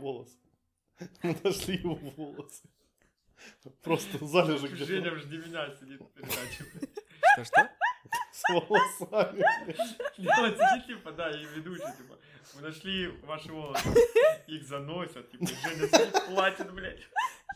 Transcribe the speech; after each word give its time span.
волосы. 0.00 0.36
Мы 1.22 1.36
нашли 1.44 1.76
его 1.76 1.94
волосы. 1.94 2.68
Просто 3.82 4.24
залежи 4.26 4.66
где-то 4.68 4.84
Женя 4.84 5.16
жди 5.16 5.38
меня 5.38 5.74
сидит 5.76 6.00
в 6.00 6.12
передаче. 6.12 6.64
Что-что? 7.34 7.70
с 8.32 8.42
волосами. 8.48 9.44
блядь. 9.66 10.18
И 10.18 10.26
он 10.26 10.50
сидит, 10.50 10.86
типа, 10.86 11.12
да, 11.12 11.30
и 11.30 11.44
ведущий, 11.44 11.96
типа, 11.96 12.18
мы 12.54 12.62
нашли 12.62 13.08
ваши 13.22 13.52
волосы. 13.52 13.88
Их 14.46 14.66
заносят, 14.66 15.30
типа, 15.30 15.46
Женя 15.46 15.88
сидит, 15.88 16.26
платит, 16.28 16.72
блядь. 16.72 17.00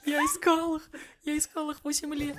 Я 0.04 0.18
искал 0.24 0.76
их. 0.76 0.90
Я 1.24 1.38
искал 1.38 1.70
их 1.70 1.82
8 1.82 2.14
лет. 2.14 2.36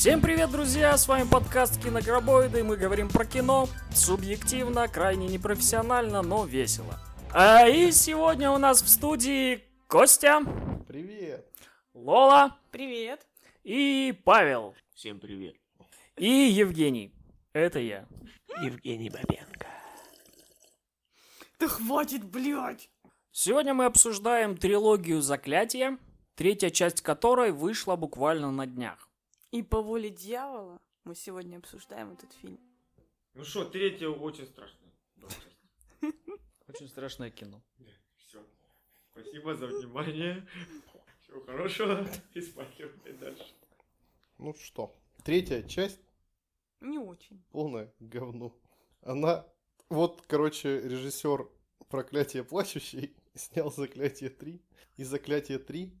Всем 0.00 0.22
привет, 0.22 0.50
друзья! 0.50 0.96
С 0.96 1.06
вами 1.06 1.28
подкаст 1.28 1.78
Киногробоиды. 1.82 2.64
Мы 2.64 2.78
говорим 2.78 3.10
про 3.10 3.26
кино 3.26 3.68
субъективно, 3.92 4.88
крайне 4.88 5.28
непрофессионально, 5.28 6.22
но 6.22 6.46
весело. 6.46 6.98
А 7.34 7.68
и 7.68 7.92
сегодня 7.92 8.50
у 8.50 8.56
нас 8.56 8.80
в 8.80 8.88
студии 8.88 9.62
Костя, 9.88 10.40
Привет. 10.88 11.46
Лола 11.92 12.56
Привет. 12.70 13.26
и 13.62 14.18
Павел. 14.24 14.74
Всем 14.94 15.20
привет. 15.20 15.54
И 16.16 16.30
Евгений. 16.30 17.12
Это 17.52 17.78
я. 17.78 18.06
Евгений 18.62 19.10
Бабенко. 19.10 19.66
Да 21.58 21.68
хватит, 21.68 22.24
блядь. 22.24 22.88
Сегодня 23.32 23.74
мы 23.74 23.84
обсуждаем 23.84 24.56
трилогию 24.56 25.20
«Заклятие», 25.20 25.98
третья 26.36 26.70
часть 26.70 27.02
которой 27.02 27.52
вышла 27.52 27.96
буквально 27.96 28.50
на 28.50 28.64
днях. 28.66 29.09
И 29.50 29.62
по 29.62 29.82
воле 29.82 30.10
дьявола 30.10 30.80
мы 31.04 31.14
сегодня 31.14 31.56
обсуждаем 31.58 32.12
этот 32.12 32.32
фильм. 32.34 32.60
Ну 33.34 33.44
что, 33.44 33.64
третье 33.64 34.08
очень 34.08 34.46
страшное. 34.46 34.92
Очень 36.68 36.88
страшное 36.88 37.30
кино. 37.30 37.60
Все. 38.16 38.44
Спасибо 39.10 39.56
за 39.56 39.66
внимание. 39.66 40.46
Всего 41.20 41.40
хорошего. 41.40 42.06
И 42.34 42.40
спать 42.40 42.76
дальше. 43.18 43.54
Ну 44.38 44.54
что, 44.54 44.94
третья 45.24 45.62
часть 45.64 46.00
Не 46.80 46.98
очень. 46.98 47.42
полное 47.50 47.92
говно. 47.98 48.56
Она... 49.02 49.46
Вот, 49.88 50.22
короче, 50.28 50.80
режиссер 50.80 51.50
«Проклятие 51.88 52.44
плачущий» 52.44 53.16
снял 53.34 53.72
«Заклятие 53.72 54.30
3». 54.30 54.60
И 54.96 55.04
«Заклятие 55.04 55.58
3» 55.58 55.92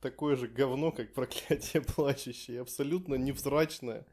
такое 0.00 0.36
же 0.36 0.48
говно, 0.48 0.92
как 0.92 1.12
«Проклятие 1.14 1.82
плачущий». 1.96 2.56
Абсолютно 2.60 3.14
невзрачное, 3.14 4.06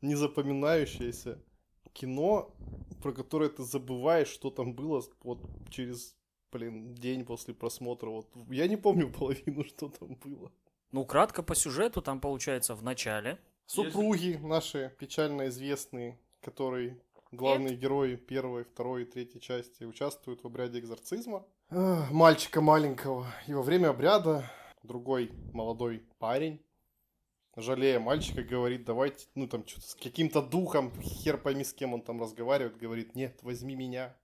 незапоминающееся 0.00 1.42
кино, 1.92 2.54
про 3.02 3.12
которое 3.12 3.50
ты 3.50 3.62
забываешь, 3.62 4.28
что 4.28 4.50
там 4.50 4.74
было 4.74 5.02
вот 5.22 5.40
через, 5.70 6.16
блин, 6.50 6.94
день 6.94 7.24
после 7.24 7.54
просмотра. 7.54 8.10
Вот 8.10 8.28
я 8.50 8.66
не 8.68 8.76
помню 8.76 9.12
половину, 9.18 9.64
что 9.64 9.88
там 9.88 10.16
было. 10.16 10.50
Ну, 10.90 11.04
кратко 11.04 11.42
по 11.42 11.54
сюжету, 11.54 12.02
там 12.02 12.20
получается 12.20 12.74
в 12.74 12.82
начале. 12.82 13.38
Супруги 13.66 14.38
наши 14.42 14.94
печально 14.98 15.48
известные, 15.48 16.18
которые 16.42 17.00
главные 17.30 17.76
герои 17.76 18.16
первой, 18.16 18.64
второй 18.64 19.02
и 19.02 19.06
третьей 19.06 19.40
части 19.40 19.84
участвуют 19.84 20.42
в 20.42 20.46
обряде 20.46 20.78
экзорцизма. 20.78 21.46
Мальчика 21.70 22.60
маленького. 22.60 23.26
И 23.46 23.54
во 23.54 23.62
время 23.62 23.88
обряда 23.88 24.50
другой 24.82 25.30
молодой 25.52 26.04
парень, 26.18 26.60
жалея 27.56 28.00
мальчика, 28.00 28.42
говорит, 28.42 28.84
давайте, 28.84 29.26
ну 29.34 29.46
там 29.46 29.66
что-то 29.66 29.86
с 29.86 29.94
каким-то 29.94 30.42
духом, 30.42 30.92
хер 31.00 31.38
пойми 31.38 31.64
с 31.64 31.72
кем 31.72 31.94
он 31.94 32.02
там 32.02 32.20
разговаривает, 32.20 32.76
говорит, 32.76 33.14
нет, 33.14 33.42
возьми 33.42 33.74
меня. 33.74 34.16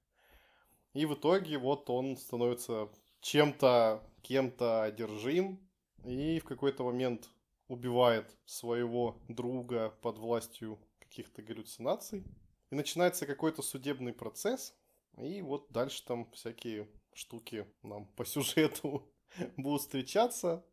И 0.94 1.06
в 1.06 1.14
итоге 1.14 1.58
вот 1.58 1.90
он 1.90 2.16
становится 2.16 2.88
чем-то, 3.20 4.02
кем-то 4.22 4.84
одержим, 4.84 5.60
и 6.04 6.40
в 6.40 6.44
какой-то 6.44 6.84
момент 6.84 7.28
убивает 7.68 8.36
своего 8.46 9.20
друга 9.28 9.90
под 10.02 10.18
властью 10.18 10.78
каких-то 10.98 11.42
галлюцинаций. 11.42 12.24
И 12.70 12.74
начинается 12.74 13.26
какой-то 13.26 13.62
судебный 13.62 14.12
процесс. 14.12 14.74
И 15.18 15.42
вот 15.42 15.70
дальше 15.70 16.04
там 16.04 16.30
всякие 16.32 16.88
штуки 17.12 17.66
нам 17.82 18.06
по 18.16 18.24
сюжету 18.24 19.10
будут 19.56 19.82
встречаться. 19.82 20.64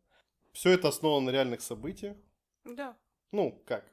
Все 0.52 0.70
это 0.70 0.88
основано 0.88 1.26
на 1.26 1.30
реальных 1.30 1.60
событиях. 1.60 2.16
Да. 2.64 2.96
Ну, 3.32 3.62
как? 3.66 3.84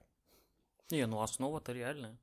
Не, 0.89 1.05
ну 1.07 1.21
основа-то 1.21 1.73
реальная. 1.73 2.17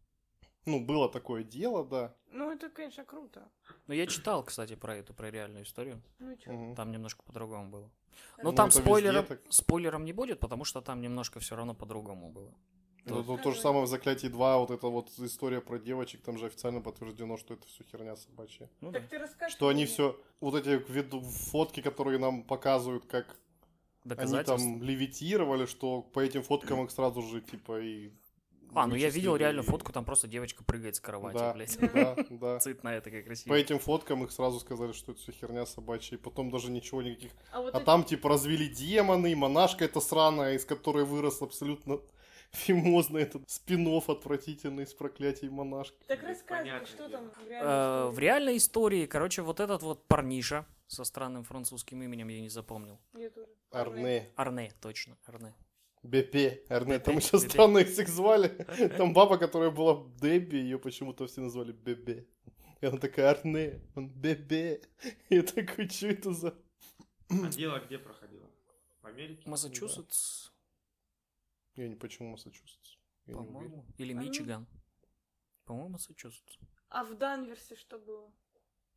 Ну, 0.67 0.85
было 0.85 1.09
такое 1.09 1.43
дело, 1.43 1.85
да. 1.85 2.15
Ну, 2.31 2.51
это, 2.51 2.69
конечно, 2.69 3.05
круто. 3.05 3.49
Ну, 3.87 3.95
я 3.95 4.07
читал, 4.07 4.45
кстати, 4.45 4.77
про 4.77 4.97
эту, 4.97 5.15
про 5.15 5.31
реальную 5.31 5.65
историю. 5.65 6.03
Ну, 6.19 6.37
чё? 6.37 6.75
Там 6.77 6.93
немножко 6.93 7.23
по-другому 7.23 7.71
было. 7.71 7.91
Ну, 8.39 8.51
Но 8.51 8.53
там 8.53 8.69
везде 8.69 8.83
спойлером, 8.83 9.27
так. 9.27 9.41
спойлером 9.49 10.05
не 10.05 10.13
будет, 10.13 10.41
потому 10.41 10.65
что 10.65 10.81
там 10.81 11.01
немножко 11.01 11.41
все 11.41 11.57
равно 11.57 11.75
по-другому 11.75 12.31
было. 12.31 12.55
Ну, 13.11 13.23
Да. 13.23 13.37
то, 13.37 13.43
то 13.43 13.51
же 13.53 13.61
самое 13.61 13.85
в 13.85 13.89
«Заклятии 13.89 14.29
2», 14.29 14.59
вот 14.59 14.71
эта 14.71 14.87
вот 14.89 15.09
история 15.19 15.61
про 15.61 15.79
девочек, 15.79 16.23
там 16.23 16.39
же 16.39 16.47
официально 16.47 16.81
подтверждено, 16.81 17.37
что 17.37 17.55
это 17.55 17.67
все 17.67 17.85
херня 17.85 18.17
собачья. 18.17 18.69
Ну 18.81 18.91
да, 18.91 19.01
Так 19.01 19.09
ты 19.09 19.19
расскажи. 19.19 19.53
Что 19.53 19.69
они 19.69 19.85
все, 19.87 20.19
вот 20.41 20.55
эти 20.55 20.83
виду- 20.91 21.21
фотки, 21.23 21.81
которые 21.83 22.19
нам 22.19 22.43
показывают, 22.43 23.05
как 23.07 23.37
они 24.17 24.43
там 24.45 24.83
левитировали, 24.83 25.67
что 25.67 26.03
по 26.03 26.21
этим 26.21 26.43
фоткам 26.43 26.85
их 26.85 26.91
сразу 26.91 27.23
же, 27.23 27.41
типа, 27.41 27.81
и... 27.81 28.11
А, 28.73 28.87
ну 28.87 28.95
я 28.95 29.11
видел 29.11 29.35
реально 29.35 29.61
и- 29.61 29.65
фотку, 29.65 29.93
там 29.93 30.05
просто 30.05 30.29
девочка 30.29 30.63
прыгает 30.63 30.95
с 30.95 31.01
кровати, 31.01 31.37
Да, 31.37 31.53
блядь. 31.53 31.77
да, 31.93 32.17
да. 32.31 32.59
Цветная 32.61 33.01
такая 33.01 33.23
По 33.23 33.27
красивая. 33.27 33.59
этим 33.59 33.79
фоткам 33.81 34.23
их 34.25 34.31
сразу 34.31 34.61
сказали, 34.61 34.93
что 34.93 35.11
это 35.13 35.21
все 35.21 35.33
херня 35.33 35.67
собачья, 35.67 36.17
и 36.17 36.21
потом 36.21 36.51
даже 36.51 36.71
ничего 36.71 37.03
никаких... 37.03 37.33
А, 37.51 37.61
вот 37.61 37.75
А 37.75 37.79
эти- 37.79 37.85
там, 37.85 38.05
типа, 38.05 38.29
развели 38.29 38.69
демоны, 38.69 39.35
монашка 39.35 39.85
эта 39.85 40.01
сраная, 40.01 40.55
из 40.55 40.65
которой 40.65 41.05
вырос 41.05 41.43
абсолютно 41.43 41.99
фимозный 42.53 43.23
этот 43.23 43.49
спин 43.49 43.87
отвратительный 44.09 44.85
из 44.85 44.93
проклятий 44.95 45.49
монашки. 45.49 45.97
Так 46.07 46.23
рассказывай, 46.23 46.87
что 46.87 47.09
там 47.09 47.31
в 47.31 47.49
Э, 47.49 47.49
реальной 47.49 48.11
В 48.11 48.19
реальной 48.19 48.57
истории, 48.57 49.07
короче, 49.07 49.43
вот 49.43 49.61
этот 49.61 49.83
вот 49.83 50.07
парниша 50.07 50.67
со 50.87 51.05
странным 51.05 51.45
французским 51.45 52.03
именем 52.03 52.29
я 52.29 52.41
не 52.41 52.49
запомнил. 52.49 52.99
истории? 53.13 53.21
Я 53.21 53.31
тоже. 53.31 53.49
Арне, 53.71 54.29
Арне, 54.37 54.73
точно, 54.81 55.17
Арне. 55.25 55.55
БП, 56.03 56.69
Арне, 56.71 56.99
там 56.99 57.17
Бепе, 57.17 57.27
еще 57.27 57.37
Бепе. 57.37 57.51
странно 57.51 57.79
их 57.79 57.89
всех 57.91 58.09
звали. 58.09 58.49
Там 58.97 59.13
баба, 59.13 59.37
которая 59.39 59.71
была 59.71 60.03
Дебби, 60.21 60.57
ее 60.57 60.79
почему-то 60.79 61.27
все 61.27 61.43
назвали 61.43 61.73
Бебе. 61.73 62.27
И 62.81 62.87
она 62.87 62.97
такая, 62.99 63.31
Арне, 63.31 63.81
он 63.95 64.09
Бебе. 64.09 64.81
И 65.29 65.37
я 65.37 65.43
такой, 65.43 65.89
что 65.89 66.09
это 66.09 66.33
за... 66.33 66.55
А 67.29 67.49
дело 67.49 67.79
где 67.87 67.99
проходило? 67.99 68.49
В 69.03 69.07
Америке? 69.07 69.43
Массачусетс, 69.49 70.50
Я 71.77 71.89
не 71.89 71.95
почему 71.97 72.31
Массачусетс. 72.31 72.97
По-моему, 73.27 73.85
или 73.99 74.13
А 74.13 74.17
ну. 74.17 74.23
Мичиган. 74.23 74.67
По-моему, 75.65 75.91
Массачусетс. 75.91 76.59
А 76.89 77.05
в 77.05 77.15
Данверсе 77.17 77.77
что 77.77 77.99
было? 77.99 78.33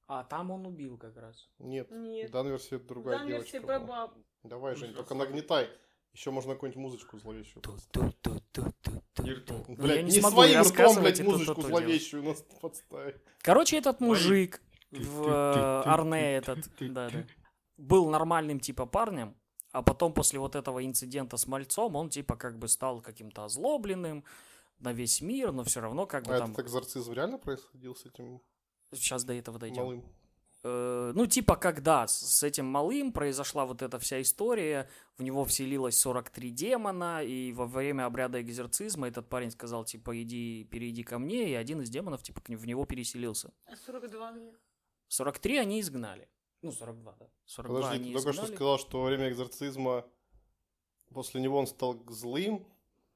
А 0.07 0.23
там 0.23 0.51
он 0.51 0.65
убил 0.65 0.97
как 0.97 1.15
раз. 1.17 1.49
Нет, 1.59 1.89
Нет. 1.91 2.29
в 2.29 2.33
Данверсе 2.33 2.75
это 2.75 2.83
В 2.83 2.87
другая 2.87 3.19
Данверсе 3.19 3.51
девочка 3.59 3.79
была. 3.79 3.79
баба. 4.07 4.13
Давай, 4.43 4.73
Ну, 4.73 4.79
Жень, 4.79 4.93
только 4.93 5.15
нагнетай. 5.15 5.69
Еще 6.13 6.29
можно 6.31 6.53
какую-нибудь 6.53 6.81
музычку 6.81 7.17
зловещую. 7.17 7.63
Нирту. 9.19 9.65
Ну, 9.67 10.01
не, 10.03 10.11
своим 10.11 10.51
ртом, 10.51 10.53
рассказывать 10.57 11.01
блядь, 11.03 11.19
и 11.19 11.23
то, 11.23 11.25
то, 11.25 11.31
музычку 11.31 11.61
то 11.61 11.67
зловещую 11.67 12.23
нас 12.23 12.41
подставить. 12.61 13.15
Короче, 13.41 13.77
этот 13.77 13.99
мужик 14.01 14.61
в 14.91 15.83
Арне 15.83 16.35
этот, 16.37 16.69
да, 16.79 17.09
да, 17.09 17.25
был 17.77 18.09
нормальным 18.09 18.59
типа 18.59 18.85
парнем, 18.85 19.35
а 19.73 19.81
потом 19.81 20.13
после 20.13 20.39
вот 20.39 20.55
этого 20.55 20.85
инцидента 20.85 21.35
с 21.35 21.47
мальцом 21.47 21.95
он 21.97 22.09
типа 22.09 22.37
как 22.37 22.57
бы 22.57 22.67
стал 22.69 23.01
каким-то 23.01 23.43
озлобленным 23.43 24.23
на 24.79 24.93
весь 24.93 25.21
мир, 25.21 25.51
но 25.51 25.63
все 25.63 25.81
равно 25.81 26.05
как 26.05 26.23
бы 26.25 26.35
А 26.35 26.39
там... 26.39 26.51
этот 26.53 26.65
экзорцизм 26.65 27.11
реально 27.11 27.37
происходил 27.37 27.95
с 27.95 28.05
этим 28.05 28.39
Сейчас 28.93 29.23
до 29.25 29.33
этого 29.33 29.57
дойдем. 29.59 29.81
малым? 29.83 30.03
Э, 30.65 31.11
ну, 31.15 31.25
типа, 31.25 31.55
когда 31.57 32.07
с- 32.07 32.43
этим 32.43 32.65
малым 32.67 33.11
произошла 33.11 33.65
вот 33.65 33.81
эта 33.81 33.97
вся 33.99 34.21
история, 34.21 34.87
в 35.17 35.23
него 35.23 35.43
вселилось 35.43 35.97
43 35.99 36.51
демона, 36.51 37.23
и 37.23 37.51
во 37.51 37.65
время 37.65 38.05
обряда 38.05 38.39
экзорцизма 38.41 39.07
этот 39.07 39.27
парень 39.27 39.51
сказал, 39.51 39.83
типа, 39.83 40.21
иди, 40.21 40.63
перейди 40.71 41.03
ко 41.03 41.17
мне, 41.19 41.49
и 41.49 41.53
один 41.53 41.81
из 41.81 41.89
демонов, 41.89 42.21
типа, 42.23 42.41
в 42.47 42.65
него 42.67 42.85
переселился. 42.85 43.51
А 43.65 43.75
42 43.75 44.31
где? 44.33 44.53
43 45.09 45.57
они 45.57 45.81
изгнали. 45.81 46.29
Ну, 46.63 46.71
42, 46.71 47.15
да. 47.19 47.27
42 47.45 47.75
Подожди, 47.75 47.95
они 47.95 48.13
ты 48.13 48.21
только 48.21 48.33
что 48.33 48.47
сказал, 48.47 48.79
что 48.79 49.01
во 49.01 49.07
время 49.07 49.29
экзорцизма 49.29 50.05
после 51.13 51.41
него 51.41 51.59
он 51.59 51.67
стал 51.67 52.01
злым, 52.09 52.65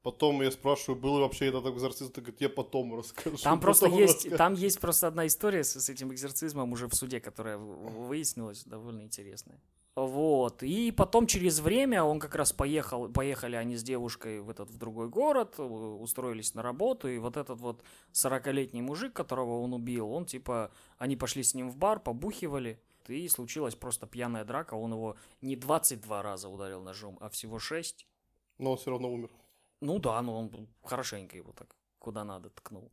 Потом 0.02 0.40
я 0.42 0.50
спрашиваю, 0.50 0.98
был 0.98 1.16
ли 1.16 1.22
вообще 1.22 1.46
этот 1.46 1.66
экзорцист, 1.66 2.16
он 2.16 2.24
говорит, 2.24 2.40
я 2.40 2.48
потом 2.48 2.96
расскажу. 2.96 3.36
Там 3.36 3.60
просто 3.60 3.86
потом 3.86 3.98
есть, 3.98 4.14
расскажу». 4.16 4.36
там 4.36 4.54
есть 4.54 4.80
просто 4.80 5.08
одна 5.08 5.26
история 5.26 5.64
с, 5.64 5.74
с 5.74 5.88
этим 5.90 6.12
экзорцизмом 6.12 6.72
уже 6.72 6.86
в 6.86 6.94
суде, 6.94 7.20
которая 7.20 7.58
выяснилась, 7.58 8.62
довольно 8.64 9.02
интересная. 9.02 9.60
Вот. 9.96 10.62
И 10.62 10.92
потом 10.92 11.26
через 11.26 11.58
время 11.58 12.04
он 12.04 12.20
как 12.20 12.36
раз 12.36 12.52
поехал, 12.52 13.08
поехали 13.08 13.56
они 13.56 13.76
с 13.76 13.82
девушкой 13.82 14.40
в 14.40 14.48
этот 14.48 14.70
в 14.70 14.78
другой 14.78 15.08
город, 15.08 15.58
устроились 15.58 16.54
на 16.54 16.62
работу, 16.62 17.08
и 17.08 17.18
вот 17.18 17.36
этот 17.36 17.60
вот 17.60 17.82
40-летний 18.12 18.80
мужик, 18.80 19.12
которого 19.12 19.60
он 19.60 19.74
убил, 19.74 20.12
он 20.12 20.24
типа, 20.24 20.70
они 20.98 21.16
пошли 21.16 21.42
с 21.42 21.54
ним 21.54 21.68
в 21.68 21.76
бар, 21.76 21.98
побухивали, 21.98 22.80
и 23.10 23.28
случилась 23.28 23.74
просто 23.74 24.06
пьяная 24.06 24.44
драка, 24.44 24.74
он 24.74 24.92
его 24.92 25.16
не 25.40 25.56
22 25.56 26.22
раза 26.22 26.48
ударил 26.48 26.82
ножом, 26.82 27.18
а 27.20 27.28
всего 27.28 27.58
6. 27.58 28.06
Но 28.58 28.72
он 28.72 28.76
все 28.78 28.90
равно 28.90 29.12
умер. 29.12 29.30
Ну 29.80 29.98
да, 29.98 30.20
ну 30.22 30.36
он 30.36 30.68
хорошенько 30.82 31.36
его 31.36 31.52
так 31.52 31.74
куда 31.98 32.24
надо 32.24 32.50
ткнул. 32.50 32.92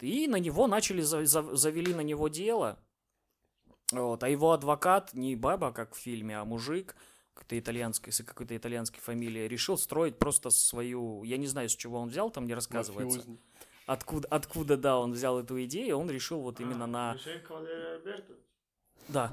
И 0.00 0.28
на 0.28 0.36
него 0.36 0.66
начали, 0.66 1.00
за- 1.00 1.24
за- 1.26 1.56
завели 1.56 1.94
на 1.94 2.00
него 2.02 2.28
дело. 2.28 2.78
Вот, 3.92 4.22
а 4.22 4.28
его 4.28 4.52
адвокат, 4.52 5.14
не 5.14 5.36
баба, 5.36 5.72
как 5.72 5.94
в 5.94 5.98
фильме, 5.98 6.38
а 6.38 6.44
мужик, 6.44 6.96
какой-то 7.34 7.58
итальянской, 7.58 8.12
с 8.12 8.22
какой-то 8.24 8.56
итальянской 8.56 9.00
фамилией, 9.00 9.48
решил 9.48 9.78
строить 9.78 10.18
просто 10.18 10.50
свою... 10.50 11.22
Я 11.24 11.36
не 11.36 11.46
знаю, 11.46 11.68
с 11.68 11.76
чего 11.76 11.98
он 11.98 12.08
взял, 12.08 12.30
там 12.30 12.46
не 12.46 12.54
рассказывается. 12.54 13.20
Откуда, 13.86 14.26
откуда, 14.28 14.76
да, 14.76 14.98
он 14.98 15.12
взял 15.12 15.38
эту 15.38 15.62
идею, 15.64 15.98
он 15.98 16.10
решил 16.10 16.40
вот 16.40 16.60
именно 16.60 16.84
А, 16.84 16.88
на... 16.88 17.12
Да. 19.08 19.32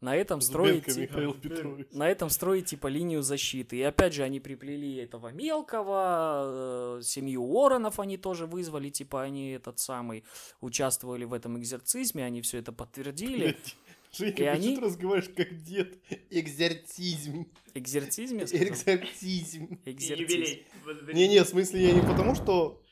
На 0.00 0.14
этом 0.16 0.42
строить... 0.42 0.84
Типа- 0.84 0.98
Михаил 1.00 1.32
Петрович. 1.34 1.86
на 1.92 2.08
этом 2.10 2.28
строить 2.28 2.66
типа 2.66 2.88
линию 2.88 3.22
защиты. 3.22 3.76
И 3.78 3.82
опять 3.82 4.12
же 4.12 4.22
они 4.22 4.38
приплели 4.38 4.96
этого 4.96 5.28
мелкого, 5.32 6.98
э, 6.98 7.02
семью 7.02 7.42
Уорренов 7.44 7.98
они 7.98 8.18
тоже 8.18 8.46
вызвали, 8.46 8.90
типа 8.90 9.22
они 9.22 9.52
этот 9.52 9.78
самый 9.78 10.24
участвовали 10.60 11.24
в 11.24 11.32
этом 11.32 11.58
экзорцизме, 11.58 12.22
они 12.24 12.42
все 12.42 12.58
это 12.58 12.70
подтвердили. 12.72 13.38
Блядь, 13.44 13.76
Женька, 14.12 14.42
И 14.42 14.46
они- 14.46 14.76
ты 14.76 14.80
разговариваешь 14.82 15.34
как 15.34 15.56
дед? 15.62 15.98
Экзорцизм. 16.30 17.46
Экзорцизм, 17.74 18.38
я 18.38 18.46
сказал? 18.46 18.66
Экзорцизм. 18.68 19.80
Экзорцизм. 19.86 20.22
Юбилей. 20.22 20.66
Возбудить. 20.84 21.14
Не-не, 21.16 21.42
в 21.44 21.48
смысле, 21.48 21.82
я 21.82 21.92
не 21.92 22.00
потому, 22.02 22.34
что 22.34 22.82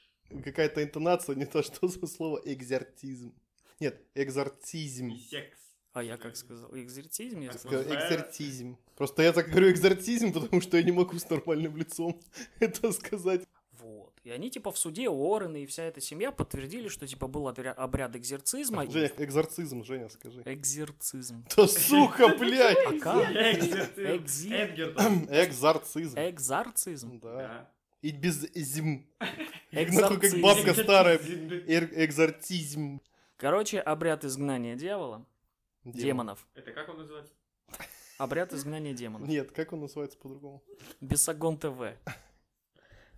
какая-то 0.45 0.83
интонация, 0.83 1.37
не 1.37 1.45
то, 1.45 1.63
что 1.63 1.87
за 1.89 2.07
слово 2.07 2.41
экзортизм. 2.45 3.35
Нет, 3.82 4.00
экзорцизм. 4.14 5.08
И 5.08 5.19
секс. 5.19 5.58
А 5.93 6.05
я 6.05 6.17
как 6.17 6.37
сказал? 6.37 6.70
Экзорцизм 6.73 7.40
я 7.40 7.52
сказал? 7.52 7.82
Сказал 7.82 7.99
Экзортизм. 7.99 8.79
Просто 8.94 9.23
я 9.23 9.32
так 9.32 9.49
говорю 9.49 9.73
экзортизм, 9.73 10.32
потому 10.32 10.61
что 10.61 10.76
я 10.76 10.84
не 10.84 10.93
могу 10.93 11.19
с 11.19 11.29
нормальным 11.29 11.76
лицом 11.76 12.20
это 12.61 12.93
сказать. 12.93 13.43
Вот. 13.73 14.14
И 14.23 14.31
они 14.31 14.52
типа 14.52 14.70
в 14.70 14.79
суде 14.79 15.08
Уоррены 15.08 15.64
и 15.64 15.67
вся 15.67 15.82
эта 15.82 16.00
семья 16.00 16.31
подтвердили, 16.31 16.87
что 16.87 17.08
типа 17.08 17.26
был 17.26 17.49
обряд 17.49 18.14
экзорцизма. 18.14 18.88
Женя, 18.88 19.11
экзорцизм, 19.19 19.82
Женя, 19.82 20.08
скажи. 20.11 20.43
Экзорцизм. 20.46 21.44
Да 21.56 21.67
сука, 21.67 22.28
блядь! 22.38 22.78
А 22.87 22.99
как? 23.00 23.31
Экзорцизм. 23.32 24.52
Эдгертон. 24.52 25.26
Экзорцизм. 25.28 26.17
Экзорцизм. 26.17 27.19
Да. 27.19 27.69
И 28.00 28.12
без 28.12 28.49
зим. 28.55 29.08
Нахуй 29.73 30.17
как 30.17 30.25
Экзорцизм. 30.25 30.40
бабка 30.43 30.75
старая. 30.75 31.17
Экзорцизм. 31.19 33.00
Короче, 33.43 33.81
обряд 33.81 34.25
изгнания 34.25 34.77
дьявола. 34.77 35.27
Демонов. 35.83 36.47
Это 36.55 36.71
как 36.71 36.89
он 36.89 36.99
называется? 36.99 37.33
Обряд 38.17 38.53
изгнания 38.53 38.94
демонов. 38.94 39.29
Нет, 39.29 39.50
как 39.50 39.73
он 39.73 39.81
называется 39.81 40.17
по-другому? 40.17 40.62
Бесогон 41.00 41.59
ТВ. 41.59 41.99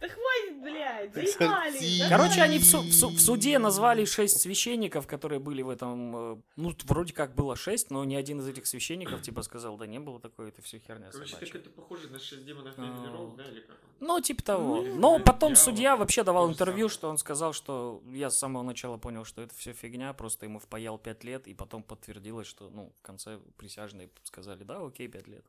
Да 0.05 0.09
хватит, 0.15 0.63
блядь, 0.63 1.15
заебали. 1.15 2.09
Короче, 2.09 2.43
они 2.43 2.59
в, 2.59 2.65
су- 2.65 2.83
в 2.83 2.93
су- 2.93 3.09
в 3.09 3.19
суде 3.21 3.59
назвали 3.59 4.05
шесть 4.05 4.41
священников, 4.41 5.07
которые 5.07 5.39
были 5.41 5.63
в 5.63 5.71
этом... 5.71 6.17
э, 6.17 6.37
Ну, 6.57 6.75
вроде 6.85 7.13
как 7.15 7.35
было 7.35 7.57
шесть, 7.57 7.91
но 7.91 8.05
ни 8.05 8.15
один 8.15 8.41
из 8.41 8.49
этих 8.49 8.67
священников 8.67 9.23
типа 9.23 9.43
сказал, 9.43 9.77
да 9.79 9.87
не 9.87 9.99
было 10.01 10.21
такое, 10.21 10.49
это 10.49 10.61
все 10.63 10.79
херня 10.79 11.11
Короче, 11.11 11.31
так 11.33 11.41
собачья. 11.41 11.59
это 11.61 11.71
похоже 11.71 12.09
на 12.11 12.19
шесть 12.19 12.45
демонов 12.45 12.75
А. 12.77 12.83
Венеров, 12.83 13.37
да, 13.37 13.45
или 13.45 13.61
как? 13.61 13.77
Ну, 14.01 14.21
типа 14.21 14.43
того. 14.43 14.83
Ну, 14.83 14.97
Но 14.97 15.19
потом 15.21 15.57
судья 15.57 15.97
вообще 15.97 16.23
давал 16.25 16.51
интервью, 16.51 16.89
что 16.91 17.09
он 17.09 17.17
сказал, 17.17 17.53
что 17.55 18.03
я 18.13 18.29
с 18.29 18.37
самого 18.39 18.63
начала 18.63 18.99
понял, 18.99 19.25
что 19.25 19.41
это 19.41 19.55
все 19.55 19.73
фигня, 19.73 20.13
просто 20.13 20.45
ему 20.47 20.59
впаял 20.59 20.99
пять 20.99 21.25
лет, 21.25 21.47
и 21.47 21.55
потом 21.55 21.83
подтвердилось, 21.83 22.47
что, 22.47 22.69
ну, 22.71 22.93
в 22.99 23.03
конце 23.03 23.39
присяжные 23.57 24.11
сказали, 24.25 24.65
да, 24.65 24.85
окей, 24.85 25.09
пять 25.09 25.29
лет. 25.29 25.45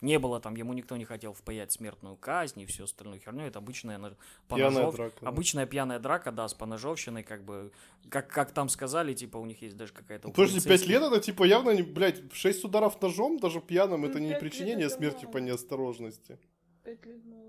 Не 0.00 0.18
было 0.18 0.40
там, 0.40 0.54
ему 0.56 0.72
никто 0.72 0.96
не 0.96 1.04
хотел 1.04 1.34
впаять 1.34 1.72
смертную 1.72 2.16
казнь 2.16 2.60
и 2.60 2.66
всю 2.66 2.84
остальную 2.84 3.20
херню. 3.20 3.44
Это 3.46 3.58
обычная 3.58 3.98
на- 3.98 4.16
Пьяная 4.48 4.70
поножов- 4.84 4.94
драка. 4.96 5.16
да. 5.20 5.28
Обычная 5.28 5.66
пьяная 5.66 5.98
драка, 5.98 6.32
да, 6.32 6.48
с 6.48 6.54
поножовщиной, 6.54 7.22
как 7.22 7.44
бы, 7.44 7.70
как, 8.08 8.28
как 8.28 8.52
там 8.52 8.68
сказали, 8.70 9.12
типа, 9.12 9.36
у 9.36 9.44
них 9.44 9.60
есть 9.60 9.76
даже 9.76 9.92
какая-то... 9.92 10.28
у 10.28 10.32
Подожди, 10.32 10.56
пять 10.60 10.64
полицейских- 10.68 10.88
лет 10.88 11.02
это 11.02 11.20
типа 11.20 11.44
явно, 11.44 11.70
не, 11.70 11.82
блядь, 11.82 12.32
шесть 12.32 12.64
ударов 12.64 13.00
ножом, 13.02 13.38
даже 13.38 13.60
пьяным, 13.60 14.00
Ну, 14.02 14.08
это 14.08 14.20
не 14.20 14.34
причинение 14.34 14.88
смерти 14.88 15.26
по 15.26 15.36
неосторожности. 15.38 16.38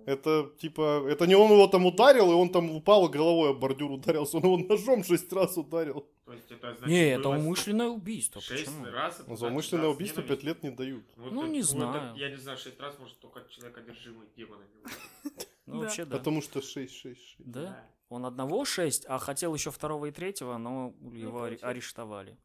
Это 0.06 0.52
типа, 0.60 1.06
это 1.08 1.28
не 1.28 1.36
он 1.36 1.52
его 1.52 1.68
там 1.68 1.86
ударил, 1.86 2.32
и 2.32 2.36
он 2.36 2.50
там 2.52 2.72
упал 2.72 3.08
и 3.08 3.12
головой 3.12 3.52
об 3.52 3.60
бордюр 3.60 3.92
ударился, 3.92 4.38
он 4.38 4.44
его 4.44 4.58
ножом 4.58 5.04
шесть 5.04 5.32
раз 5.34 5.58
ударил. 5.58 6.08
То 6.26 6.34
есть 6.34 6.52
это 6.52 6.74
значит, 6.76 6.88
Не, 6.88 7.10
это 7.12 7.30
умышленное 7.30 7.88
убийство. 7.88 8.42
Шесть 8.42 8.66
Почему? 8.66 8.86
раз. 8.86 9.20
это 9.20 9.36
За 9.36 9.48
умышленное 9.48 9.88
убийство 9.90 10.24
пять 10.24 10.44
лет 10.44 10.64
не 10.64 10.72
дают. 10.72 11.06
Вот 11.18 11.32
Ну, 11.32 11.44
это- 11.44 11.52
не 11.52 11.62
вот 11.62 11.70
это- 11.70 11.78
знаю. 11.78 12.16
я 12.16 12.30
не 12.30 12.38
знаю, 12.38 12.58
шесть 12.58 12.80
раз 12.80 12.98
может 13.00 13.20
только 13.20 13.44
человек 13.50 13.78
одержимый 13.78 14.28
демонами. 14.36 14.68
Ну, 15.68 15.82
вообще, 15.82 16.04
да. 16.06 16.18
Потому 16.18 16.42
что 16.42 16.62
шесть, 16.62 16.96
шесть, 16.96 17.22
шесть. 17.22 17.36
Да? 17.50 17.86
Он 18.10 18.26
одного 18.26 18.66
шесть, 18.66 19.06
а 19.08 19.20
хотел 19.20 19.54
еще 19.54 19.72
второго 19.72 20.08
и 20.08 20.12
третьего, 20.12 20.58
но 20.58 20.94
его 21.14 21.38
аре- 21.46 21.52
получилось. 21.52 21.64
арештовали. 21.64 22.38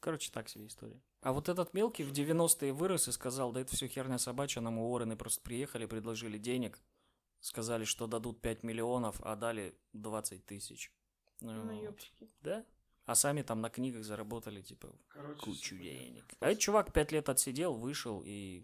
Короче, 0.00 0.30
так 0.32 0.48
себе 0.48 0.66
история. 0.68 0.98
А 1.20 1.32
вот 1.32 1.48
этот 1.48 1.74
мелкий 1.74 2.04
в 2.04 2.12
90-е 2.12 2.72
вырос 2.72 3.08
и 3.08 3.12
сказал, 3.12 3.52
да 3.52 3.60
это 3.60 3.74
все 3.74 3.88
херня 3.88 4.18
собачья, 4.18 4.60
нам 4.60 4.78
Уоррены 4.78 5.16
просто 5.16 5.40
приехали, 5.42 5.86
предложили 5.86 6.38
денег, 6.38 6.78
сказали, 7.40 7.84
что 7.84 8.06
дадут 8.06 8.40
5 8.40 8.62
миллионов, 8.62 9.20
а 9.22 9.34
дали 9.34 9.74
20 9.94 10.46
тысяч. 10.46 10.92
Ну, 11.40 11.64
Ну, 11.64 11.82
ёпчики. 11.82 12.30
Да? 12.40 12.64
А 13.04 13.14
сами 13.14 13.42
там 13.42 13.60
на 13.62 13.70
книгах 13.70 14.04
заработали, 14.04 14.60
типа, 14.60 14.94
Короче, 15.08 15.40
кучу 15.40 15.76
всё 15.76 15.78
денег. 15.78 16.24
А 16.40 16.50
этот 16.50 16.60
чувак 16.60 16.92
5 16.92 17.12
лет 17.12 17.28
отсидел, 17.28 17.74
вышел 17.74 18.22
и... 18.24 18.62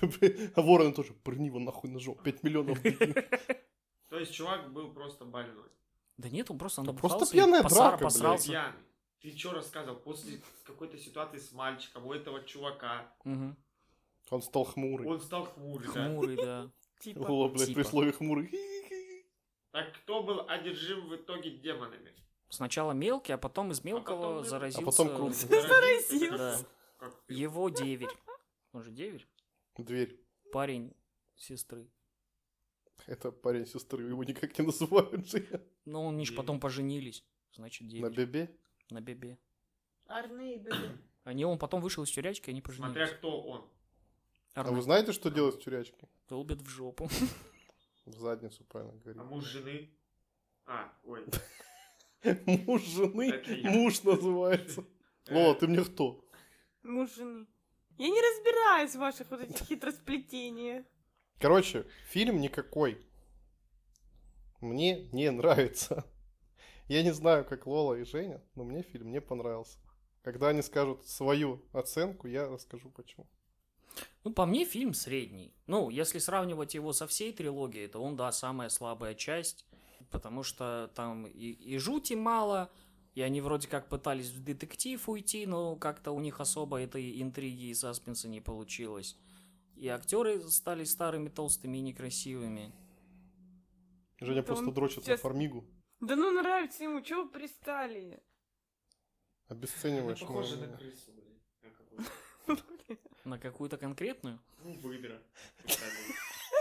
А 0.56 0.62
вороны 0.62 0.92
тоже, 0.92 1.14
прыгни 1.14 1.46
его 1.46 1.60
нахуй 1.60 1.90
ножом, 1.90 2.18
пять 2.22 2.42
миллионов. 2.42 2.82
дадим». 2.82 3.14
То 4.08 4.18
есть 4.18 4.32
чувак 4.32 4.72
был 4.72 4.92
просто 4.92 5.24
больной. 5.24 5.68
Да 6.16 6.28
нет, 6.28 6.50
он 6.50 6.58
просто 6.58 6.82
набухался 6.82 7.18
просто 7.18 7.32
пьяная 7.34 7.62
драка, 7.62 8.04
посрался. 8.04 8.48
Пьяный. 8.48 8.78
Ты 9.24 9.34
что 9.34 9.52
рассказывал? 9.54 9.96
После 10.00 10.38
какой-то 10.64 10.98
ситуации 10.98 11.38
с 11.38 11.50
мальчиком, 11.52 12.06
у 12.06 12.12
этого 12.12 12.44
чувака, 12.44 13.10
Мгм. 13.24 13.56
Он 14.28 14.42
стал 14.42 14.64
хмурый. 14.64 15.08
он 15.08 15.18
стал 15.18 15.46
хмурый, 15.46 15.88
да? 15.94 16.08
Хмурый, 16.08 16.36
да. 16.36 16.70
Типа. 17.00 17.20
О, 17.26 17.48
блядь, 17.48 17.68
при 17.68 17.74
Типа. 17.74 17.88
слове 17.88 18.12
хмурый. 18.12 18.50
Так 19.70 19.94
кто 19.94 20.22
был 20.22 20.46
одержим 20.46 21.08
в 21.08 21.16
итоге 21.16 21.52
демонами? 21.52 22.12
Сначала 22.50 22.92
мелкий, 22.92 23.32
а 23.32 23.38
потом 23.38 23.70
из 23.72 23.82
мелкого 23.82 24.16
потом 24.20 24.36
мы- 24.40 24.44
заразился... 24.44 24.82
А 24.82 24.84
потом 24.90 25.16
крупный. 25.16 25.34
Заразился. 25.62 26.36
Да. 26.36 26.58
Как- 26.98 27.22
Его 27.28 27.70
деверь. 27.70 28.10
Он 28.72 28.82
же 28.82 28.90
деверь? 28.90 29.26
Дверь. 29.78 30.20
Парень 30.52 30.92
сестры. 31.34 31.88
Это 33.06 33.32
парень 33.32 33.66
сестры, 33.66 34.04
его 34.04 34.22
никак 34.22 34.58
не 34.58 34.66
называют 34.66 35.26
же. 35.26 35.66
Ну, 35.86 36.10
они 36.10 36.26
же 36.26 36.34
потом 36.34 36.60
поженились. 36.60 37.24
Значит, 37.52 37.82
На 37.82 38.10
деверь. 38.10 38.12
бебе. 38.26 38.58
На 38.90 39.00
бебе. 39.00 39.38
Арны 40.06 40.54
и 40.54 40.58
бебе. 40.58 40.98
Они, 41.24 41.44
он 41.44 41.58
потом 41.58 41.80
вышел 41.80 42.04
из 42.04 42.10
тюрячки, 42.10 42.50
они 42.50 42.60
Смотря 42.60 42.84
поженились. 42.92 43.18
кто 43.18 43.40
он. 43.42 43.70
А 44.54 44.60
Арне 44.60 44.76
вы 44.76 44.82
знаете, 44.82 45.12
что 45.12 45.30
делать 45.30 45.56
в 45.56 45.62
тюрячке? 45.62 46.06
долбит 46.28 46.60
в 46.60 46.68
жопу. 46.68 47.08
В 48.04 48.12
задницу, 48.20 48.62
правильно 48.64 48.94
говорить. 48.98 49.22
А 49.22 49.24
муж 49.24 49.44
жены? 49.44 49.90
А, 50.66 50.92
ой. 51.04 51.24
Муж 52.46 52.82
жены, 52.82 53.42
муж 53.70 54.02
называется. 54.02 54.84
Лола, 55.30 55.54
ты 55.54 55.66
мне 55.66 55.82
кто? 55.82 56.22
Муж 56.82 57.14
жены. 57.14 57.46
Я 57.96 58.08
не 58.08 58.20
разбираюсь 58.20 58.94
в 58.94 58.98
ваших 58.98 59.30
вот 59.30 59.40
этих 59.40 59.66
хитросплетениях. 59.66 60.84
Короче, 61.38 61.86
фильм 62.08 62.40
никакой. 62.42 63.00
Мне 64.60 65.06
не 65.12 65.30
нравится. 65.30 66.04
Я 66.88 67.02
не 67.02 67.12
знаю, 67.12 67.44
как 67.44 67.66
Лола 67.66 67.94
и 67.94 68.04
Женя, 68.04 68.42
но 68.54 68.64
мне 68.64 68.82
фильм 68.82 69.10
не 69.10 69.20
понравился. 69.20 69.78
Когда 70.22 70.48
они 70.48 70.62
скажут 70.62 71.06
свою 71.06 71.62
оценку, 71.72 72.26
я 72.28 72.48
расскажу 72.48 72.90
почему. 72.90 73.26
Ну, 74.24 74.32
по 74.32 74.46
мне, 74.46 74.64
фильм 74.64 74.94
средний. 74.94 75.54
Ну, 75.66 75.90
если 75.90 76.18
сравнивать 76.18 76.74
его 76.74 76.92
со 76.92 77.06
всей 77.06 77.32
трилогией, 77.32 77.88
то 77.88 78.00
он, 78.02 78.16
да, 78.16 78.32
самая 78.32 78.68
слабая 78.68 79.14
часть. 79.14 79.66
Потому 80.10 80.42
что 80.42 80.90
там 80.94 81.26
и, 81.26 81.50
и 81.50 81.78
жути 81.78 82.14
мало, 82.14 82.70
и 83.14 83.22
они 83.22 83.40
вроде 83.40 83.68
как 83.68 83.88
пытались 83.88 84.30
в 84.30 84.42
детектив 84.42 85.08
уйти, 85.08 85.46
но 85.46 85.76
как-то 85.76 86.12
у 86.12 86.20
них 86.20 86.40
особо 86.40 86.80
этой 86.80 87.20
интриги 87.22 87.66
и 87.66 87.74
саспенса 87.74 88.28
не 88.28 88.40
получилось. 88.40 89.16
И 89.76 89.88
актеры 89.88 90.40
стали 90.48 90.84
старыми, 90.84 91.28
толстыми 91.28 91.78
и 91.78 91.80
некрасивыми. 91.80 92.72
Женя 94.20 94.40
Это 94.40 94.46
просто 94.48 94.66
он 94.66 94.74
дрочит 94.74 94.98
на 94.98 95.04
сейчас- 95.04 95.20
фармигу. 95.20 95.64
Да 96.00 96.16
ну 96.16 96.30
нравится 96.32 96.84
ему, 96.84 97.00
чего 97.00 97.24
вы 97.24 97.30
пристали? 97.30 98.22
Обесцениваешь. 99.48 100.20
Похоже 100.20 100.56
ну, 100.56 100.66
на 100.66 100.76
крысу, 100.76 101.12
блин. 101.12 102.58
На 103.24 103.38
какую-то 103.38 103.78
конкретную? 103.78 104.38
Ну, 104.62 104.72
выдра. 104.80 105.22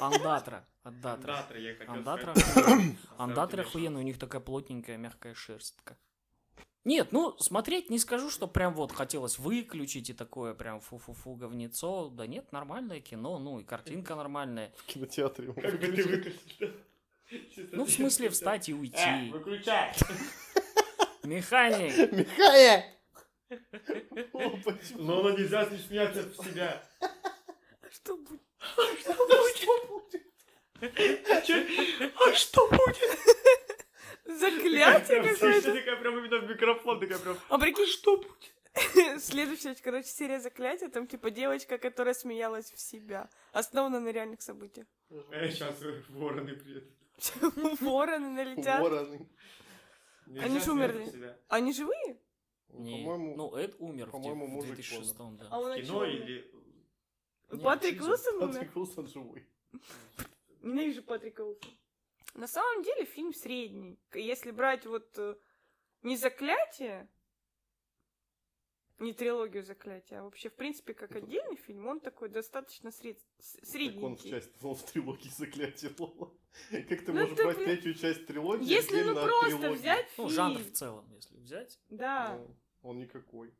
Андатра. 0.01 0.65
Андатра. 0.83 1.33
Андатра, 1.33 1.59
я 1.59 1.75
хотел 1.75 1.93
Андатра 1.93 2.33
Андатра 3.17 3.61
охуенная, 3.61 4.01
у 4.01 4.05
них 4.05 4.17
такая 4.17 4.41
плотненькая, 4.41 4.97
мягкая 4.97 5.33
шерстка. 5.33 5.97
Нет, 6.85 7.13
ну, 7.13 7.37
смотреть 7.39 7.89
не 7.89 7.97
скажу, 7.97 8.29
что 8.29 8.47
прям 8.47 8.73
вот 8.73 8.91
хотелось 8.91 9.39
выключить 9.39 10.09
и 10.09 10.13
такое 10.13 10.53
прям 10.53 10.81
фу-фу-фу 10.81 11.35
говнецо. 11.35 12.09
Да 12.09 12.27
нет, 12.27 12.51
нормальное 12.51 12.99
кино, 12.99 13.39
ну 13.39 13.59
и 13.59 13.63
картинка 13.63 14.15
нормальная. 14.15 14.73
В 14.77 14.85
кинотеатре. 14.85 15.53
Как 15.53 15.79
бы 15.79 15.87
ты 15.87 16.03
выключил? 16.03 16.71
Ну, 17.71 17.85
в 17.85 17.91
смысле, 17.91 18.29
встать 18.29 18.69
и 18.69 18.73
Э, 18.73 18.75
уйти. 18.75 19.29
выключай! 19.31 19.93
Механик! 21.23 22.27
Почему? 24.63 25.01
Но 25.03 25.19
оно 25.19 25.31
нельзя 25.31 25.65
не 25.65 25.77
смеяться 25.77 26.23
в 26.23 26.35
себя. 26.45 26.83
А 27.01 27.07
что 27.91 28.17
будет? 28.17 28.41
А 28.59 28.67
что 32.35 32.67
будет? 32.69 32.99
Заклятие 34.25 35.21
какое-то? 35.23 35.73
такая 35.73 35.95
прям 35.97 36.17
именно 36.17 36.39
в 36.39 36.49
микрофон, 36.49 36.99
такая 36.99 37.19
прям... 37.19 37.37
А 37.49 37.57
прикинь, 37.57 37.87
что 37.87 38.17
будет? 38.17 38.53
Следующая, 39.21 39.75
короче, 39.75 40.07
серия 40.07 40.39
заклятия, 40.39 40.89
там 40.89 41.05
типа 41.07 41.29
девочка, 41.29 41.77
которая 41.77 42.13
смеялась 42.15 42.71
в 42.71 42.79
себя. 42.79 43.29
Основана 43.51 43.99
на 43.99 44.09
реальных 44.09 44.41
событиях. 44.41 44.87
Э, 45.31 45.49
сейчас 45.49 45.75
вороны 46.09 46.55
приедут. 46.55 46.89
Вороны 47.81 48.29
налетят. 48.29 48.81
Вороны. 48.81 49.27
Они 50.27 50.59
же 50.59 50.71
умерли. 50.71 51.37
Они 51.47 51.73
живые? 51.73 52.19
Не, 52.69 53.03
По-моему, 53.03 53.35
ну, 53.35 53.55
Эд 53.55 53.75
умер 53.79 54.07
в 54.07 54.11
по-моему, 54.11 54.47
в 54.47 54.49
мужик 54.49 54.75
2006 54.75 55.15
да. 55.37 55.47
А 55.51 55.59
он 55.59 55.79
кино 55.79 56.05
или... 56.05 56.51
Не, 57.51 57.59
Патрик. 57.59 58.01
Уилсон 58.01 58.35
умер? 58.37 58.53
Патрик 58.53 58.75
Уилсон 58.75 59.07
живой. 59.07 59.47
Ненавижу 60.63 61.03
Патрика 61.03 61.41
Уилсона. 61.41 61.77
На 62.33 62.47
самом 62.47 62.83
деле 62.83 63.05
фильм 63.05 63.31
средний. 63.33 63.99
Если 64.13 64.49
брать 64.49 64.87
вот 64.87 65.07
э, 65.17 65.35
не 66.01 66.17
заклятие, 66.17 67.07
не 69.03 69.13
трилогию 69.13 69.63
заклятия, 69.63 70.19
а 70.19 70.23
вообще, 70.23 70.49
в 70.49 70.53
принципе, 70.55 70.93
как 70.93 71.15
отдельный 71.15 71.55
фильм, 71.55 71.87
он 71.87 71.99
такой 71.99 72.29
достаточно 72.29 72.91
сред... 72.91 73.19
с- 73.39 73.53
Так 73.71 74.03
он 74.03 74.15
в 74.15 74.23
часть, 74.23 74.51
он 74.63 74.75
в 74.75 74.83
трилогии 74.83 75.29
заклятия 75.29 75.91
Лола. 75.99 76.31
Как 76.71 77.03
ты 77.05 77.11
Ну, 77.13 77.21
можешь 77.21 77.35
ты 77.37 77.43
брать 77.43 77.57
третью 77.63 77.93
часть 77.95 78.25
трилогии 78.27 78.65
Если 78.65 79.01
ну 79.03 79.13
просто 79.15 79.57
трилогии? 79.57 79.75
взять 79.79 80.05
Ну, 80.17 80.23
фильм, 80.27 80.29
жанр 80.29 80.59
в 80.59 80.71
целом, 80.71 81.13
если 81.15 81.37
взять. 81.37 81.79
да, 81.89 82.37
Ну, 82.37 82.55
Он 82.89 82.99
никакой. 82.99 83.53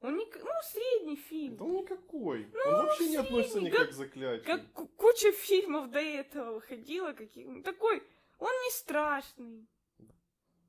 он 0.00 0.16
не... 0.16 0.24
ну, 0.26 0.50
средний 0.64 1.16
фильм. 1.16 1.56
Да 1.56 1.64
он 1.64 1.76
никакой. 1.82 2.44
он 2.66 2.72
вообще 2.74 3.08
не 3.08 3.16
относится 3.16 3.52
средний, 3.58 3.70
никак 3.70 3.90
к 3.90 3.92
заклятию. 3.92 4.44
Как 4.46 4.72
ку- 4.72 4.88
куча 4.88 5.32
фильмов 5.32 5.90
до 5.90 6.00
этого 6.00 6.54
выходила, 6.54 7.12
каких 7.12 7.46
ну, 7.46 7.62
такой, 7.62 8.02
он 8.38 8.50
не 8.64 8.70
страшный. 8.72 9.66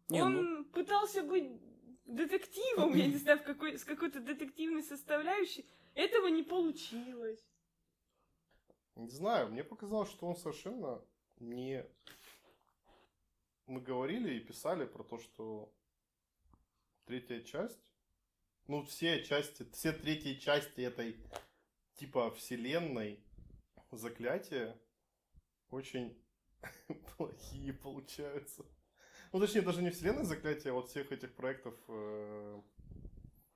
Не, 0.10 0.22
он 0.22 0.34
ну, 0.36 0.66
пытался 0.66 1.24
быть 1.24 1.50
детективом, 2.16 2.96
я 2.96 3.08
не 3.08 3.18
знаю, 3.18 3.40
в 3.40 3.44
какой, 3.44 3.78
с 3.78 3.84
какой-то 3.84 4.20
детективной 4.20 4.84
составляющей. 4.84 5.66
Этого 5.96 6.28
не 6.28 6.44
получилось. 6.44 7.44
Не 8.96 9.10
знаю, 9.10 9.50
мне 9.50 9.64
показалось, 9.64 10.10
что 10.10 10.28
он 10.28 10.36
совершенно 10.36 11.04
не... 11.40 11.86
Мы 13.68 13.80
говорили 13.80 14.36
и 14.36 14.40
писали 14.40 14.86
про 14.86 15.04
то, 15.04 15.18
что 15.18 15.74
третья 17.06 17.42
часть, 17.42 17.94
ну 18.68 18.84
все 18.84 19.24
части, 19.24 19.66
все 19.72 19.94
третьи 19.94 20.36
части 20.36 20.82
этой 20.82 21.18
типа 21.96 22.32
вселенной 22.32 23.24
заклятия 23.92 24.78
очень 25.70 26.22
плохие 27.18 27.74
получаются. 27.74 28.66
Ну, 29.32 29.40
точнее, 29.40 29.62
даже 29.62 29.82
не 29.82 29.92
вселенная 29.92 30.26
заклятия, 30.26 30.72
а 30.72 30.74
вот 30.74 30.90
всех 30.90 31.12
этих 31.12 31.34
проектов 31.34 31.76
э, 31.88 32.62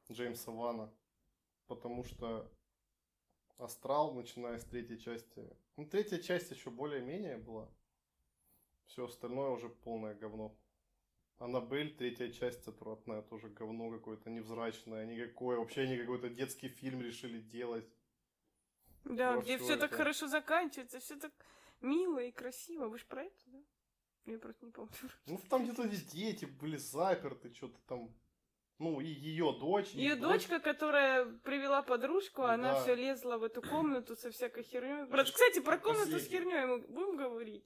Джеймса 0.10 0.52
Вана. 0.52 0.94
Потому 1.68 2.04
что 2.06 2.50
Астрал, 3.58 4.14
начиная 4.14 4.58
с 4.58 4.64
третьей 4.66 5.00
части. 5.00 5.50
Ну, 5.76 5.86
третья 5.86 6.20
часть 6.20 6.52
еще 6.52 6.70
более-менее 6.70 7.38
была. 7.38 7.70
Все 8.86 9.06
остальное 9.06 9.50
уже 9.50 9.68
полное 9.68 10.14
говно. 10.14 10.58
Аннабель, 11.38 11.94
третья 11.96 12.32
часть 12.32 12.66
отвратная, 12.68 13.22
тоже 13.22 13.50
говно 13.50 13.92
какое-то 13.92 14.30
невзрачное, 14.30 15.06
никакое. 15.06 15.58
Вообще 15.58 15.82
они 15.82 15.98
какой-то 15.98 16.30
детский 16.30 16.70
фильм 16.70 17.02
решили 17.02 17.42
делать. 17.42 17.90
Да, 19.04 19.36
Во 19.36 19.42
где 19.42 19.58
все 19.58 19.76
так 19.76 19.94
хорошо 19.94 20.28
заканчивается, 20.28 21.00
все 21.00 21.18
так 21.18 21.34
мило 21.82 22.20
и 22.20 22.32
красиво. 22.32 22.88
Вы 22.88 22.98
же 22.98 23.06
про 23.06 23.24
это, 23.24 23.40
да? 23.48 23.60
Я 24.26 24.40
просто 24.40 24.66
не 24.66 24.72
помню. 24.72 24.92
Ну, 25.28 25.40
там 25.50 25.64
где-то 25.64 25.88
дети 25.88 26.46
были 26.46 26.78
заперты, 26.78 27.54
что-то 27.54 27.80
там. 27.88 28.14
Ну, 28.78 29.00
и 29.00 29.06
ее 29.08 29.54
дочь. 29.58 29.92
Ее 29.92 30.16
дочка, 30.16 30.60
которая 30.60 31.26
привела 31.44 31.82
подружку, 31.82 32.42
она 32.44 32.74
Да. 32.74 32.82
все 32.82 32.96
лезла 32.96 33.38
в 33.38 33.44
эту 33.44 33.62
комнату 33.62 34.16
со 34.18 34.32
всякой 34.32 34.64
херней. 34.64 35.06
Брат, 35.10 35.28
кстати, 35.32 35.60
про 35.62 35.78
комнату 35.78 36.10
с 36.10 36.14
Последний. 36.14 36.38
херней 36.52 36.66
мы 36.66 36.80
будем 36.80 37.16
говорить. 37.18 37.66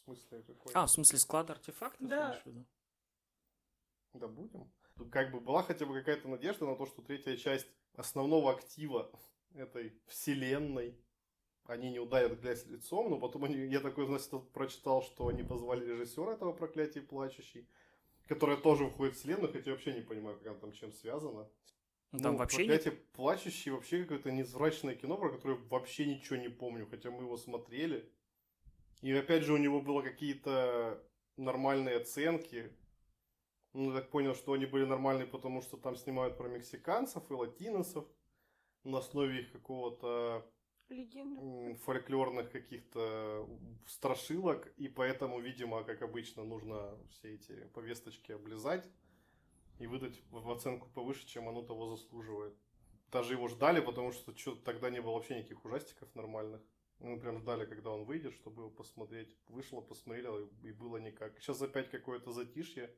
В 0.00 0.04
смысле, 0.04 0.42
какой? 0.44 0.72
а, 0.74 0.86
в 0.86 0.90
смысле 0.90 1.18
склад 1.18 1.50
артефактов? 1.50 2.08
Да. 2.08 2.40
Да 4.14 4.28
будем. 4.28 4.72
Ну, 4.96 5.10
Как 5.10 5.30
бы 5.30 5.40
была 5.40 5.62
хотя 5.62 5.84
бы 5.84 5.94
какая-то 5.98 6.28
надежда 6.28 6.64
на 6.66 6.76
то, 6.76 6.86
что 6.86 7.02
третья 7.02 7.36
часть 7.36 7.68
основного 7.94 8.52
актива 8.52 9.10
этой 9.54 10.00
вселенной 10.06 10.98
они 11.68 11.90
не 11.90 12.00
ударят 12.00 12.40
грязь 12.40 12.66
лицом, 12.66 13.10
но 13.10 13.18
потом 13.18 13.44
они, 13.44 13.56
я 13.66 13.80
такой, 13.80 14.06
значит, 14.06 14.30
прочитал, 14.52 15.02
что 15.02 15.28
они 15.28 15.42
позвали 15.42 15.84
режиссера 15.84 16.32
этого 16.32 16.52
проклятия 16.52 17.02
плачущий, 17.02 17.68
которая 18.26 18.56
тоже 18.56 18.88
входит 18.88 19.14
в 19.14 19.18
вселенную, 19.18 19.52
хотя 19.52 19.66
я 19.66 19.72
вообще 19.72 19.92
не 19.92 20.00
понимаю, 20.00 20.38
как 20.38 20.46
она 20.46 20.58
там 20.58 20.72
чем 20.72 20.92
связана. 20.92 21.48
Ну, 22.12 22.20
Там 22.20 22.32
Ну, 22.32 22.38
вообще 22.38 22.66
нет. 22.66 22.82
проклятие 22.82 22.92
плачущий 23.12 23.70
вообще 23.70 24.02
какое-то 24.02 24.30
незврачное 24.30 24.94
кино, 24.94 25.18
про 25.18 25.30
которое 25.30 25.58
вообще 25.68 26.06
ничего 26.06 26.36
не 26.36 26.48
помню, 26.48 26.86
хотя 26.86 27.10
мы 27.10 27.24
его 27.24 27.36
смотрели. 27.36 28.10
И 29.02 29.12
опять 29.12 29.42
же 29.44 29.52
у 29.52 29.58
него 29.58 29.82
было 29.82 30.00
какие-то 30.02 31.04
нормальные 31.36 31.96
оценки. 31.98 32.72
Ну, 33.74 33.92
я 33.92 34.00
так 34.00 34.10
понял, 34.10 34.34
что 34.34 34.54
они 34.54 34.64
были 34.64 34.86
нормальные, 34.86 35.26
потому 35.26 35.60
что 35.60 35.76
там 35.76 35.96
снимают 35.96 36.38
про 36.38 36.48
мексиканцев 36.48 37.30
и 37.30 37.34
латиносов 37.34 38.06
на 38.84 38.98
основе 38.98 39.42
их 39.42 39.52
какого-то 39.52 40.50
Легенда. 40.88 41.40
м, 41.40 41.76
фольклорных 41.76 42.50
каких-то 42.50 43.48
страшилок, 43.86 44.72
и 44.76 44.88
поэтому, 44.88 45.40
видимо, 45.40 45.84
как 45.84 46.02
обычно, 46.02 46.44
нужно 46.44 46.98
все 47.10 47.34
эти 47.34 47.66
повесточки 47.74 48.32
облизать 48.32 48.84
и 49.78 49.86
выдать 49.86 50.22
в 50.30 50.50
оценку 50.50 50.88
повыше, 50.94 51.26
чем 51.26 51.48
оно 51.48 51.62
того 51.62 51.96
заслуживает. 51.96 52.54
Даже 53.12 53.34
его 53.34 53.48
ждали, 53.48 53.80
потому 53.80 54.12
что 54.12 54.36
что 54.36 54.54
тогда 54.56 54.90
не 54.90 55.00
было 55.00 55.12
вообще 55.14 55.36
никаких 55.38 55.64
ужастиков 55.64 56.14
нормальных. 56.14 56.62
Мы 57.00 57.18
прям 57.20 57.38
ждали, 57.38 57.64
когда 57.64 57.90
он 57.90 58.04
выйдет, 58.04 58.34
чтобы 58.34 58.62
его 58.62 58.70
посмотреть. 58.70 59.36
Вышло, 59.48 59.80
посмотрел, 59.80 60.38
и 60.38 60.68
и 60.68 60.72
было 60.72 60.98
никак. 60.98 61.38
Сейчас 61.40 61.62
опять 61.62 61.90
какое-то 61.90 62.32
затишье. 62.32 62.94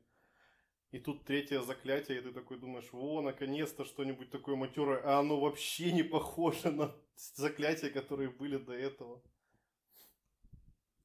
И 0.91 0.99
тут 0.99 1.23
третье 1.23 1.61
заклятие, 1.61 2.19
и 2.19 2.21
ты 2.21 2.33
такой 2.33 2.59
думаешь, 2.59 2.91
во, 2.91 3.21
наконец-то 3.21 3.85
что-нибудь 3.85 4.29
такое 4.29 4.57
матерое, 4.57 5.01
а 5.03 5.19
оно 5.19 5.39
вообще 5.39 5.93
не 5.93 6.03
похоже 6.03 6.71
на 6.71 6.93
заклятия, 7.15 7.89
которые 7.89 8.29
были 8.29 8.57
до 8.57 8.73
этого. 8.73 9.23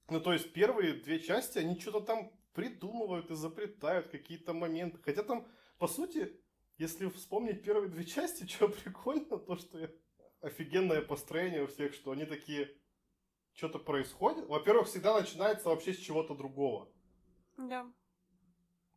Ну, 0.08 0.20
то 0.20 0.32
есть 0.32 0.52
первые 0.52 0.94
две 0.94 1.20
части, 1.20 1.58
они 1.58 1.78
что-то 1.78 2.00
там 2.00 2.32
придумывают, 2.52 3.30
изобретают 3.30 4.08
какие-то 4.08 4.52
моменты. 4.52 4.98
Хотя 5.02 5.22
там, 5.22 5.46
по 5.78 5.86
сути, 5.86 6.32
если 6.78 7.08
вспомнить 7.08 7.62
первые 7.62 7.88
две 7.88 8.04
части, 8.04 8.44
что 8.48 8.68
прикольно, 8.68 9.38
то, 9.38 9.56
что 9.56 9.78
офигенное 10.40 11.02
построение 11.02 11.62
у 11.62 11.68
всех, 11.68 11.94
что 11.94 12.10
они 12.10 12.24
такие, 12.24 12.70
что-то 13.52 13.78
происходит. 13.78 14.46
Во-первых, 14.46 14.88
всегда 14.88 15.18
начинается 15.18 15.68
вообще 15.68 15.94
с 15.94 15.98
чего-то 15.98 16.34
другого. 16.34 16.92
Да. 17.56 17.92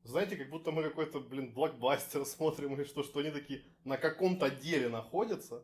Знаете, 0.04 0.38
как 0.38 0.50
будто 0.50 0.72
мы 0.72 0.84
какой-то, 0.84 1.20
блин, 1.20 1.54
блокбастер 1.54 2.26
смотрим 2.26 2.74
или 2.74 2.84
что, 2.84 3.04
что 3.04 3.20
они 3.20 3.32
такие 3.32 3.64
на 3.84 3.98
каком-то 3.98 4.50
деле 4.50 4.90
находятся 4.90 5.64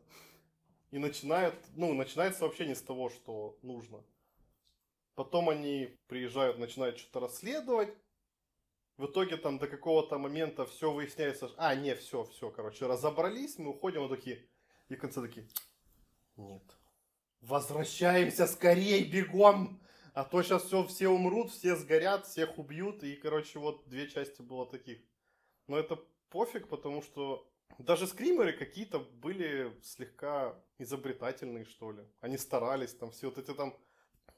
и 0.90 0.98
начинают, 0.98 1.54
ну, 1.74 1.94
начинается 1.94 2.44
вообще 2.44 2.66
не 2.66 2.74
с 2.74 2.82
того, 2.82 3.10
что 3.10 3.58
нужно. 3.62 4.04
Потом 5.14 5.48
они 5.48 5.98
приезжают, 6.08 6.58
начинают 6.58 6.98
что-то 6.98 7.20
расследовать. 7.20 7.92
В 8.98 9.06
итоге 9.06 9.36
там 9.36 9.58
до 9.58 9.66
какого-то 9.66 10.18
момента 10.18 10.64
все 10.66 10.92
выясняется. 10.92 11.50
А, 11.56 11.74
не, 11.74 11.94
все, 11.94 12.24
все, 12.24 12.50
короче, 12.50 12.86
разобрались, 12.86 13.58
мы 13.58 13.70
уходим, 13.70 14.02
вот 14.02 14.10
такие. 14.10 14.46
И 14.88 14.94
в 14.94 14.98
конце 14.98 15.20
такие, 15.20 15.48
нет. 16.36 16.62
Возвращаемся 17.40 18.46
скорей, 18.46 19.04
бегом! 19.04 19.80
А 20.16 20.24
то 20.24 20.42
сейчас 20.42 20.64
все, 20.64 20.82
все 20.86 21.08
умрут, 21.08 21.50
все 21.50 21.76
сгорят, 21.76 22.24
всех 22.24 22.58
убьют, 22.58 23.04
и, 23.04 23.16
короче, 23.16 23.58
вот 23.58 23.86
две 23.86 24.08
части 24.08 24.40
было 24.40 24.64
таких. 24.64 24.98
Но 25.68 25.78
это 25.78 26.02
пофиг, 26.30 26.68
потому 26.68 27.02
что 27.02 27.46
даже 27.76 28.06
скримеры 28.06 28.54
какие-то 28.54 28.98
были 28.98 29.78
слегка 29.82 30.58
изобретательные, 30.78 31.66
что 31.66 31.92
ли. 31.92 32.02
Они 32.22 32.38
старались, 32.38 32.94
там 32.94 33.10
все 33.10 33.26
вот 33.26 33.36
эти 33.36 33.52
там... 33.52 33.76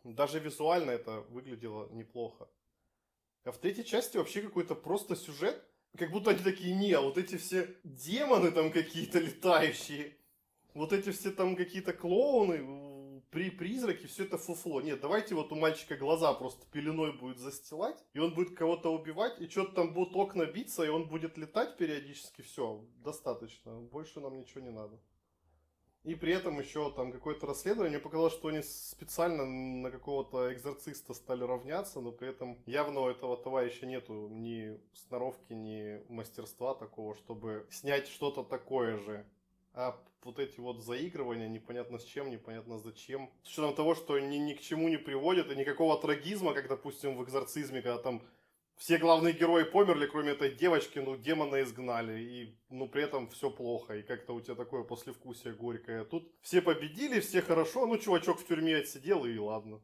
Даже 0.02 0.40
визуально 0.40 0.90
это 0.90 1.20
выглядело 1.30 1.88
неплохо. 1.92 2.48
А 3.44 3.52
в 3.52 3.58
третьей 3.58 3.84
части 3.84 4.16
вообще 4.16 4.42
какой-то 4.42 4.74
просто 4.74 5.14
сюжет, 5.14 5.64
как 5.96 6.10
будто 6.10 6.30
они 6.30 6.42
такие, 6.42 6.74
не, 6.74 6.98
вот 6.98 7.18
эти 7.18 7.36
все 7.36 7.72
демоны 7.84 8.50
там 8.50 8.72
какие-то 8.72 9.20
летающие, 9.20 10.16
вот 10.74 10.92
эти 10.92 11.12
все 11.12 11.30
там 11.30 11.54
какие-то 11.54 11.92
клоуны, 11.92 12.87
при 13.30 13.50
призраки, 13.50 14.06
все 14.06 14.24
это 14.24 14.38
фуфло. 14.38 14.80
Нет, 14.80 15.00
давайте 15.00 15.34
вот 15.34 15.52
у 15.52 15.56
мальчика 15.56 15.96
глаза 15.96 16.32
просто 16.34 16.66
пеленой 16.70 17.12
будет 17.12 17.38
застилать, 17.38 18.02
и 18.14 18.18
он 18.18 18.34
будет 18.34 18.56
кого-то 18.56 18.92
убивать, 18.92 19.40
и 19.40 19.48
что-то 19.48 19.72
там 19.72 19.92
будут 19.92 20.16
окна 20.16 20.46
биться, 20.46 20.84
и 20.84 20.88
он 20.88 21.08
будет 21.08 21.36
летать 21.36 21.76
периодически. 21.76 22.42
Все, 22.42 22.84
достаточно. 23.04 23.80
Больше 23.80 24.20
нам 24.20 24.38
ничего 24.38 24.60
не 24.60 24.70
надо. 24.70 24.98
И 26.04 26.14
при 26.14 26.32
этом 26.32 26.58
еще 26.58 26.90
там 26.92 27.12
какое-то 27.12 27.46
расследование. 27.46 27.98
Показалось, 27.98 28.32
что 28.32 28.48
они 28.48 28.62
специально 28.62 29.44
на 29.44 29.90
какого-то 29.90 30.52
экзорциста 30.54 31.12
стали 31.12 31.44
равняться, 31.44 32.00
но 32.00 32.12
при 32.12 32.28
этом 32.28 32.62
явно 32.66 33.00
у 33.00 33.08
этого 33.08 33.36
товарища 33.36 33.84
нету 33.84 34.28
ни 34.30 34.80
сноровки, 34.94 35.52
ни 35.52 36.02
мастерства 36.08 36.74
такого, 36.74 37.14
чтобы 37.16 37.66
снять 37.70 38.08
что-то 38.08 38.42
такое 38.42 38.96
же. 38.96 39.26
А 39.72 40.00
вот 40.22 40.38
эти 40.38 40.60
вот 40.60 40.82
заигрывания, 40.82 41.48
непонятно 41.48 41.98
с 41.98 42.04
чем, 42.04 42.30
непонятно 42.30 42.78
зачем. 42.78 43.30
С 43.42 43.50
учетом 43.50 43.74
того, 43.74 43.94
что 43.94 44.18
ни, 44.18 44.36
ни 44.36 44.54
к 44.54 44.60
чему 44.60 44.88
не 44.88 44.98
приводят, 44.98 45.50
и 45.50 45.56
никакого 45.56 46.00
трагизма, 46.00 46.54
как, 46.54 46.68
допустим, 46.68 47.16
в 47.16 47.24
экзорцизме, 47.24 47.82
когда 47.82 47.98
там 47.98 48.22
все 48.76 48.98
главные 48.98 49.34
герои 49.34 49.64
померли, 49.64 50.06
кроме 50.06 50.32
этой 50.32 50.52
девочки, 50.52 51.00
ну, 51.00 51.16
демона 51.16 51.62
изгнали, 51.62 52.20
и, 52.20 52.56
ну, 52.70 52.88
при 52.88 53.02
этом 53.02 53.28
все 53.28 53.50
плохо, 53.50 53.96
и 53.96 54.02
как-то 54.02 54.34
у 54.34 54.40
тебя 54.40 54.54
такое 54.54 54.84
послевкусие 54.84 55.52
горькое. 55.52 56.04
Тут 56.04 56.32
все 56.42 56.62
победили, 56.62 57.20
все 57.20 57.42
хорошо, 57.42 57.86
ну, 57.86 57.98
чувачок 57.98 58.38
в 58.38 58.46
тюрьме 58.46 58.76
отсидел, 58.76 59.24
и 59.24 59.36
ладно. 59.36 59.80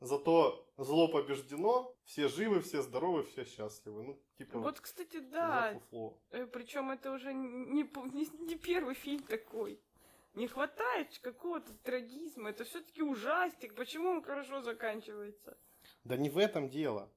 Зато 0.00 0.65
зло 0.76 1.08
побеждено, 1.08 1.94
все 2.04 2.28
живы, 2.28 2.60
все 2.60 2.82
здоровы, 2.82 3.24
все 3.24 3.44
счастливы. 3.44 4.02
Ну, 4.02 4.22
типа, 4.38 4.58
Вот, 4.58 4.80
кстати, 4.80 5.18
да. 5.18 5.72
фуфло. 5.74 6.18
Причем 6.52 6.90
это 6.90 7.12
уже 7.12 7.32
не, 7.32 7.82
не, 7.82 8.44
не 8.46 8.54
первый 8.56 8.94
фильм 8.94 9.22
такой. 9.22 9.80
Не 10.34 10.48
хватает 10.48 11.18
какого-то 11.20 11.72
трагизма. 11.82 12.50
Это 12.50 12.64
все-таки 12.64 13.02
ужастик. 13.02 13.74
Почему 13.74 14.10
он 14.10 14.22
хорошо 14.22 14.60
заканчивается? 14.60 15.56
Да 16.04 16.16
не 16.16 16.28
в 16.28 16.36
этом 16.36 16.68
дело. 16.68 17.10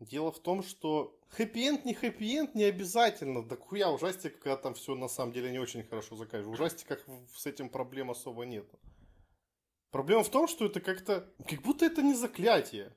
Дело 0.00 0.32
в 0.32 0.40
том, 0.40 0.62
что 0.62 1.16
хэппи-энд 1.28 1.84
не 1.84 1.94
хэппи-энд 1.94 2.54
не 2.54 2.64
обязательно. 2.64 3.46
Да 3.46 3.56
хуя 3.56 3.90
ужастик, 3.90 4.38
когда 4.38 4.56
там 4.56 4.74
все 4.74 4.94
на 4.94 5.08
самом 5.08 5.32
деле 5.32 5.52
не 5.52 5.58
очень 5.58 5.84
хорошо 5.84 6.16
заканчивается. 6.16 6.50
В 6.50 6.52
ужастиках 6.54 7.06
с 7.36 7.46
этим 7.46 7.68
проблем 7.68 8.10
особо 8.10 8.44
нет. 8.44 8.66
Проблема 9.90 10.24
в 10.24 10.30
том, 10.30 10.48
что 10.48 10.64
это 10.64 10.80
как-то... 10.80 11.30
Как 11.46 11.60
будто 11.60 11.84
это 11.84 12.02
не 12.02 12.14
заклятие. 12.14 12.96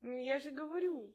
Ну, 0.00 0.22
я 0.22 0.38
же 0.38 0.50
говорю. 0.50 1.14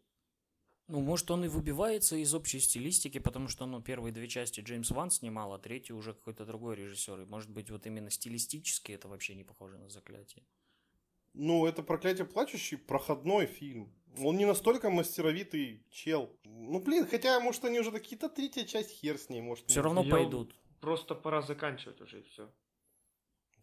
Ну, 0.87 0.99
может, 0.99 1.31
он 1.31 1.45
и 1.45 1.47
выбивается 1.47 2.17
из 2.17 2.33
общей 2.33 2.59
стилистики, 2.59 3.17
потому 3.17 3.47
что, 3.47 3.65
ну, 3.65 3.81
первые 3.81 4.11
две 4.11 4.27
части 4.27 4.59
Джеймс 4.59 4.91
Ван 4.91 5.11
снимал, 5.11 5.53
а 5.53 5.59
третью 5.59 5.95
уже 5.95 6.13
какой-то 6.13 6.45
другой 6.45 6.75
режиссер. 6.75 7.21
И, 7.21 7.25
может 7.25 7.49
быть, 7.49 7.69
вот 7.71 7.85
именно 7.87 8.09
стилистически 8.09 8.91
это 8.91 9.07
вообще 9.07 9.35
не 9.35 9.43
похоже 9.43 9.77
на 9.77 9.89
заклятие. 9.89 10.43
Ну, 11.33 11.65
это 11.65 11.81
«Проклятие 11.81 12.27
плачущий» 12.27 12.77
проходной 12.77 13.47
фильм. 13.47 13.91
Он 14.19 14.37
не 14.37 14.45
настолько 14.45 14.91
мастеровитый 14.91 15.83
чел. 15.89 16.29
Ну, 16.43 16.79
блин, 16.79 17.07
хотя, 17.07 17.39
может, 17.39 17.65
они 17.65 17.79
уже 17.79 17.91
какие-то 17.91 18.29
третья 18.29 18.65
часть, 18.65 18.91
хер 18.91 19.17
с 19.17 19.29
ней, 19.29 19.41
может. 19.41 19.67
Все 19.67 19.81
равно 19.81 20.03
Я- 20.03 20.11
пойдут. 20.11 20.55
Просто 20.79 21.15
пора 21.15 21.41
заканчивать 21.41 22.01
уже 22.01 22.19
и 22.19 22.23
все. 22.23 22.51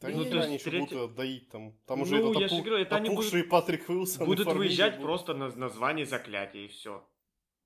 Да 0.01 0.09
Ну, 0.09 0.25
не, 0.25 0.31
то 0.31 0.37
есть 0.37 0.47
они 0.47 0.55
еще 0.57 0.71
третий- 0.71 0.95
будут 0.95 1.15
доить 1.15 1.49
там. 1.51 1.73
Там 1.87 1.99
Ну, 1.99 2.05
уже 2.05 2.17
этот 2.17 2.37
я 2.41 2.49
же 2.49 2.55
опу- 2.55 2.63
говорю, 2.65 2.77
это 2.83 2.97
они 2.97 3.11
опухший 3.11 3.45
Патрик 3.45 3.89
Уилсон. 3.89 4.27
Будут 4.27 4.47
выезжать 4.47 4.93
будут. 4.95 5.05
просто 5.07 5.35
на 5.35 5.49
название 5.55 6.07
заклятия 6.07 6.65
и 6.65 6.69
все. 6.69 7.07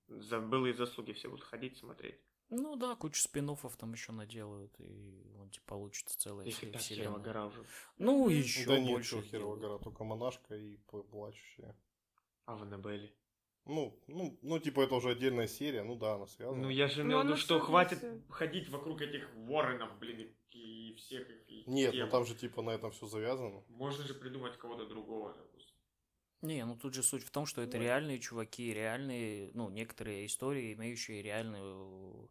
За 0.08 0.40
былые 0.40 0.74
заслуги 0.74 1.12
все 1.12 1.28
будут 1.28 1.44
ходить 1.44 1.76
смотреть. 1.78 2.20
Ну 2.50 2.76
да, 2.76 2.94
кучу 2.96 3.20
спин 3.22 3.48
там 3.78 3.92
еще 3.92 4.12
наделают, 4.12 4.72
и 4.78 5.32
он 5.40 5.48
типа 5.50 5.64
получится 5.66 6.18
целая 6.18 6.46
Их 6.46 6.54
и 6.54 6.56
все- 6.66 6.72
так 6.72 6.82
вселенная. 6.82 7.18
гора 7.20 7.46
уже. 7.46 7.64
Ну, 7.98 8.28
еще 8.28 8.66
да 8.66 8.78
нет, 8.78 8.90
больше. 8.92 9.10
чё, 9.10 9.22
херова 9.22 9.56
гора, 9.56 9.78
только 9.78 10.04
монашка 10.04 10.54
и 10.56 10.76
плачущая. 11.10 11.76
А 12.46 12.56
в 12.56 12.62
Аннабелле. 12.62 13.14
Ну, 13.66 13.98
ну, 14.08 14.38
ну, 14.42 14.58
типа, 14.58 14.82
это 14.82 14.94
уже 14.96 15.10
отдельная 15.10 15.46
серия, 15.46 15.82
ну 15.84 15.94
да, 15.96 16.16
она 16.16 16.26
связана. 16.26 16.62
Ну 16.64 16.68
я 16.68 16.86
же 16.86 17.02
Ну, 17.02 17.08
имел 17.08 17.18
в 17.18 17.20
оно 17.22 17.30
виду, 17.30 17.40
что 17.40 17.60
хватит 17.60 18.04
ходить 18.28 18.68
вокруг 18.68 19.00
этих 19.00 19.26
воронов, 19.36 19.98
блин, 19.98 20.30
и, 20.54 20.94
всех 20.96 21.28
их. 21.28 21.48
и 21.48 21.64
Нет, 21.66 21.92
тем. 21.92 22.06
ну 22.06 22.10
там 22.10 22.24
же 22.24 22.34
типа 22.34 22.62
на 22.62 22.70
этом 22.70 22.90
все 22.92 23.06
завязано. 23.06 23.62
Можно 23.68 24.04
же 24.04 24.14
придумать 24.14 24.56
кого-то 24.56 24.86
другого, 24.86 25.34
допустим. 25.34 25.74
Не, 26.42 26.64
ну 26.64 26.76
тут 26.76 26.94
же 26.94 27.02
суть 27.02 27.24
в 27.24 27.30
том, 27.30 27.46
что 27.46 27.62
это 27.62 27.76
Вот. 27.78 27.82
реальные 27.84 28.18
чуваки, 28.20 28.72
реальные, 28.74 29.50
ну, 29.54 29.70
некоторые 29.70 30.26
истории, 30.26 30.74
имеющие 30.74 31.22
реальную 31.22 32.30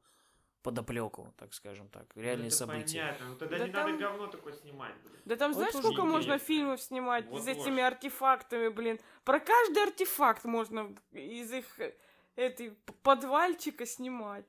подоплеку, 0.62 1.34
так 1.38 1.54
скажем 1.54 1.90
так, 1.90 2.16
реальные 2.16 2.48
это 2.48 2.56
события. 2.56 3.00
понятно, 3.02 3.26
ну 3.30 3.36
тогда 3.38 3.58
Да 3.58 3.68
не 3.68 3.74
там- 3.74 3.86
надо 3.92 3.98
говно 4.02 4.28
такое 4.28 4.54
снимать, 4.54 4.96
блин. 5.04 5.22
Да 5.26 5.36
там 5.36 5.52
Вот 5.52 5.58
знаешь, 5.58 5.74
сколько 5.76 6.04
можно 6.06 6.34
интересно. 6.36 6.48
фильмов 6.48 6.82
снимать 6.82 7.26
Вот 7.26 7.44
с 7.44 7.48
этими 7.48 7.82
вот. 7.82 7.88
артефактами, 7.88 8.70
блин. 8.70 9.00
Про 9.26 9.40
каждый 9.42 9.84
артефакт 9.84 10.46
можно 10.46 10.96
из 11.12 11.52
их 11.52 11.80
э, 11.82 11.94
этой 12.36 12.72
подвальчика 13.02 13.86
снимать. 13.86 14.46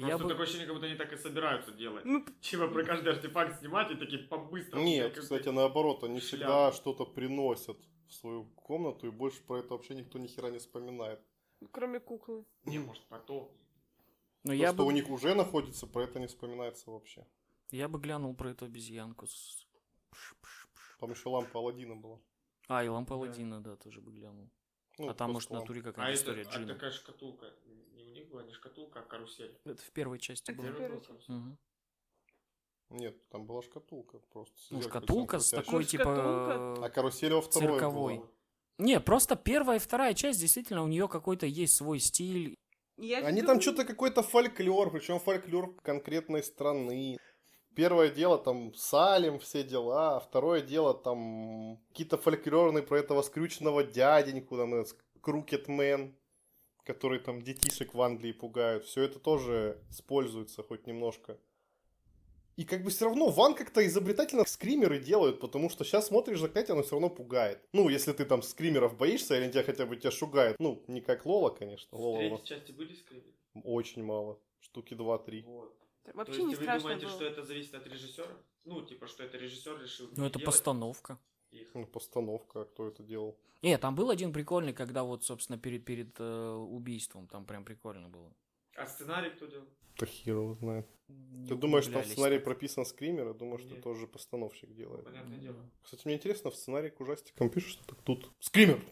Я 0.00 0.08
Просто 0.08 0.24
бы... 0.24 0.30
такое 0.30 0.44
ощущение, 0.44 0.66
как 0.66 0.74
будто 0.76 0.86
они 0.86 0.96
так 0.96 1.12
и 1.12 1.16
собираются 1.16 1.72
делать. 1.72 2.04
Ну, 2.04 2.24
Чего 2.40 2.68
про 2.68 2.84
каждый 2.84 3.12
артефакт 3.12 3.58
снимать 3.60 3.90
и 3.90 3.94
такие 3.96 4.22
по-быстрому. 4.22 4.84
Нет, 4.84 5.14
как- 5.14 5.22
кстати, 5.22 5.48
наоборот, 5.48 6.02
они 6.04 6.20
шляпу. 6.20 6.26
всегда 6.36 6.72
что-то 6.72 7.04
приносят 7.06 7.76
в 8.08 8.12
свою 8.14 8.44
комнату, 8.56 9.06
и 9.06 9.10
больше 9.10 9.42
про 9.42 9.58
это 9.60 9.74
вообще 9.74 9.94
никто 9.94 10.18
ни 10.18 10.26
хера 10.26 10.50
не 10.50 10.58
вспоминает. 10.58 11.20
кроме 11.72 12.00
куклы. 12.00 12.44
Не, 12.64 12.78
может, 12.78 13.02
потом. 13.08 13.50
Ну, 14.44 14.50
То, 14.50 14.54
я 14.54 14.68
что 14.68 14.78
бы... 14.78 14.86
у 14.86 14.90
них 14.90 15.10
уже 15.10 15.34
находится, 15.34 15.86
про 15.86 16.04
это 16.04 16.18
не 16.18 16.26
вспоминается 16.26 16.90
вообще. 16.90 17.26
Я 17.70 17.88
бы 17.88 17.98
глянул 18.00 18.34
про 18.34 18.50
эту 18.50 18.64
обезьянку. 18.64 19.26
с- 19.26 19.66
Там 20.98 21.10
еще 21.10 21.28
лампа 21.28 21.58
Алладина 21.58 21.96
была. 21.96 22.18
А, 22.68 22.84
и 22.84 22.88
лампа 22.88 23.14
Аладдина, 23.14 23.60
да, 23.62 23.76
тоже 23.76 24.00
бы 24.00 24.12
глянул. 24.12 24.48
Ну, 25.00 25.08
а 25.08 25.14
там, 25.14 25.32
может, 25.32 25.48
в 25.48 25.52
натуре 25.54 25.80
А 25.80 25.84
какая-то 25.84 26.12
это 26.12 26.20
история 26.20 26.42
а 26.42 26.52
Джина. 26.52 26.74
такая 26.74 26.90
шкатулка. 26.90 27.46
Не 27.94 28.04
у 28.04 28.10
них 28.12 28.28
была 28.28 28.42
не 28.42 28.52
шкатулка, 28.52 29.00
а 29.00 29.02
карусель. 29.02 29.58
Это 29.64 29.82
в 29.82 29.90
первой 29.92 30.18
части 30.18 30.50
Это 30.50 30.60
было. 30.60 31.56
Нет, 32.90 33.28
там 33.30 33.46
была 33.46 33.62
шкатулка 33.62 34.18
просто. 34.30 34.54
Ну, 34.70 34.82
шкатулка 34.82 35.38
с 35.38 35.50
такой, 35.50 35.82
Ну, 35.84 35.88
типа... 35.88 36.02
шкатулка. 36.04 36.84
А 36.84 36.90
карусель 36.90 37.32
во 37.32 37.40
второй 37.40 37.68
цирковой. 37.68 38.16
была. 38.18 38.28
Не, 38.78 39.00
просто 39.00 39.36
первая 39.36 39.78
и 39.78 39.80
вторая 39.80 40.12
часть, 40.12 40.40
действительно, 40.40 40.82
у 40.82 40.86
нее 40.86 41.08
какой-то 41.08 41.46
есть 41.46 41.76
свой 41.76 41.98
стиль. 41.98 42.54
Я 42.98 43.18
Они 43.18 43.40
там 43.40 43.56
говорю, 43.56 43.62
что-то 43.62 43.84
какой-то 43.86 44.22
фольклор, 44.22 44.90
причем 44.90 45.18
фольклор 45.18 45.74
конкретной 45.82 46.42
страны. 46.42 47.16
Первое 47.74 48.10
дело 48.10 48.38
там 48.38 48.74
Салим, 48.74 49.38
все 49.38 49.62
дела, 49.62 50.16
а 50.16 50.20
второе 50.20 50.60
дело 50.60 50.92
там 50.92 51.78
какие-то 51.88 52.18
фольклорные 52.18 52.82
про 52.82 52.98
этого 52.98 53.22
скрюченного 53.22 53.84
дяденьку, 53.84 54.56
там 54.56 54.74
этот 54.74 54.96
Крукетмен, 55.20 56.14
который 56.84 57.20
там 57.20 57.42
детишек 57.42 57.94
в 57.94 58.02
Англии 58.02 58.32
пугают. 58.32 58.84
Все 58.84 59.02
это 59.02 59.18
тоже 59.18 59.80
используется 59.90 60.62
хоть 60.62 60.86
немножко. 60.86 61.38
И 62.56 62.64
как 62.64 62.82
бы 62.82 62.90
все 62.90 63.06
равно 63.06 63.30
Ван 63.30 63.54
как-то 63.54 63.86
изобретательно 63.86 64.44
скримеры 64.44 64.98
делают, 64.98 65.40
потому 65.40 65.70
что 65.70 65.84
сейчас 65.84 66.08
смотришь 66.08 66.40
заклятие, 66.40 66.74
оно 66.74 66.82
все 66.82 66.92
равно 66.92 67.08
пугает. 67.08 67.66
Ну, 67.72 67.88
если 67.88 68.12
ты 68.12 68.26
там 68.26 68.42
скримеров 68.42 68.98
боишься, 68.98 69.38
или 69.38 69.50
тебя 69.50 69.62
хотя 69.62 69.86
бы 69.86 69.96
тебя 69.96 70.10
шугает. 70.10 70.56
Ну, 70.58 70.82
не 70.86 71.00
как 71.00 71.24
Лола, 71.24 71.50
конечно. 71.50 71.96
В 71.96 72.00
Лола 72.00 72.16
у 72.16 72.18
третьей 72.18 72.36
нас 72.36 72.42
части 72.42 72.72
были 72.72 72.94
скрипы? 72.94 73.30
очень 73.64 74.02
мало. 74.02 74.38
Штуки 74.60 74.94
2-3. 74.94 75.44
Вот. 75.44 75.74
То 76.04 76.12
Вообще 76.14 76.34
есть 76.36 76.46
не 76.48 76.54
вы 76.54 76.62
страшно 76.62 76.80
думаете, 76.88 77.06
было. 77.06 77.14
что 77.14 77.24
это 77.24 77.42
зависит 77.44 77.74
от 77.74 77.86
режиссера? 77.86 78.36
Ну, 78.64 78.82
типа, 78.84 79.06
что 79.06 79.22
это 79.22 79.36
режиссер 79.38 79.80
решил 79.82 80.06
Ну, 80.16 80.24
это 80.26 80.38
делать 80.38 80.44
постановка. 80.44 81.18
их. 81.50 81.68
Ну, 81.74 81.86
постановка, 81.86 82.64
кто 82.64 82.88
это 82.88 83.02
делал. 83.02 83.38
Не, 83.62 83.76
там 83.78 83.94
был 83.94 84.10
один 84.10 84.32
прикольный, 84.32 84.72
когда 84.72 85.02
вот, 85.02 85.24
собственно, 85.24 85.58
перед, 85.58 85.84
перед 85.84 86.18
э, 86.18 86.52
убийством, 86.52 87.26
там 87.28 87.44
прям 87.44 87.64
прикольно 87.64 88.08
было. 88.08 88.32
А 88.76 88.86
сценарий 88.86 89.30
кто 89.30 89.46
делал? 89.46 89.66
Да 89.98 90.06
хер 90.06 90.36
его 90.36 90.54
знает. 90.54 90.86
Не 91.08 91.46
Ты 91.48 91.56
думаешь, 91.56 91.84
что 91.84 92.00
в 92.00 92.06
сценарии 92.06 92.36
так. 92.36 92.44
прописан 92.44 92.86
скример? 92.86 93.26
Я 93.28 93.34
думаю, 93.34 93.58
что 93.58 93.74
тоже 93.82 94.06
постановщик 94.06 94.72
делает. 94.74 95.04
Понятное 95.04 95.38
дело. 95.38 95.56
Кстати, 95.82 96.02
мне 96.06 96.14
интересно, 96.14 96.50
в 96.50 96.56
сценарии 96.56 96.88
к 96.88 97.00
ужастикам 97.00 97.50
пишут, 97.50 97.72
что 97.72 97.84
так 97.84 98.00
тут 98.02 98.30
скример. 98.40 98.82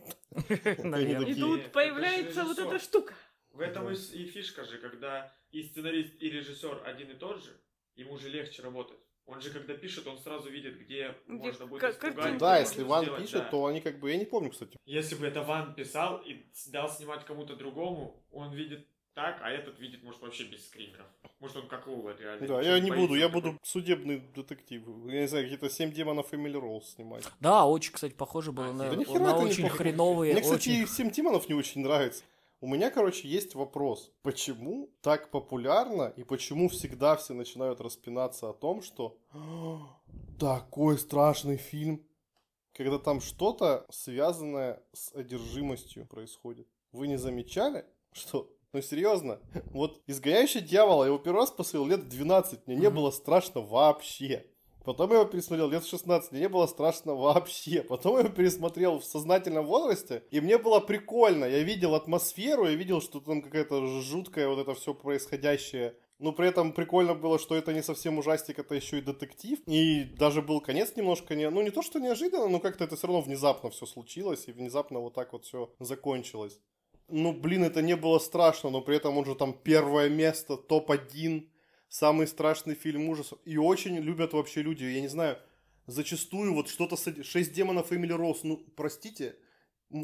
И 0.48 1.34
тут 1.34 1.72
появляется 1.72 2.44
вот 2.44 2.58
эта 2.58 2.78
штука. 2.78 3.14
В 3.58 3.60
этом 3.60 3.86
Да. 3.86 3.92
и, 3.92 3.96
и 3.96 4.26
фишка 4.26 4.64
же, 4.64 4.78
когда 4.78 5.32
и 5.50 5.62
сценарист, 5.62 6.12
и 6.22 6.30
режиссер 6.30 6.82
один 6.84 7.10
и 7.10 7.14
тот 7.14 7.42
же, 7.42 7.50
ему 7.96 8.16
же 8.18 8.28
легче 8.28 8.62
работать. 8.62 8.98
Он 9.26 9.40
же 9.42 9.50
когда 9.50 9.74
пишет, 9.74 10.06
он 10.06 10.16
сразу 10.18 10.48
видит, 10.48 10.78
где, 10.78 11.14
Где 11.26 11.36
можно 11.48 11.66
будет 11.66 11.80
ка- 11.82 11.90
испугать. 11.90 12.14
картинки 12.14 12.38
Да, 12.40 12.58
если 12.60 12.82
Ван 12.82 13.02
сделать, 13.04 13.22
пишет, 13.22 13.42
да. 13.42 13.48
то 13.50 13.66
они 13.66 13.80
как 13.80 13.98
бы, 13.98 14.10
я 14.10 14.16
не 14.16 14.24
помню, 14.24 14.50
кстати. 14.50 14.78
Если 14.86 15.16
бы 15.16 15.26
это 15.26 15.42
Ван 15.42 15.74
писал 15.74 16.18
и 16.18 16.46
дал 16.68 16.88
снимать 16.88 17.24
кому-то 17.26 17.56
другому, 17.56 18.22
он 18.30 18.54
видит 18.54 18.86
так, 19.14 19.40
а 19.42 19.50
этот 19.50 19.80
видит, 19.80 20.02
может, 20.04 20.22
вообще 20.22 20.44
без 20.44 20.64
скримеров. 20.66 21.06
Может, 21.40 21.56
он 21.56 21.68
как 21.68 21.86
Лола 21.88 22.16
реально. 22.18 22.46
Да, 22.46 22.62
я 22.62 22.78
не 22.80 22.90
буду, 22.92 23.16
я 23.16 23.28
буду 23.28 23.58
судебный 23.64 24.20
детектив. 24.34 24.82
Я 25.06 25.20
не 25.22 25.26
знаю, 25.26 25.44
какие-то 25.44 25.68
семь 25.68 25.90
демонов 25.92 26.32
Эмили 26.32 26.56
Роуз 26.56 26.94
снимать. 26.94 27.24
Да, 27.40 27.66
очень, 27.66 27.92
кстати, 27.92 28.14
похоже 28.14 28.52
было 28.52 28.66
Да 28.72 28.92
на, 28.96 29.04
хера 29.04 29.18
на 29.18 29.36
очень 29.38 29.64
похоже. 29.64 29.82
хреновые, 29.82 30.32
Мне, 30.34 30.42
кстати, 30.42 30.68
очень... 30.70 30.86
семь 30.86 31.10
демонов 31.10 31.48
не 31.48 31.54
очень 31.54 31.82
нравится. 31.82 32.22
У 32.60 32.66
меня, 32.66 32.90
короче, 32.90 33.28
есть 33.28 33.54
вопрос. 33.54 34.12
Почему 34.22 34.90
так 35.00 35.30
популярно 35.30 36.12
и 36.16 36.24
почему 36.24 36.68
всегда 36.68 37.16
все 37.16 37.32
начинают 37.32 37.80
распинаться 37.80 38.50
о 38.50 38.52
том, 38.52 38.82
что 38.82 39.16
«А, 39.30 39.78
такой 40.40 40.98
страшный 40.98 41.56
фильм, 41.56 42.04
когда 42.72 42.98
там 42.98 43.20
что-то 43.20 43.86
связанное 43.90 44.82
с 44.92 45.14
одержимостью 45.14 46.06
происходит. 46.06 46.66
Вы 46.90 47.06
не 47.06 47.16
замечали, 47.16 47.84
что 48.12 48.50
ну 48.72 48.82
серьезно, 48.82 49.40
вот 49.70 50.02
изгоняющий 50.06 50.60
дьявола, 50.60 51.04
его 51.04 51.18
первый 51.18 51.38
раз 51.38 51.50
посмотрел 51.50 51.86
лет 51.86 52.00
в 52.00 52.08
12, 52.08 52.66
мне 52.66 52.76
не 52.76 52.90
было 52.90 53.10
страшно 53.10 53.60
вообще. 53.60 54.46
Потом 54.84 55.10
я 55.10 55.16
его 55.20 55.28
пересмотрел 55.28 55.70
лет 55.70 55.84
в 55.84 55.88
16, 55.88 56.32
мне 56.32 56.42
не 56.42 56.48
было 56.48 56.66
страшно 56.66 57.14
вообще. 57.14 57.82
Потом 57.82 58.14
я 58.14 58.20
его 58.20 58.30
пересмотрел 58.30 58.98
в 58.98 59.04
сознательном 59.04 59.66
возрасте, 59.66 60.22
и 60.30 60.40
мне 60.40 60.58
было 60.58 60.80
прикольно. 60.80 61.44
Я 61.44 61.62
видел 61.62 61.94
атмосферу, 61.94 62.66
я 62.66 62.74
видел, 62.74 63.00
что 63.00 63.20
там 63.20 63.42
какая-то 63.42 64.00
жуткая 64.00 64.48
вот 64.48 64.58
это 64.58 64.74
все 64.74 64.94
происходящее. 64.94 65.94
Но 66.18 66.32
при 66.32 66.48
этом 66.48 66.72
прикольно 66.72 67.14
было, 67.14 67.38
что 67.38 67.54
это 67.54 67.72
не 67.72 67.82
совсем 67.82 68.18
ужастик, 68.18 68.58
это 68.58 68.74
еще 68.74 68.98
и 68.98 69.02
детектив. 69.02 69.60
И 69.66 70.04
даже 70.18 70.42
был 70.42 70.60
конец 70.60 70.96
немножко 70.96 71.36
не... 71.36 71.48
Ну, 71.48 71.62
не 71.62 71.70
то, 71.70 71.80
что 71.82 72.00
неожиданно, 72.00 72.48
но 72.48 72.58
как-то 72.58 72.84
это 72.84 72.96
все 72.96 73.06
равно 73.06 73.22
внезапно 73.22 73.70
все 73.70 73.86
случилось, 73.86 74.48
и 74.48 74.52
внезапно 74.52 74.98
вот 74.98 75.14
так 75.14 75.32
вот 75.32 75.44
все 75.44 75.72
закончилось. 75.78 76.58
Ну, 77.08 77.32
блин, 77.32 77.64
это 77.64 77.82
не 77.82 77.94
было 77.94 78.18
страшно, 78.18 78.70
но 78.70 78.80
при 78.80 78.96
этом 78.96 79.16
он 79.16 79.24
же 79.24 79.34
там 79.34 79.52
первое 79.52 80.08
место, 80.08 80.56
топ-1, 80.56 81.46
самый 81.88 82.26
страшный 82.26 82.74
фильм 82.74 83.08
ужасов. 83.08 83.38
И 83.44 83.56
очень 83.56 83.96
любят 83.96 84.32
вообще 84.32 84.62
люди, 84.62 84.84
я 84.84 85.00
не 85.00 85.08
знаю, 85.08 85.38
зачастую 85.86 86.54
вот 86.54 86.68
что-то 86.68 86.96
с... 86.96 87.22
«Шесть 87.24 87.52
демонов 87.52 87.92
Эмили 87.92 88.12
Роуз», 88.12 88.44
ну, 88.44 88.58
простите, 88.76 89.36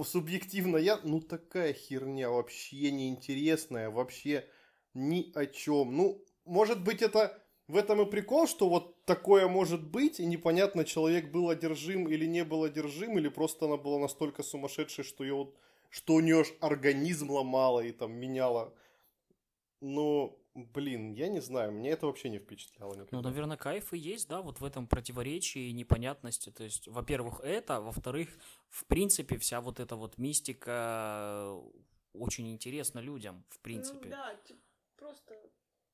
субъективно 0.04 0.76
я, 0.76 0.98
ну, 1.04 1.20
такая 1.20 1.72
херня 1.72 2.30
вообще 2.30 2.90
неинтересная, 2.90 3.90
вообще 3.90 4.48
ни 4.94 5.30
о 5.34 5.46
чем. 5.46 5.96
Ну, 5.96 6.24
может 6.44 6.82
быть, 6.82 7.02
это 7.02 7.38
в 7.68 7.76
этом 7.76 8.02
и 8.02 8.10
прикол, 8.10 8.46
что 8.46 8.68
вот 8.68 9.04
такое 9.04 9.48
может 9.48 9.86
быть, 9.86 10.20
и 10.20 10.26
непонятно, 10.26 10.84
человек 10.84 11.30
был 11.30 11.50
одержим 11.50 12.08
или 12.08 12.26
не 12.26 12.44
был 12.44 12.64
одержим, 12.64 13.18
или 13.18 13.28
просто 13.28 13.66
она 13.66 13.76
была 13.76 13.98
настолько 13.98 14.42
сумасшедшей, 14.42 15.04
что 15.04 15.24
ее 15.24 15.50
что 15.94 16.14
у 16.14 16.20
нее 16.20 16.44
организм 16.60 17.30
ломало 17.30 17.78
и 17.78 17.92
там 17.92 18.14
меняло. 18.14 18.74
Ну, 19.80 20.36
блин, 20.54 21.12
я 21.12 21.28
не 21.28 21.40
знаю, 21.40 21.72
мне 21.72 21.90
это 21.90 22.06
вообще 22.06 22.30
не 22.30 22.38
впечатляло 22.38 22.94
никогда. 22.94 23.16
Ну, 23.16 23.22
наверное, 23.22 23.56
кайф 23.56 23.92
и 23.92 23.98
есть, 23.98 24.28
да, 24.28 24.40
вот 24.40 24.60
в 24.60 24.64
этом 24.64 24.86
противоречии 24.86 25.68
и 25.68 25.72
непонятности. 25.72 26.50
То 26.50 26.64
есть, 26.64 26.88
во-первых, 26.88 27.40
это, 27.40 27.80
во-вторых, 27.80 28.28
в 28.68 28.84
принципе, 28.86 29.36
вся 29.38 29.60
вот 29.60 29.80
эта 29.80 29.96
вот 29.96 30.18
мистика 30.18 31.60
очень 32.12 32.50
интересна 32.52 33.00
людям, 33.00 33.44
в 33.50 33.58
принципе. 33.60 34.04
Ну 34.04 34.10
да, 34.10 34.34
типа, 34.44 34.60
просто... 34.96 35.34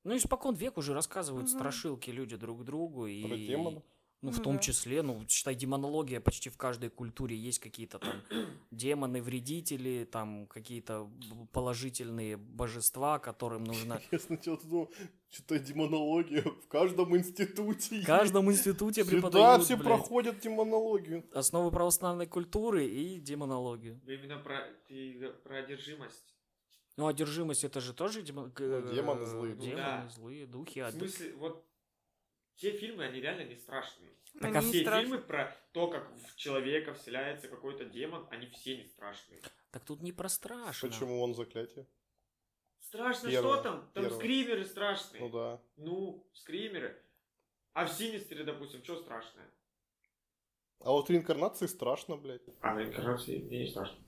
Ну, 0.04 0.16
испокон 0.16 0.54
век 0.54 0.78
уже 0.78 0.94
рассказывают 0.94 1.48
Мгм. 1.48 1.58
страшилки 1.58 2.10
люди 2.10 2.36
друг 2.36 2.64
другу. 2.64 3.06
И... 3.06 3.22
Про 3.22 3.36
демонов? 3.36 3.84
Ну, 4.22 4.30
в 4.32 4.36
Ну 4.38 4.44
том 4.44 4.52
да. 4.56 4.58
числе, 4.62 5.00
ну, 5.02 5.24
считай, 5.28 5.54
демонология 5.54 6.20
почти 6.20 6.50
в 6.50 6.56
каждой 6.58 6.90
культуре 6.90 7.34
есть 7.36 7.58
какие-то 7.58 7.98
там 7.98 8.20
демоны-вредители, 8.70 10.04
там 10.04 10.46
какие-то 10.46 11.10
положительные 11.52 12.36
божества, 12.36 13.18
которым 13.18 13.64
нужно... 13.64 14.00
Я 14.10 14.18
сначала 14.18 14.58
думал, 14.62 14.92
что-то 15.30 15.58
демонология 15.58 16.42
в 16.42 16.68
каждом 16.68 17.16
институте. 17.16 18.02
В 18.02 18.06
каждом 18.06 18.50
институте 18.50 19.04
преподают, 19.04 19.64
все 19.64 19.76
блядь, 19.76 19.86
проходят 19.86 20.40
демонологию. 20.40 21.24
основы 21.32 21.70
православной 21.70 22.26
культуры 22.26 22.86
и 22.86 23.18
демонологию. 23.20 24.00
Вы 24.04 24.16
именно 24.16 24.38
про, 24.38 24.66
ты 24.88 25.32
про 25.44 25.58
одержимость. 25.60 26.34
Ну, 26.96 27.06
одержимость 27.06 27.64
это 27.64 27.80
же 27.80 27.94
тоже 27.94 28.20
демон- 28.20 28.52
Ну, 28.58 28.92
демоны 28.92 29.24
злые 29.24 29.52
э, 29.54 29.56
духи. 29.56 29.70
Демоны 29.70 29.82
Да. 29.82 30.08
злые 30.14 30.46
духи. 30.46 30.80
В 30.82 30.90
смысле, 30.90 31.34
вот 31.36 31.64
те 32.60 32.72
фильмы, 32.72 33.04
они 33.04 33.20
реально 33.20 33.44
не 33.44 33.56
страшные. 33.56 34.10
Так, 34.34 34.44
Они 34.44 34.56
а 34.58 34.62
не 34.62 34.70
Все 34.70 34.80
страшны. 34.82 35.02
фильмы 35.02 35.18
про 35.22 35.56
то, 35.72 35.88
как 35.88 36.12
в 36.14 36.36
человека 36.36 36.94
вселяется 36.94 37.48
какой-то 37.48 37.84
демон, 37.86 38.26
они 38.30 38.46
все 38.46 38.76
не 38.76 38.84
страшные. 38.84 39.40
Так 39.70 39.84
тут 39.84 40.02
не 40.02 40.12
про 40.12 40.28
страшно. 40.28 40.88
Почему 40.88 41.22
он 41.22 41.34
заклятие? 41.34 41.86
Страшно 42.80 43.30
Первое, 43.30 43.54
что 43.54 43.62
там? 43.62 43.80
Там 43.94 44.04
первое. 44.04 44.18
скримеры 44.18 44.64
страшные. 44.64 45.20
Ну 45.22 45.28
да. 45.30 45.60
Ну, 45.76 46.26
скримеры. 46.34 47.02
А 47.72 47.86
в 47.86 47.92
Синистере, 47.92 48.44
допустим, 48.44 48.82
что 48.84 48.96
страшное? 48.96 49.50
А 50.80 50.90
вот 50.90 51.08
реинкарнации 51.10 51.66
страшно, 51.66 52.16
блядь. 52.16 52.42
А 52.60 52.74
на 52.74 52.84
инкарнации 52.84 53.38
мне 53.38 53.60
не 53.64 53.66
страшно. 53.70 53.98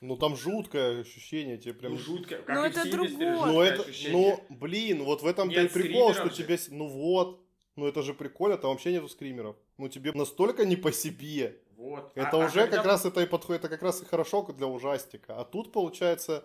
Ну 0.00 0.16
там 0.16 0.36
жуткое 0.36 1.00
ощущение, 1.00 1.58
тебе 1.58 1.74
прям... 1.74 1.92
Ну, 1.92 1.98
жутко. 1.98 2.38
Как 2.38 2.56
Ну, 2.56 2.64
это 2.64 2.90
другое. 2.90 3.32
Ну 3.32 3.46
жуткое 3.46 3.70
это, 3.70 3.82
ощущение. 3.82 4.44
ну, 4.48 4.56
блин, 4.56 5.04
вот 5.04 5.22
в 5.22 5.26
этом-то 5.26 5.58
и 5.58 5.62
Нет 5.62 5.72
прикол, 5.72 6.14
что 6.14 6.28
тебе... 6.28 6.58
Ну 6.68 6.86
вот, 6.86 7.40
ну 7.76 7.86
это 7.86 8.02
же 8.02 8.14
прикольно, 8.14 8.56
там 8.58 8.70
вообще 8.70 8.92
нету 8.92 9.08
скримеров. 9.08 9.56
Ну 9.76 9.88
тебе 9.88 10.12
настолько 10.12 10.64
не 10.64 10.76
по 10.76 10.92
себе. 10.92 11.60
Вот. 11.76 12.12
Это 12.14 12.30
А- 12.30 12.42
а 12.42 12.46
уже 12.46 12.62
когда- 12.62 12.76
как 12.78 12.86
раз 12.86 13.04
это 13.04 13.20
и 13.22 13.26
подходит, 13.26 13.64
это 13.64 13.68
как 13.70 13.82
раз 13.82 14.02
и 14.02 14.04
хорошо 14.04 14.42
для 14.42 14.66
ужастика. 14.66 15.36
А 15.38 15.44
тут, 15.44 15.72
получается, 15.72 16.44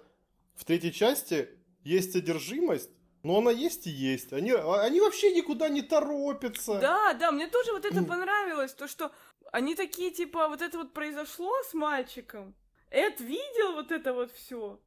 в 0.56 0.64
третьей 0.64 0.94
части 0.94 1.50
есть 1.84 2.16
одержимость, 2.16 2.92
но 3.24 3.38
она 3.40 3.52
есть 3.52 3.88
и 3.88 3.90
есть. 3.90 4.32
Они, 4.34 4.52
а- 4.52 4.82
они 4.84 5.00
вообще 5.02 5.34
никуда 5.36 5.70
не 5.70 5.82
торопятся. 5.82 6.80
Да, 6.80 7.14
да, 7.14 7.32
мне 7.32 7.48
тоже 7.48 7.72
вот 7.72 7.86
это 7.86 8.04
понравилось, 8.04 8.74
то, 8.74 8.88
что 8.88 9.12
они 9.52 9.76
такие, 9.76 10.12
типа, 10.12 10.48
вот 10.48 10.62
это 10.62 10.78
вот 10.78 10.94
произошло 10.94 11.52
с 11.70 11.74
мальчиком. 11.74 12.56
Эд 12.94 13.20
видел 13.20 13.74
вот 13.74 13.92
это 13.92 14.14
вот 14.14 14.32
все. 14.32 14.80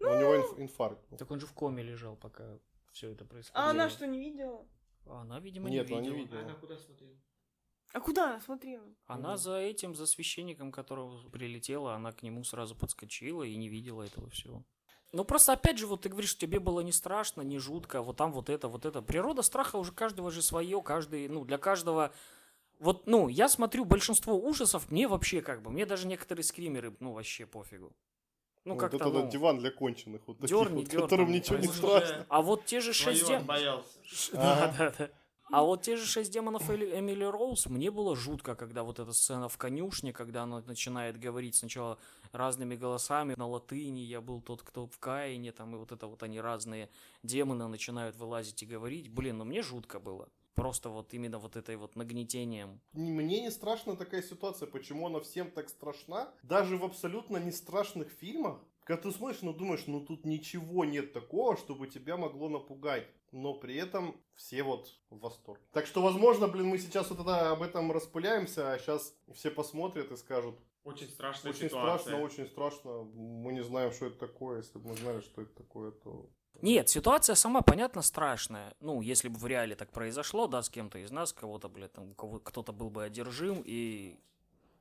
Но 0.00 0.10
у 0.10 0.18
него 0.20 0.34
инф- 0.36 0.60
инфаркт. 0.60 1.08
был. 1.08 1.16
Так 1.16 1.30
он 1.30 1.40
же 1.40 1.46
в 1.46 1.52
коме 1.52 1.82
лежал, 1.82 2.14
пока 2.16 2.58
все 2.92 3.10
это 3.10 3.24
происходило. 3.24 3.66
А 3.66 3.70
она 3.70 3.88
что, 3.88 4.06
не 4.06 4.18
видела? 4.20 4.66
А 5.06 5.22
Она, 5.22 5.40
видимо, 5.40 5.70
Нет, 5.70 5.88
не 5.88 5.94
она 5.96 6.02
не 6.02 6.08
видела. 6.10 6.24
видела. 6.24 6.40
А 6.40 6.44
она 6.44 6.54
куда 6.54 6.76
смотрела? 6.76 7.16
А 7.94 8.00
куда 8.00 8.30
она 8.30 8.40
смотрела? 8.40 8.86
Она 9.06 9.30
Мгм. 9.30 9.38
за 9.38 9.56
этим, 9.58 9.94
за 9.94 10.06
священником, 10.06 10.72
которого 10.72 11.28
прилетела, 11.30 11.94
она 11.94 12.12
к 12.12 12.22
нему 12.22 12.44
сразу 12.44 12.74
подскочила 12.76 13.42
и 13.44 13.56
не 13.56 13.68
видела 13.68 14.02
этого 14.02 14.28
всего. 14.30 14.64
Ну 15.12 15.24
просто 15.24 15.52
опять 15.52 15.78
же, 15.78 15.86
вот 15.86 16.02
ты 16.02 16.08
говоришь, 16.08 16.36
тебе 16.38 16.58
было 16.58 16.80
не 16.80 16.92
страшно, 16.92 17.42
не 17.42 17.58
жутко, 17.58 17.98
а 17.98 18.02
вот 18.02 18.16
там 18.16 18.32
вот 18.32 18.48
это, 18.50 18.68
вот 18.68 18.84
это. 18.86 19.02
Природа 19.02 19.42
страха 19.42 19.76
уже 19.76 19.92
каждого 19.92 20.30
же 20.30 20.42
свое, 20.42 20.82
каждый, 20.82 21.28
ну 21.28 21.44
для 21.44 21.58
каждого. 21.58 22.12
Вот, 22.82 23.06
ну, 23.06 23.28
я 23.28 23.48
смотрю 23.48 23.84
большинство 23.84 24.36
ужасов, 24.36 24.90
мне 24.90 25.06
вообще 25.06 25.40
как 25.40 25.62
бы, 25.62 25.70
мне 25.70 25.86
даже 25.86 26.08
некоторые 26.08 26.42
скримеры, 26.42 26.96
ну, 26.98 27.12
вообще 27.12 27.46
пофигу. 27.46 27.92
Ну, 28.64 28.74
Вот 28.74 28.80
как-то, 28.80 28.96
это 28.96 29.08
ну... 29.10 29.30
диван 29.30 29.58
для 29.58 29.70
конченых, 29.70 30.22
вот 30.26 30.38
таких 30.38 30.48
дёрни, 30.50 30.84
вот, 30.84 31.02
которым 31.02 31.28
ну, 31.28 31.34
ничего 31.34 31.58
не 31.58 31.68
страшно. 31.68 32.06
же- 32.08 32.26
А 32.28 32.42
вот 32.42 32.64
те 32.64 32.80
же 32.80 32.92
шесть 32.92 33.24
Своё 33.24 33.38
дем- 33.38 33.46
боялся. 33.46 33.98
Да, 34.32 34.74
да, 34.76 34.94
да. 34.98 35.10
А 35.52 35.62
вот 35.62 35.82
те 35.82 35.96
же 35.96 36.06
шесть 36.06 36.32
демонов 36.32 36.68
Эмили 36.70 37.22
Роуз, 37.24 37.66
мне 37.66 37.92
было 37.92 38.16
жутко, 38.16 38.56
когда 38.56 38.82
вот 38.82 38.98
эта 38.98 39.12
сцена 39.12 39.48
в 39.48 39.58
конюшне, 39.58 40.12
когда 40.12 40.42
она 40.42 40.60
начинает 40.62 41.20
говорить 41.20 41.54
сначала 41.54 41.98
разными 42.32 42.74
голосами 42.74 43.34
на 43.36 43.46
латыни, 43.46 44.00
я 44.00 44.20
был 44.20 44.40
тот, 44.40 44.62
кто 44.62 44.88
в 44.88 44.98
Каине, 44.98 45.52
там, 45.52 45.74
и 45.76 45.78
вот 45.78 45.92
это 45.92 46.08
вот 46.08 46.22
они 46.24 46.40
разные 46.40 46.88
демоны 47.22 47.68
начинают 47.68 48.16
вылазить 48.16 48.62
и 48.62 48.66
говорить. 48.66 49.08
Блин, 49.08 49.38
ну 49.38 49.44
мне 49.44 49.62
жутко 49.62 50.00
было. 50.00 50.28
Просто 50.54 50.90
вот 50.90 51.14
именно 51.14 51.38
вот 51.38 51.56
этой 51.56 51.76
вот 51.76 51.96
нагнетением. 51.96 52.80
Мне 52.92 53.40
не 53.40 53.50
страшна 53.50 53.96
такая 53.96 54.22
ситуация, 54.22 54.66
почему 54.68 55.06
она 55.06 55.20
всем 55.20 55.50
так 55.50 55.68
страшна. 55.68 56.32
Даже 56.42 56.76
в 56.76 56.84
абсолютно 56.84 57.38
не 57.38 57.52
страшных 57.52 58.08
фильмах, 58.08 58.60
когда 58.84 59.02
ты 59.02 59.12
смотришь, 59.12 59.42
ну 59.42 59.52
думаешь, 59.52 59.86
ну 59.86 60.04
тут 60.04 60.26
ничего 60.26 60.84
нет 60.84 61.12
такого, 61.12 61.56
чтобы 61.56 61.86
тебя 61.86 62.16
могло 62.16 62.48
напугать. 62.48 63.06
Но 63.30 63.54
при 63.54 63.76
этом 63.76 64.20
все 64.34 64.62
вот 64.62 64.90
в 65.08 65.20
восторге. 65.20 65.62
Так 65.72 65.86
что, 65.86 66.02
возможно, 66.02 66.48
блин, 66.48 66.66
мы 66.66 66.78
сейчас 66.78 67.08
вот 67.10 67.20
это 67.20 67.52
об 67.52 67.62
этом 67.62 67.90
распыляемся, 67.90 68.72
а 68.72 68.78
сейчас 68.78 69.14
все 69.32 69.50
посмотрят 69.50 70.10
и 70.12 70.16
скажут, 70.16 70.58
Очень 70.84 71.08
страшная 71.08 71.52
очень 71.52 71.68
ситуация. 71.68 71.98
страшно, 71.98 72.24
очень 72.24 72.46
страшно, 72.46 73.04
мы 73.14 73.52
не 73.54 73.62
знаем, 73.64 73.92
что 73.92 74.06
это 74.06 74.18
такое. 74.18 74.58
Если 74.58 74.78
бы 74.78 74.90
мы 74.90 74.96
знали, 74.96 75.20
что 75.20 75.42
это 75.42 75.54
такое, 75.54 75.92
то... 75.92 76.28
Нет, 76.62 76.88
ситуация 76.88 77.34
сама, 77.34 77.60
понятно, 77.60 78.02
страшная. 78.02 78.74
Ну, 78.80 79.00
если 79.02 79.28
бы 79.28 79.36
в 79.36 79.46
реале 79.46 79.74
так 79.74 79.90
произошло, 79.90 80.46
да, 80.46 80.62
с 80.62 80.70
кем-то 80.70 80.98
из 80.98 81.10
нас, 81.10 81.32
кого-то, 81.32 81.68
блядь, 81.68 81.92
там, 81.92 82.14
кого 82.14 82.38
кто-то 82.38 82.72
был 82.72 82.88
бы 82.88 83.02
одержим, 83.02 83.62
и 83.64 84.16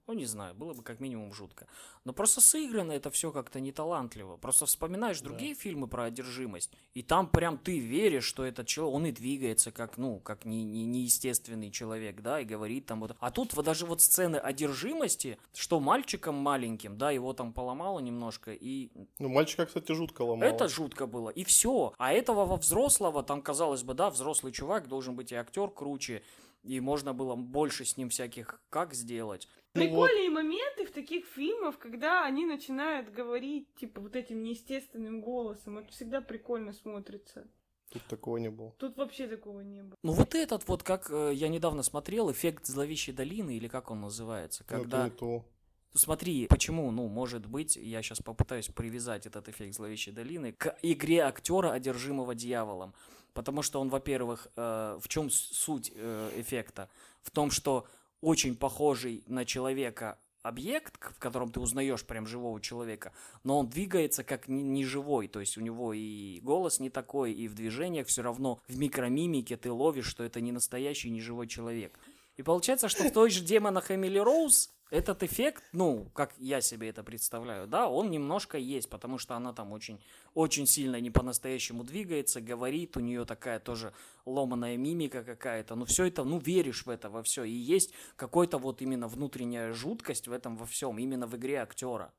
Ну, 0.07 0.13
не 0.13 0.25
знаю, 0.25 0.55
было 0.55 0.73
бы 0.73 0.81
как 0.83 0.99
минимум 0.99 1.31
жутко. 1.33 1.67
Но 2.05 2.13
просто 2.13 2.41
сыграно 2.41 2.91
это 2.91 3.11
все 3.11 3.31
как-то 3.31 3.59
неталантливо. 3.59 4.37
Просто 4.37 4.65
вспоминаешь 4.65 5.21
другие 5.21 5.53
фильмы 5.53 5.87
про 5.87 6.05
одержимость, 6.05 6.71
и 6.93 7.03
там 7.03 7.27
прям 7.27 7.57
ты 7.57 7.79
веришь, 7.79 8.23
что 8.25 8.43
этот 8.43 8.67
человек, 8.67 8.95
он 8.95 9.05
и 9.05 9.11
двигается 9.11 9.71
как, 9.71 9.97
ну, 9.97 10.19
как 10.19 10.43
не, 10.43 10.63
не, 10.63 10.85
неестественный 10.85 11.69
человек, 11.71 12.21
да, 12.21 12.41
и 12.41 12.45
говорит 12.45 12.87
там 12.87 12.99
вот. 12.99 13.15
А 13.19 13.31
тут 13.31 13.53
вот 13.53 13.65
даже 13.65 13.85
вот 13.85 14.01
сцены 14.01 14.37
одержимости, 14.37 15.37
что 15.53 15.79
мальчиком 15.79 16.35
маленьким, 16.35 16.97
да, 16.97 17.11
его 17.11 17.33
там 17.33 17.53
поломало 17.53 17.99
немножко, 17.99 18.51
и 18.53 18.89
Ну, 19.19 19.29
мальчика, 19.29 19.65
кстати, 19.65 19.91
жутко 19.91 20.23
ломало. 20.23 20.49
это 20.49 20.67
жутко 20.67 21.05
было, 21.05 21.29
и 21.29 21.43
все. 21.43 21.93
А 21.97 22.11
этого 22.11 22.45
во 22.45 22.57
взрослого, 22.57 23.23
там, 23.23 23.41
казалось 23.41 23.83
бы, 23.83 23.93
да, 23.93 24.09
взрослый 24.09 24.51
чувак 24.51 24.87
должен 24.87 25.15
быть 25.15 25.31
и 25.31 25.35
актер 25.35 25.69
круче, 25.69 26.23
и 26.63 26.79
можно 26.79 27.13
было 27.13 27.35
больше 27.35 27.85
с 27.85 27.97
ним 27.97 28.09
всяких 28.09 28.61
как 28.69 28.93
сделать. 28.93 29.47
Ну 29.73 29.87
вот. 29.89 30.07
Прикольные 30.07 30.29
моменты 30.29 30.85
в 30.85 30.91
таких 30.91 31.25
фильмах, 31.25 31.77
когда 31.77 32.25
они 32.25 32.45
начинают 32.45 33.11
говорить, 33.11 33.73
типа, 33.75 34.01
вот 34.01 34.15
этим 34.15 34.43
неестественным 34.43 35.21
голосом. 35.21 35.77
Это 35.77 35.91
всегда 35.91 36.21
прикольно 36.21 36.73
смотрится. 36.73 37.47
Тут 37.91 38.03
такого 38.03 38.37
не 38.37 38.49
было. 38.49 38.73
Тут 38.77 38.95
вообще 38.97 39.27
такого 39.27 39.61
не 39.61 39.81
было. 39.81 39.95
Ну 40.03 40.13
вот 40.13 40.33
этот 40.33 40.67
вот, 40.67 40.81
как 40.81 41.09
э, 41.11 41.31
я 41.33 41.49
недавно 41.49 41.83
смотрел, 41.83 42.31
эффект 42.31 42.65
зловещей 42.65 43.13
долины, 43.13 43.57
или 43.57 43.67
как 43.67 43.91
он 43.91 44.01
называется, 44.01 44.63
Ну, 44.69 44.77
когда... 44.77 45.07
Это 45.07 45.13
не 45.13 45.17
то. 45.17 45.45
Смотри, 45.93 46.47
почему, 46.47 46.89
ну, 46.91 47.09
может 47.09 47.47
быть, 47.47 47.75
я 47.75 48.01
сейчас 48.01 48.19
попытаюсь 48.21 48.67
привязать 48.67 49.25
этот 49.25 49.49
эффект 49.49 49.75
зловещей 49.75 50.13
долины 50.13 50.53
к 50.53 50.77
игре 50.81 51.23
актера, 51.23 51.71
одержимого 51.71 52.33
дьяволом. 52.33 52.93
Потому 53.33 53.61
что 53.61 53.79
он, 53.79 53.89
во-первых, 53.89 54.47
э, 54.55 54.99
в 55.01 55.07
чем 55.07 55.29
суть 55.29 55.91
э, 55.95 56.31
эффекта? 56.35 56.89
В 57.21 57.31
том, 57.31 57.51
что 57.51 57.87
очень 58.21 58.55
похожий 58.55 59.23
на 59.27 59.45
человека 59.45 60.19
объект, 60.43 60.97
в 60.99 61.19
котором 61.19 61.51
ты 61.51 61.59
узнаешь 61.59 62.03
прям 62.03 62.25
живого 62.25 62.59
человека, 62.59 63.13
но 63.43 63.59
он 63.59 63.69
двигается 63.69 64.23
как 64.23 64.47
не 64.47 64.83
живой, 64.85 65.27
то 65.27 65.39
есть 65.39 65.57
у 65.57 65.61
него 65.61 65.93
и 65.93 66.39
голос 66.41 66.79
не 66.79 66.89
такой, 66.89 67.31
и 67.31 67.47
в 67.47 67.53
движениях 67.53 68.07
все 68.07 68.21
равно 68.21 68.59
в 68.67 68.77
микромимике 68.77 69.55
ты 69.55 69.71
ловишь, 69.71 70.07
что 70.07 70.23
это 70.23 70.41
не 70.41 70.51
настоящий, 70.51 71.09
не 71.09 71.21
живой 71.21 71.47
человек. 71.47 71.99
И 72.37 72.43
получается, 72.43 72.89
что 72.89 73.03
в 73.03 73.11
той 73.11 73.29
же 73.29 73.43
демонах 73.43 73.91
Эмили 73.91 74.17
Роуз 74.17 74.71
этот 74.91 75.23
эффект, 75.23 75.63
ну, 75.71 76.05
как 76.13 76.33
я 76.37 76.61
себе 76.61 76.89
это 76.89 77.01
представляю, 77.01 77.65
да, 77.65 77.89
он 77.89 78.11
немножко 78.11 78.57
есть, 78.57 78.89
потому 78.89 79.17
что 79.17 79.35
она 79.35 79.53
там 79.53 79.71
очень, 79.71 79.99
очень 80.35 80.67
сильно 80.67 80.99
не 80.99 81.09
по-настоящему 81.09 81.83
двигается, 81.83 82.41
говорит, 82.41 82.97
у 82.97 82.99
нее 82.99 83.25
такая 83.25 83.59
тоже 83.59 83.93
ломаная 84.25 84.75
мимика 84.77 85.23
какая-то, 85.23 85.75
ну, 85.75 85.85
все 85.85 86.05
это, 86.05 86.23
ну, 86.25 86.37
веришь 86.39 86.85
в 86.85 86.89
это 86.89 87.09
во 87.09 87.23
все, 87.23 87.45
и 87.45 87.51
есть 87.51 87.93
какой-то 88.17 88.57
вот 88.57 88.81
именно 88.81 89.07
внутренняя 89.07 89.71
жуткость 89.71 90.27
в 90.27 90.31
этом 90.33 90.57
во 90.57 90.65
всем, 90.65 90.99
именно 90.99 91.25
в 91.25 91.35
игре 91.37 91.61
актера. 91.61 92.13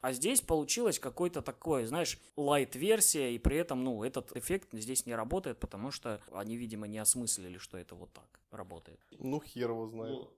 А 0.00 0.12
здесь 0.12 0.40
получилось 0.40 0.98
какой-то 0.98 1.40
такой, 1.40 1.86
знаешь, 1.86 2.18
лайт-версия, 2.36 3.34
и 3.34 3.38
при 3.38 3.56
этом, 3.58 3.84
ну, 3.84 4.02
этот 4.02 4.36
эффект 4.36 4.68
здесь 4.72 5.06
не 5.06 5.14
работает, 5.14 5.58
потому 5.58 5.90
что 5.90 6.20
они, 6.32 6.56
видимо, 6.56 6.86
не 6.86 6.98
осмыслили, 6.98 7.58
что 7.58 7.78
это 7.78 7.94
вот 7.94 8.12
так 8.12 8.28
работает. 8.50 9.00
Ну, 9.18 9.40
хер 9.40 9.70
его 9.70 9.86
знает. 9.88 10.12
Ну, 10.12 10.30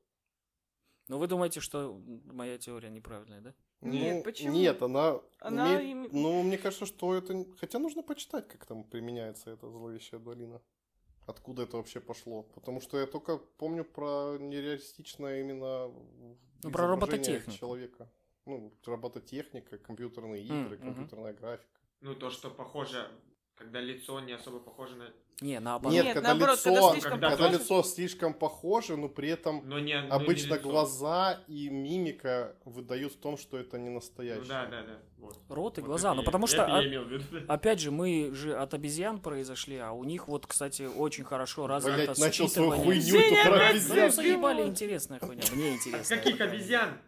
Но 1.09 1.19
вы 1.19 1.27
думаете, 1.29 1.61
что 1.61 2.01
моя 2.33 2.59
теория 2.59 2.90
неправильная, 2.90 3.40
да? 3.40 3.55
Нет, 3.81 4.16
Ну, 4.16 4.23
почему? 4.25 4.53
Нет, 4.53 4.83
она, 4.83 5.21
Она 5.38 5.81
имеет- 5.81 6.12
им- 6.12 6.23
Ну, 6.23 6.42
мне 6.42 6.59
кажется, 6.59 6.87
что 6.87 7.14
это... 7.14 7.45
Хотя 7.61 7.79
нужно 7.79 8.03
почитать, 8.03 8.49
как 8.49 8.66
там 8.66 8.85
применяется 8.85 9.51
эта 9.51 9.71
зловещая 9.71 10.19
долина. 10.21 10.61
Откуда 11.27 11.62
это 11.62 11.77
вообще 11.77 12.01
пошло. 12.01 12.42
Потому 12.42 12.81
что 12.81 12.99
я 12.99 13.07
только 13.07 13.37
помню 13.38 13.85
про 13.85 14.37
нереалистичное 14.38 15.40
именно 15.40 15.92
Ну, 16.62 16.71
про 16.73 16.87
робототехнику. 16.88 17.53
человека. 17.59 18.11
Ну, 18.47 18.73
робототехника, 18.85 19.79
компьютерные 19.79 20.42
игры, 20.45 20.77
мгм. 20.79 20.87
компьютерная 20.87 21.35
графика. 21.35 21.81
ну, 22.01 22.14
то, 22.14 22.31
что 22.31 22.51
похоже, 22.51 23.11
когда 23.57 23.81
лицо 23.81 24.21
не 24.21 24.33
особо 24.33 24.61
похоже 24.61 24.97
на... 24.97 25.11
Не, 25.42 25.61
наоборот. 25.61 25.92
Нет, 25.95 26.05
Нет, 26.07 26.14
когда 26.14 26.31
наоборот, 26.31 26.57
лицо, 26.59 26.71
когда 26.75 26.92
слишком 26.92 27.11
когда 27.12 27.31
похоже. 27.31 27.53
лицо 27.59 27.83
слишком 27.83 28.33
похоже, 28.35 28.97
но 28.97 29.09
при 29.11 29.29
этом 29.29 29.62
Но 29.69 29.79
не, 29.79 29.95
но 30.01 30.07
не 30.07 30.11
обычно 30.11 30.55
лицо. 30.55 30.69
глаза 30.69 31.40
и 31.47 31.69
мимика 31.69 32.57
выдают 32.64 33.12
в 33.12 33.19
том, 33.19 33.37
что 33.37 33.59
это 33.59 33.79
не 33.79 33.90
настоящее. 33.90 34.42
Ну 34.42 34.49
да, 34.49 34.66
да, 34.66 34.83
да. 34.83 34.99
Вот. 35.19 35.38
Рот 35.51 35.77
и 35.77 35.81
Вот 35.83 35.87
глаза. 35.88 36.09
это 36.09 36.14
Ну, 36.16 36.23
я- 36.23 36.25
потому 36.25 36.47
что, 36.47 36.62
это 36.62 36.71
я 36.71 36.77
а- 36.79 36.87
имел 36.87 37.05
в 37.05 37.09
виду. 37.11 37.25
Опять 37.49 37.81
же, 37.81 37.90
мы 37.90 38.31
же 38.33 38.57
от 38.57 38.73
обезьян 38.73 39.19
произошли, 39.21 39.77
а 39.77 39.92
у 39.92 40.05
них 40.05 40.27
вот, 40.29 40.47
кстати, 40.47 40.85
очень 40.85 41.25
хорошо 41.25 41.66
развито 41.66 41.97
Блять, 41.99 42.19
начал 42.19 42.49
свою 42.49 42.71
хуйню 42.71 43.19
тут 43.21 43.42
про 43.45 43.51
Ну, 43.59 43.64
обезьян. 43.71 44.11
заебали, 44.12 44.62
интересная 44.62 45.19
хуйня. 45.19 45.42
Мне 45.53 45.75
интересно. 45.75 46.16
каких 46.16 46.40
обезьян? 46.40 46.99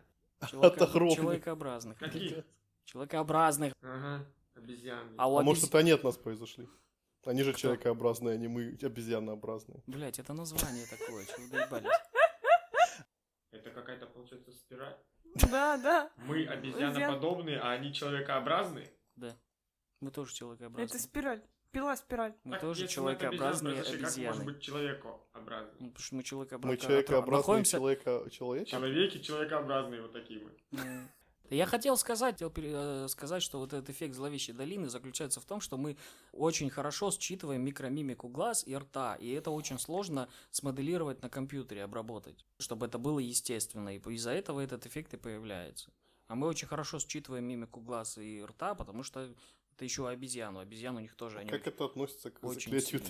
Человека-. 0.50 0.86
Человекообразных. 1.14 1.98
Каких? 1.98 2.44
Человекообразных. 2.84 3.72
Ага, 3.82 4.24
обезьяны. 4.72 5.14
А 5.16 5.24
А 5.26 5.42
может, 5.42 5.64
обез- 5.64 5.68
это 5.68 5.78
они 5.78 5.90
от 5.92 6.04
нас 6.04 6.16
произошли? 6.16 6.68
Они 7.24 7.42
же 7.42 7.52
Кто? 7.52 7.60
человекообразные, 7.60 8.34
а 8.34 8.36
не 8.36 8.48
мы 8.48 8.78
обезьянообразные. 8.80 9.82
Блять, 9.86 10.18
это 10.18 10.32
название 10.34 10.86
такое, 10.90 11.24
чего 11.26 11.42
вы 11.44 11.50
доебались? 11.50 11.90
Это 13.50 13.70
какая-то, 13.70 14.06
получается, 14.06 14.52
спираль. 14.52 14.96
Да, 15.50 15.76
да. 15.78 16.10
Мы 16.16 16.46
обезьяноподобные, 16.46 17.58
а 17.60 17.72
они 17.72 17.92
человекообразные? 17.92 18.90
Да. 19.16 19.36
Мы 20.00 20.10
тоже 20.10 20.30
Это 20.30 20.38
человекообразные. 20.38 21.00
спираль. 21.00 21.42
Пила 21.70 21.96
спираль. 21.96 22.34
Мы 22.44 22.52
Так, 22.52 22.60
тоже 22.62 22.88
человекообразные 22.88 23.74
произошли, 23.74 23.98
Как 23.98 24.02
может 24.02 24.16
обезьяны. 24.16 24.44
быть 24.44 24.62
человекообразный? 24.62 25.76
Ну, 25.80 25.88
потому 25.90 25.98
что 26.02 26.14
мы 26.14 26.18
Мы 26.18 26.24
человекообразные. 26.24 26.78
человекообразные 26.78 27.36
находимся 27.36 27.70
человека... 27.76 28.30
человечки? 28.30 28.70
Человеки 28.70 29.18
человекообразные 29.18 30.00
вот 30.02 30.12
такие 30.12 30.40
мы. 30.40 31.08
Я 31.50 31.64
хотел 31.66 31.96
сказать, 31.96 32.42
хотел 32.42 32.52
э, 32.56 33.06
сказать, 33.08 33.42
что 33.42 33.58
вот 33.58 33.72
этот 33.72 33.88
эффект 33.88 34.14
зловещей 34.14 34.54
долины 34.54 34.88
заключается 34.88 35.40
в 35.40 35.44
том, 35.44 35.60
что 35.60 35.78
мы 35.78 35.96
очень 36.32 36.68
хорошо 36.68 37.10
считываем 37.10 37.62
микромимику 37.62 38.28
глаз 38.28 38.64
и 38.66 38.76
рта, 38.76 39.14
и 39.14 39.30
это 39.30 39.50
очень 39.50 39.78
сложно 39.78 40.28
смоделировать 40.50 41.22
на 41.22 41.30
компьютере, 41.30 41.84
обработать, 41.84 42.44
чтобы 42.58 42.86
это 42.86 42.98
было 42.98 43.18
естественно, 43.18 43.96
и 43.96 43.98
из-за 43.98 44.32
этого 44.32 44.60
этот 44.60 44.84
эффект 44.86 45.14
и 45.14 45.16
появляется. 45.16 45.90
А 46.26 46.34
мы 46.34 46.46
очень 46.46 46.68
хорошо 46.68 46.98
считываем 46.98 47.44
мимику 47.44 47.80
глаз 47.80 48.18
и 48.18 48.42
рта, 48.44 48.74
потому 48.74 49.02
что 49.02 49.34
это 49.78 49.84
еще 49.84 50.08
обезьяну. 50.08 50.58
Обезьян 50.58 50.96
у 50.96 51.00
них 51.00 51.14
тоже 51.14 51.38
они 51.38 51.50
Как 51.50 51.68
это 51.68 51.84
относится 51.84 52.32
к 52.32 52.42
Очень 52.42 52.72
заклятию 52.72 53.00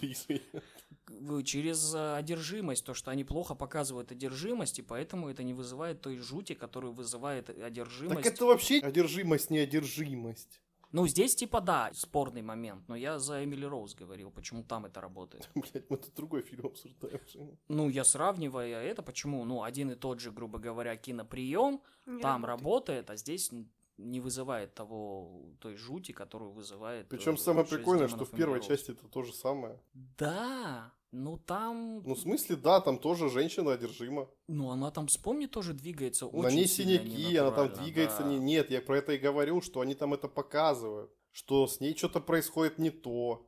в- 1.06 1.42
через 1.42 1.94
э, 1.94 2.16
одержимость, 2.16 2.84
то, 2.84 2.92
что 2.92 3.10
они 3.10 3.24
плохо 3.24 3.54
показывают 3.54 4.12
одержимость, 4.12 4.78
и 4.78 4.82
поэтому 4.82 5.30
это 5.30 5.42
не 5.42 5.54
вызывает 5.54 6.02
той 6.02 6.18
жути, 6.18 6.52
которую 6.52 6.92
вызывает 6.92 7.48
одержимость. 7.48 8.22
Так 8.22 8.34
это 8.34 8.44
вообще 8.44 8.80
одержимость, 8.80 9.48
неодержимость. 9.48 10.60
Ну, 10.92 11.06
здесь 11.06 11.34
типа 11.34 11.60
да, 11.62 11.90
спорный 11.94 12.42
момент, 12.42 12.86
но 12.88 12.96
я 12.96 13.18
за 13.18 13.44
Эмили 13.44 13.64
Роуз 13.64 13.94
говорил, 13.94 14.30
почему 14.30 14.62
там 14.62 14.84
это 14.84 15.00
работает. 15.00 15.48
Блять, 15.54 15.88
мы 15.88 15.96
тут 15.96 16.14
другой 16.14 16.42
фильм 16.42 16.66
обсуждаем. 16.66 17.20
Ну, 17.68 17.88
я 17.88 18.04
сравнивая 18.04 18.82
это, 18.82 19.02
почему, 19.02 19.44
ну, 19.44 19.62
один 19.62 19.90
и 19.90 19.94
тот 19.94 20.20
же, 20.20 20.32
грубо 20.32 20.58
говоря, 20.58 20.94
киноприем 20.96 21.80
Не 22.06 22.20
там 22.20 22.44
работает. 22.44 23.08
работает, 23.08 23.10
а 23.10 23.16
здесь 23.16 23.50
не 23.98 24.20
вызывает 24.20 24.74
того, 24.74 25.42
той 25.60 25.76
жути, 25.76 26.12
которую 26.12 26.52
вызывает... 26.52 27.08
Причем 27.08 27.34
э, 27.34 27.36
самое 27.36 27.66
«Шесть 27.66 27.76
прикольное, 27.76 28.08
что 28.08 28.24
в 28.24 28.30
первой 28.30 28.58
Эмили 28.58 28.66
Роуз». 28.66 28.66
части 28.66 28.92
это 28.92 29.08
то 29.08 29.22
же 29.22 29.32
самое. 29.32 29.80
Да, 29.92 30.92
ну 31.10 31.36
там... 31.36 32.02
Ну, 32.04 32.14
в 32.14 32.18
смысле, 32.18 32.56
да, 32.56 32.80
там 32.80 32.98
тоже 32.98 33.28
женщина 33.28 33.72
одержима. 33.72 34.28
Ну, 34.46 34.70
она 34.70 34.90
там, 34.90 35.08
вспомни, 35.08 35.46
тоже 35.46 35.74
двигается 35.74 36.26
очень 36.26 36.42
На 36.42 36.50
ней 36.50 36.66
синяки, 36.66 37.36
она 37.36 37.50
там 37.50 37.72
двигается. 37.72 38.22
да. 38.22 38.28
Не... 38.28 38.38
Нет, 38.38 38.70
я 38.70 38.80
про 38.80 38.98
это 38.98 39.12
и 39.12 39.18
говорил, 39.18 39.60
что 39.62 39.80
они 39.80 39.94
там 39.94 40.14
это 40.14 40.28
показывают. 40.28 41.10
Что 41.32 41.66
с 41.66 41.80
ней 41.80 41.96
что-то 41.96 42.20
происходит 42.20 42.78
не 42.78 42.90
то. 42.90 43.44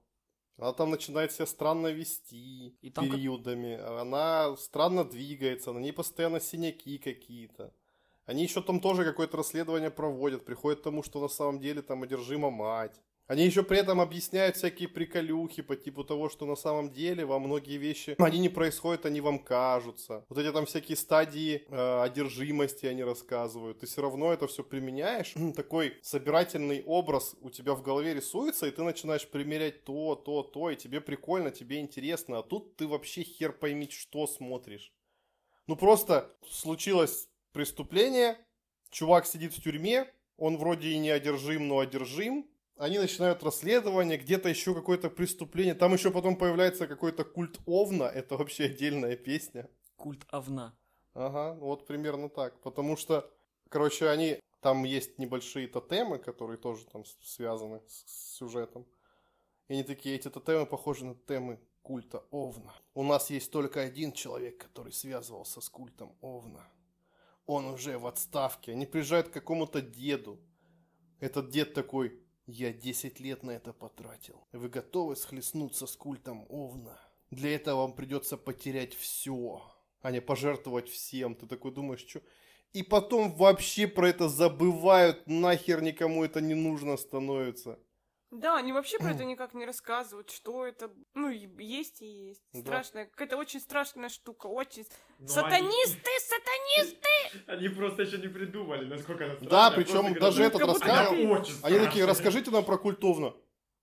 Она 0.56 0.72
там 0.74 0.90
начинает 0.90 1.32
себя 1.32 1.46
странно 1.46 1.86
вести 1.88 2.76
И 2.82 2.90
там 2.90 3.06
как- 3.08 3.16
периодами. 3.16 3.76
Она 3.80 4.56
странно 4.56 5.04
двигается, 5.04 5.72
на 5.72 5.78
ней 5.78 5.92
постоянно 5.92 6.38
синяки 6.40 6.98
какие-то. 6.98 7.72
Они 8.30 8.44
еще 8.44 8.62
там 8.62 8.78
тоже 8.78 9.02
какое-то 9.04 9.38
расследование 9.38 9.90
проводят, 9.90 10.44
приходят 10.44 10.78
к 10.78 10.84
тому, 10.84 11.02
что 11.02 11.20
на 11.20 11.26
самом 11.26 11.58
деле 11.58 11.82
там 11.82 12.04
одержима 12.04 12.48
мать. 12.48 12.94
Они 13.26 13.44
еще 13.44 13.64
при 13.64 13.78
этом 13.78 14.00
объясняют 14.00 14.54
всякие 14.54 14.88
приколюхи 14.88 15.62
по 15.62 15.74
типу 15.74 16.04
того, 16.04 16.28
что 16.28 16.46
на 16.46 16.54
самом 16.54 16.92
деле 16.92 17.26
вам 17.26 17.42
многие 17.42 17.76
вещи, 17.76 18.14
они 18.18 18.38
не 18.38 18.48
происходят, 18.48 19.04
они 19.04 19.20
вам 19.20 19.40
кажутся. 19.40 20.24
Вот 20.28 20.38
эти 20.38 20.52
там 20.52 20.64
всякие 20.64 20.96
стадии 20.96 21.64
э, 21.68 22.02
одержимости 22.02 22.86
они 22.86 23.02
рассказывают. 23.02 23.80
Ты 23.80 23.86
все 23.86 24.00
равно 24.00 24.32
это 24.32 24.46
все 24.46 24.62
применяешь. 24.62 25.34
Такой 25.56 25.96
собирательный 26.00 26.84
образ 26.86 27.34
у 27.40 27.50
тебя 27.50 27.74
в 27.74 27.82
голове 27.82 28.14
рисуется, 28.14 28.68
и 28.68 28.70
ты 28.70 28.84
начинаешь 28.84 29.28
примерять 29.28 29.82
то, 29.82 30.14
то, 30.14 30.44
то, 30.44 30.70
и 30.70 30.76
тебе 30.76 31.00
прикольно, 31.00 31.50
тебе 31.50 31.80
интересно. 31.80 32.38
А 32.38 32.42
тут 32.44 32.76
ты 32.76 32.86
вообще 32.86 33.24
хер 33.24 33.52
пойми, 33.52 33.88
что 33.90 34.28
смотришь. 34.28 34.92
Ну 35.66 35.76
просто 35.76 36.32
случилось 36.48 37.28
преступление, 37.52 38.38
чувак 38.90 39.26
сидит 39.26 39.54
в 39.54 39.62
тюрьме, 39.62 40.06
он 40.36 40.56
вроде 40.56 40.88
и 40.88 40.98
не 40.98 41.10
одержим, 41.10 41.68
но 41.68 41.80
одержим. 41.80 42.48
Они 42.76 42.98
начинают 42.98 43.42
расследование, 43.42 44.16
где-то 44.16 44.48
еще 44.48 44.74
какое-то 44.74 45.10
преступление. 45.10 45.74
Там 45.74 45.92
еще 45.92 46.10
потом 46.10 46.36
появляется 46.36 46.86
какой-то 46.86 47.24
культ 47.24 47.60
Овна, 47.66 48.04
это 48.04 48.38
вообще 48.38 48.64
отдельная 48.64 49.16
песня. 49.16 49.68
Культ 49.96 50.26
овна. 50.32 50.74
Ага, 51.12 51.58
вот 51.60 51.86
примерно 51.86 52.30
так. 52.30 52.58
Потому 52.62 52.96
что, 52.96 53.30
короче, 53.68 54.08
они... 54.08 54.40
Там 54.60 54.84
есть 54.84 55.18
небольшие 55.18 55.68
тотемы, 55.68 56.18
которые 56.18 56.58
тоже 56.58 56.84
там 56.84 57.04
связаны 57.22 57.80
с, 57.86 58.36
сюжетом. 58.36 58.86
И 59.68 59.72
они 59.72 59.82
такие, 59.82 60.16
эти 60.16 60.28
тотемы 60.28 60.66
похожи 60.66 61.04
на 61.04 61.14
тотемы 61.14 61.58
культа 61.82 62.24
Овна. 62.30 62.74
У 62.94 63.02
нас 63.02 63.30
есть 63.30 63.50
только 63.50 63.80
один 63.80 64.12
человек, 64.12 64.58
который 64.58 64.92
связывался 64.92 65.60
с 65.60 65.68
культом 65.68 66.14
Овна. 66.20 66.66
Он 67.50 67.66
уже 67.66 67.98
в 67.98 68.06
отставке. 68.06 68.70
Они 68.70 68.86
приезжают 68.86 69.28
к 69.28 69.32
какому-то 69.32 69.82
деду. 69.82 70.38
Этот 71.18 71.50
дед 71.50 71.74
такой, 71.74 72.22
я 72.46 72.72
10 72.72 73.18
лет 73.18 73.42
на 73.42 73.50
это 73.50 73.72
потратил. 73.72 74.46
Вы 74.52 74.68
готовы 74.68 75.16
схлестнуться 75.16 75.88
с 75.88 75.96
культом 75.96 76.46
Овна? 76.48 76.96
Для 77.32 77.56
этого 77.56 77.80
вам 77.80 77.94
придется 77.94 78.36
потерять 78.36 78.94
все, 78.94 79.64
а 80.00 80.12
не 80.12 80.20
пожертвовать 80.20 80.88
всем. 80.88 81.34
Ты 81.34 81.48
такой 81.48 81.72
думаешь, 81.72 82.06
что... 82.06 82.22
И 82.72 82.84
потом 82.84 83.34
вообще 83.34 83.88
про 83.88 84.08
это 84.08 84.28
забывают, 84.28 85.26
нахер 85.26 85.82
никому 85.82 86.22
это 86.22 86.40
не 86.40 86.54
нужно 86.54 86.96
становится. 86.96 87.80
Да, 88.30 88.56
они 88.56 88.72
вообще 88.72 88.98
про 88.98 89.10
это 89.10 89.24
никак 89.24 89.54
не 89.54 89.66
рассказывают, 89.66 90.30
что 90.30 90.64
это, 90.66 90.90
ну, 91.14 91.28
есть 91.30 92.00
и 92.00 92.06
есть. 92.06 92.42
Да. 92.52 92.60
Страшная, 92.60 93.06
какая-то 93.06 93.36
очень 93.36 93.60
страшная 93.60 94.08
штука, 94.08 94.46
очень... 94.46 94.86
Но 95.18 95.26
Сатанисты, 95.26 96.10
сатанисты! 96.20 97.08
Они, 97.46 97.58
они 97.66 97.68
просто 97.68 98.02
еще 98.02 98.18
не 98.18 98.28
придумали, 98.28 98.84
насколько 98.84 99.24
она 99.24 99.34
Да, 99.40 99.70
причем 99.70 100.14
даже 100.14 100.40
«Ну, 100.42 100.46
этот 100.46 100.62
рассказал. 100.62 101.12
они- 101.12 101.26
очень 101.26 101.54
Они 101.62 101.78
такие, 101.78 102.04
страшная». 102.04 102.06
расскажите 102.06 102.50
нам 102.50 102.64
про 102.64 102.78
культовно. 102.78 103.34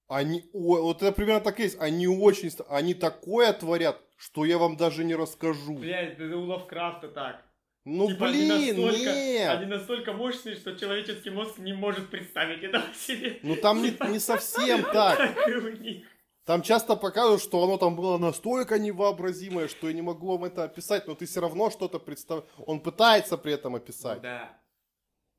Они, 0.08 0.50
вот 0.54 1.04
это 1.04 1.12
примерно 1.12 1.42
так 1.42 1.60
и 1.60 1.64
есть. 1.64 1.78
Они 1.82 2.08
очень, 2.08 2.50
они 2.70 2.94
такое 2.94 3.52
творят, 3.52 4.02
что 4.16 4.46
я 4.46 4.58
вам 4.58 4.78
даже 4.78 5.04
не 5.04 5.16
расскажу. 5.16 5.76
Блядь, 5.76 6.18
это 6.18 6.38
у 6.38 6.46
Лавкрафта 6.46 7.10
так. 7.10 7.44
Ну 7.90 8.10
Типа, 8.10 8.28
они 8.28 8.38
блин, 8.38 8.82
настолько- 8.82 9.14
нет. 9.16 9.50
Они 9.50 9.66
настолько 9.66 10.12
мощные, 10.12 10.56
что 10.56 10.76
человеческий 10.76 11.30
мозг 11.30 11.58
не 11.58 11.72
может 11.72 12.10
представить 12.10 12.62
этого 12.62 12.84
себе. 12.94 13.40
Ну 13.44 13.56
там 13.56 13.82
не, 13.82 13.96
не 14.12 14.20
совсем 14.20 14.84
так. 14.94 15.18
Как 15.18 15.48
и 15.48 15.54
у 15.54 15.70
них. 15.78 16.06
Там 16.44 16.64
часто 16.64 16.98
показывают, 16.98 17.42
что 17.42 17.64
оно 17.64 17.78
там 17.78 17.96
было 17.96 18.18
настолько 18.18 18.78
невообразимое, 18.78 19.70
что 19.70 19.88
я 19.88 19.94
не 19.94 20.02
могу 20.02 20.28
вам 20.28 20.44
это 20.44 20.66
описать, 20.66 21.08
но 21.08 21.16
ты 21.16 21.26
все 21.26 21.40
равно 21.40 21.70
что-то 21.70 21.98
представляешь. 22.00 22.50
Он 22.66 22.82
пытается 22.82 23.38
при 23.38 23.54
этом 23.54 23.76
описать. 23.76 24.22
Да. 24.22 24.58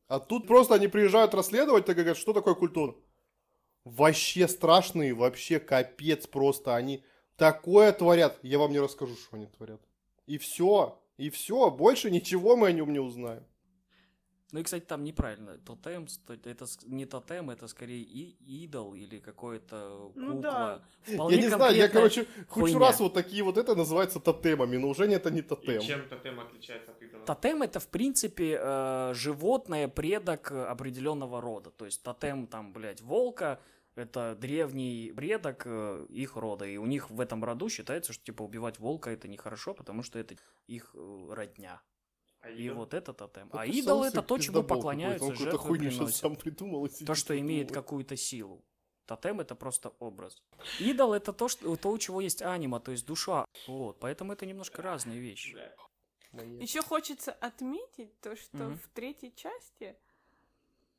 А 0.07 0.19
тут 0.19 0.47
просто 0.47 0.75
они 0.77 0.89
приезжают 0.89 1.35
расследовать, 1.35 1.85
так 1.85 1.97
говорят, 1.97 2.17
что 2.17 2.33
такое 2.33 2.55
культура? 2.55 2.95
Вообще 3.85 4.49
страшные, 4.49 5.13
вообще 5.13 5.61
капец 5.61 6.27
просто. 6.27 6.75
Они 6.75 7.05
такое 7.37 7.93
творят. 7.93 8.39
Я 8.43 8.59
вам 8.59 8.73
не 8.73 8.81
расскажу, 8.81 9.17
что 9.17 9.37
они 9.37 9.47
творят. 9.47 9.83
И 10.27 10.39
все. 10.39 10.99
И 11.19 11.31
все. 11.31 11.71
Больше 11.71 12.11
ничего 12.11 12.57
мы 12.57 12.69
о 12.69 12.73
нем 12.73 12.93
не 12.93 13.01
узнаем. 13.01 13.45
Ну 14.51 14.61
и, 14.61 14.63
кстати, 14.63 14.85
там 14.85 15.05
неправильно. 15.05 15.59
Тотем, 15.59 16.07
это 16.45 16.65
не 16.87 17.05
тотем, 17.05 17.51
это 17.51 17.69
скорее 17.69 18.01
и, 18.01 18.35
идол 18.65 18.95
или 18.95 19.19
какой-то 19.19 20.11
кукла. 20.15 20.21
Ну 20.23 20.41
да. 20.41 20.83
Вполне 21.03 21.37
я 21.37 21.43
не 21.43 21.49
знаю, 21.49 21.77
я, 21.77 21.89
короче, 21.89 22.25
кучу 22.49 22.73
хуйня. 22.73 22.79
раз 22.79 23.01
вот 23.01 23.13
такие 23.13 23.43
вот 23.43 23.59
это 23.59 23.75
называются 23.75 24.21
тотемами, 24.21 24.79
но 24.79 24.89
уже 24.89 25.07
не 25.07 25.17
это 25.17 25.31
не 25.31 25.41
И 25.41 25.43
тотем. 25.43 25.83
чем 25.83 26.09
тотем 26.09 26.41
отличается 26.41 26.93
от 26.93 27.03
идола? 27.03 27.27
Тотем 27.27 27.63
это, 27.63 27.79
в 27.79 27.89
принципе, 27.89 28.59
э, 28.59 29.13
животное, 29.15 29.87
предок 29.87 30.51
определенного 30.51 31.43
рода. 31.43 31.71
То 31.71 31.85
есть 31.85 32.03
тотем, 32.03 32.47
там, 32.47 32.73
блядь, 32.73 33.03
волка, 33.03 33.61
это 33.99 34.35
древний 34.37 35.13
предок 35.15 35.63
э, 35.67 36.07
их 36.11 36.37
рода. 36.37 36.65
И 36.65 36.77
у 36.77 36.87
них 36.87 37.11
в 37.11 37.21
этом 37.21 37.45
роду 37.45 37.69
считается, 37.69 38.13
что, 38.13 38.25
типа, 38.25 38.43
убивать 38.43 38.79
волка 38.79 39.11
это 39.11 39.29
нехорошо, 39.29 39.75
потому 39.75 40.03
что 40.03 40.19
это 40.19 40.37
их 40.67 40.91
э, 40.95 41.29
родня. 41.31 41.83
А 42.41 42.51
И 42.51 42.67
идол? 42.67 42.77
вот 42.79 42.95
это 42.95 43.13
тотем. 43.13 43.49
Это 43.49 43.61
А 43.61 43.67
идол 43.67 44.05
это 44.05 44.23
то, 44.23 44.39
чему 44.39 44.63
поклоняются. 44.63 45.27
Он 45.29 45.35
жертвы 45.37 45.59
хуйню 45.59 45.91
приносят. 45.91 46.15
сам 46.17 46.37
придумал. 46.37 46.87
и 46.87 47.05
То, 47.05 47.15
что 47.15 47.39
имеет 47.39 47.73
какую-то 47.73 48.17
силу. 48.17 48.65
Тотем 49.07 49.41
это 49.41 49.55
просто 49.55 49.89
образ. 49.99 50.43
Идол 50.79 51.15
это 51.15 51.33
то, 51.33 51.49
что, 51.49 51.75
то, 51.77 51.91
у 51.91 51.99
чего 51.99 52.21
есть 52.21 52.43
анима, 52.43 52.79
то 52.79 52.93
есть 52.93 53.07
душа. 53.07 53.45
Вот, 53.67 53.99
поэтому 54.01 54.33
это 54.35 54.47
немножко 54.47 54.83
разные 54.83 55.19
вещи. 55.19 55.57
Еще 56.61 56.83
хочется 56.83 57.33
отметить 57.33 58.21
то, 58.21 58.37
что 58.37 58.57
Мгм. 58.59 58.79
в 58.79 58.89
третьей 58.89 59.35
части 59.35 59.97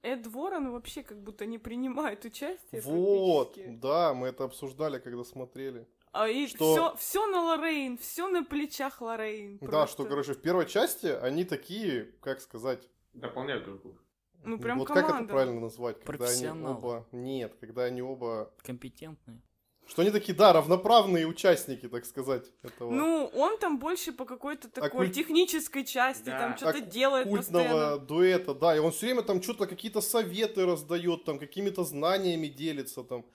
Эд 0.02 0.28
Ворон 0.28 0.72
вообще 0.72 1.04
как 1.04 1.22
будто 1.22 1.46
не 1.46 1.58
принимает 1.58 2.24
участие 2.26 2.82
Вот, 2.82 3.58
да, 3.80 4.14
мы 4.14 4.28
это 4.28 4.46
обсуждали, 4.46 5.00
когда 5.00 5.24
смотрели. 5.24 5.88
А 6.12 6.28
и 6.28 6.48
Что- 6.48 6.74
все, 6.74 6.96
все 6.98 7.28
на 7.28 7.44
Лоррейн, 7.44 7.98
все 7.98 8.28
на 8.28 8.44
плечах 8.44 9.02
Лоррейн. 9.02 9.58
Да, 9.60 9.68
просто. 9.68 9.94
что, 9.94 10.06
короче, 10.06 10.34
в 10.34 10.42
первой 10.42 10.66
части 10.66 11.08
они 11.08 11.46
такие, 11.46 12.06
как 12.22 12.42
сказать, 12.42 12.88
Дополняют 13.14 13.66
друг 13.66 13.82
друга. 13.82 14.00
Ну, 14.44 14.60
прям 14.60 14.80
вот 14.80 14.88
команда. 14.88 15.12
как 15.12 15.22
это 15.22 15.34
правильно 15.34 15.60
назвать, 15.60 16.04
когда 16.04 16.28
они 16.28 16.48
оба... 16.48 17.08
Нет, 17.12 17.56
когда 17.60 17.84
они 17.84 18.02
оба... 18.02 18.54
Компетентные. 18.64 19.42
Что 19.89 20.04
они 20.04 20.12
такие, 20.12 20.36
да, 20.38 20.54
равноправные 20.54 21.25
участники, 21.25 21.88
так 21.89 22.06
сказать, 22.06 22.45
этого 22.62 22.91
Ну, 22.91 23.25
он 23.36 23.58
там 23.58 23.80
больше 23.80 24.12
по 24.13 24.23
какой-то 24.25 24.69
такой 24.69 25.08
культ- 25.08 25.13
технической 25.15 25.84
части, 25.84 26.25
Да. 26.25 26.38
там 26.39 26.58
что-то 26.58 26.78
А 26.78 26.82
делает 26.82 27.28
культного 27.28 27.63
постоянно. 27.63 27.97
дуэта, 27.97 28.54
да, 28.54 28.75
и 28.75 28.80
он 28.80 28.91
все 28.91 29.08
время 29.08 29.23
там 29.23 29.41
что-то, 29.41 29.65
какие-то 29.65 30.02
советы 30.02 30.65
раздает, 30.65 31.25
там, 31.25 31.39
какими-то 31.39 31.84
знаниями 31.84 32.47
делится, 32.47 33.04
там. 33.04 33.25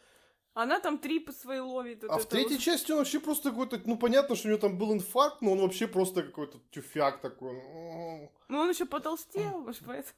Она 0.54 0.78
там 0.78 0.98
трипы 0.98 1.32
свои 1.32 1.58
ловит. 1.58 2.02
вот 2.02 2.10
А 2.12 2.18
в 2.18 2.26
третьей 2.26 2.54
вот. 2.54 2.62
части 2.62 2.92
он 2.92 2.98
вообще 2.98 3.18
просто 3.18 3.50
какой-то, 3.50 3.80
ну, 3.84 3.96
понятно, 3.98 4.36
что 4.36 4.46
у 4.46 4.50
него 4.52 4.60
там 4.60 4.78
был 4.78 4.92
инфаркт, 4.92 5.42
но 5.42 5.50
он 5.52 5.58
вообще 5.58 5.88
просто 5.88 6.22
какой-то 6.22 6.58
тюфяк 6.70 7.20
такой. 7.20 7.50
м. 7.58 8.30
Ну, 8.48 8.58
он 8.60 8.70
еще 8.70 8.84
потолстел, 8.86 9.58
может, 9.58 9.82
поэтому. 9.84 10.14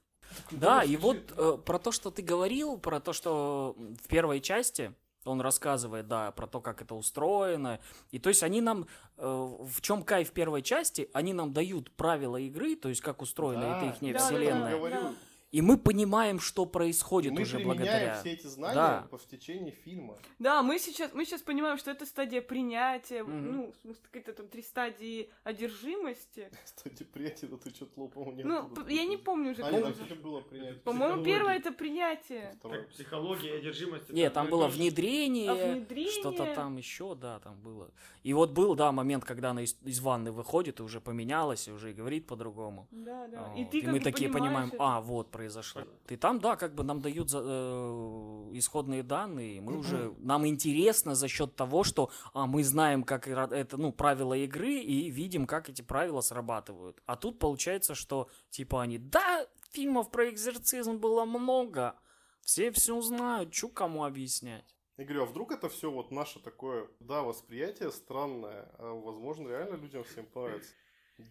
Да, 0.50 0.82
и 0.82 0.96
вот 0.96 1.16
э, 1.38 1.56
про 1.64 1.78
то, 1.78 1.92
что 1.92 2.10
ты 2.10 2.20
говорил, 2.20 2.76
про 2.78 3.00
то, 3.00 3.14
что 3.14 3.74
в 4.02 4.08
первой 4.08 4.40
части 4.40 4.92
он 5.30 5.40
рассказывает, 5.40 6.08
да, 6.08 6.30
про 6.32 6.46
то, 6.46 6.60
как 6.60 6.82
это 6.82 6.94
устроено. 6.94 7.80
И 8.10 8.18
то 8.18 8.28
есть 8.28 8.42
они 8.42 8.60
нам, 8.60 8.86
э, 9.16 9.26
в 9.26 9.80
чем 9.80 10.02
кайф 10.02 10.32
первой 10.32 10.62
части, 10.62 11.08
они 11.12 11.32
нам 11.32 11.52
дают 11.52 11.90
правила 11.92 12.36
игры, 12.36 12.76
то 12.76 12.88
есть 12.88 13.00
как 13.00 13.22
устроена 13.22 13.62
Да, 13.62 13.76
эта 13.78 13.86
их 13.86 14.00
да, 14.12 14.18
да, 14.18 14.24
вселенная. 14.26 14.90
да. 14.90 15.12
И 15.52 15.62
мы 15.62 15.78
понимаем, 15.78 16.40
что 16.40 16.66
происходит 16.66 17.32
мы 17.32 17.42
уже 17.42 17.60
благодаря. 17.60 18.14
все 18.20 18.32
эти 18.32 18.46
знания 18.48 18.74
Да. 18.74 19.06
по 19.10 19.16
в 19.16 19.26
течение 19.26 19.70
фильма. 19.70 20.18
Да, 20.40 20.62
мы 20.62 20.78
сейчас, 20.78 21.14
мы 21.14 21.24
сейчас 21.24 21.40
понимаем, 21.40 21.78
что 21.78 21.90
это 21.92 22.04
стадия 22.04 22.42
принятия, 22.42 23.22
Мгм. 23.22 23.52
ну, 23.52 23.72
в 23.72 23.76
смысле, 23.76 24.02
какие-то 24.10 24.32
там 24.32 24.48
три 24.48 24.62
стадии 24.62 25.30
одержимости. 25.44 26.50
Кстати, 26.64 27.04
приятель, 27.04 27.48
да 27.48 27.56
ты 27.58 27.70
что-то 27.70 28.00
лопал 28.00 28.32
не 28.32 28.42
Ну, 28.42 28.68
я 28.88 29.04
не 29.04 29.16
помню 29.16 29.52
уже, 29.52 29.62
А, 29.62 29.70
нет, 29.70 29.96
там 30.08 30.18
было 30.20 30.40
принять. 30.40 30.82
По-моему, 30.82 31.22
первое 31.24 31.56
это 31.56 31.70
принятие. 31.72 32.58
Психология 32.90 33.54
и 33.54 33.58
одержимость. 33.58 34.10
Нет, 34.10 34.32
там 34.32 34.48
было 34.50 34.66
внедрение, 34.66 35.50
А 35.50 35.74
внедрение? 35.74 36.12
что-то 36.12 36.52
там 36.54 36.76
еще, 36.76 37.14
да, 37.14 37.38
там 37.38 37.60
было. 37.60 37.90
И 38.24 38.32
вот 38.34 38.50
был, 38.50 38.74
да, 38.74 38.90
момент, 38.90 39.24
когда 39.24 39.50
она 39.50 39.62
из, 39.62 40.00
ванны 40.00 40.32
выходит 40.32 40.80
и 40.80 40.82
уже 40.82 41.00
поменялась, 41.00 41.68
и 41.68 41.70
уже 41.72 41.90
и 41.92 41.94
говорит 41.94 42.26
по-другому. 42.26 42.88
Да, 42.90 43.28
да. 43.28 43.52
Вот. 43.56 43.74
И 43.74 43.86
мы 43.86 44.00
такие 44.00 44.28
понимаем, 44.30 44.72
а, 44.78 45.00
вот 45.00 45.30
произошло. 45.36 45.82
И 46.08 46.16
там, 46.16 46.40
да, 46.40 46.56
как 46.56 46.74
бы 46.74 46.82
нам 46.82 47.00
дают 47.00 47.28
за- 47.30 47.42
э, 47.44 48.50
исходные 48.54 49.02
данные, 49.02 49.60
мы 49.60 49.78
уже, 49.78 50.14
нам 50.18 50.46
интересно 50.46 51.14
за 51.14 51.28
счет 51.28 51.54
того, 51.56 51.84
что 51.84 52.10
а, 52.32 52.46
мы 52.46 52.64
знаем, 52.64 53.02
как 53.02 53.28
это, 53.28 53.76
ну, 53.76 53.92
правила 53.92 54.34
игры, 54.34 54.74
и 54.78 55.10
видим, 55.10 55.46
как 55.46 55.68
эти 55.68 55.82
правила 55.82 56.22
срабатывают. 56.22 57.02
А 57.06 57.16
тут 57.16 57.38
получается, 57.38 57.94
что, 57.94 58.28
типа, 58.50 58.82
они, 58.82 58.98
да, 58.98 59.46
фильмов 59.72 60.10
про 60.10 60.30
экзорцизм 60.30 60.96
было 60.98 61.24
много, 61.24 61.94
все 62.40 62.70
все 62.70 63.00
знают, 63.02 63.52
чё 63.52 63.68
кому 63.68 64.04
объяснять. 64.04 64.74
Я 64.96 65.04
говорю, 65.04 65.22
а 65.24 65.26
вдруг 65.26 65.52
это 65.52 65.68
все 65.68 65.90
вот 65.90 66.10
наше 66.10 66.40
такое, 66.40 66.88
да, 67.00 67.22
восприятие 67.22 67.90
странное, 67.92 68.70
а 68.78 68.94
возможно 68.94 69.48
реально 69.48 69.76
людям 69.76 70.04
всем 70.04 70.24
понравится. 70.26 70.72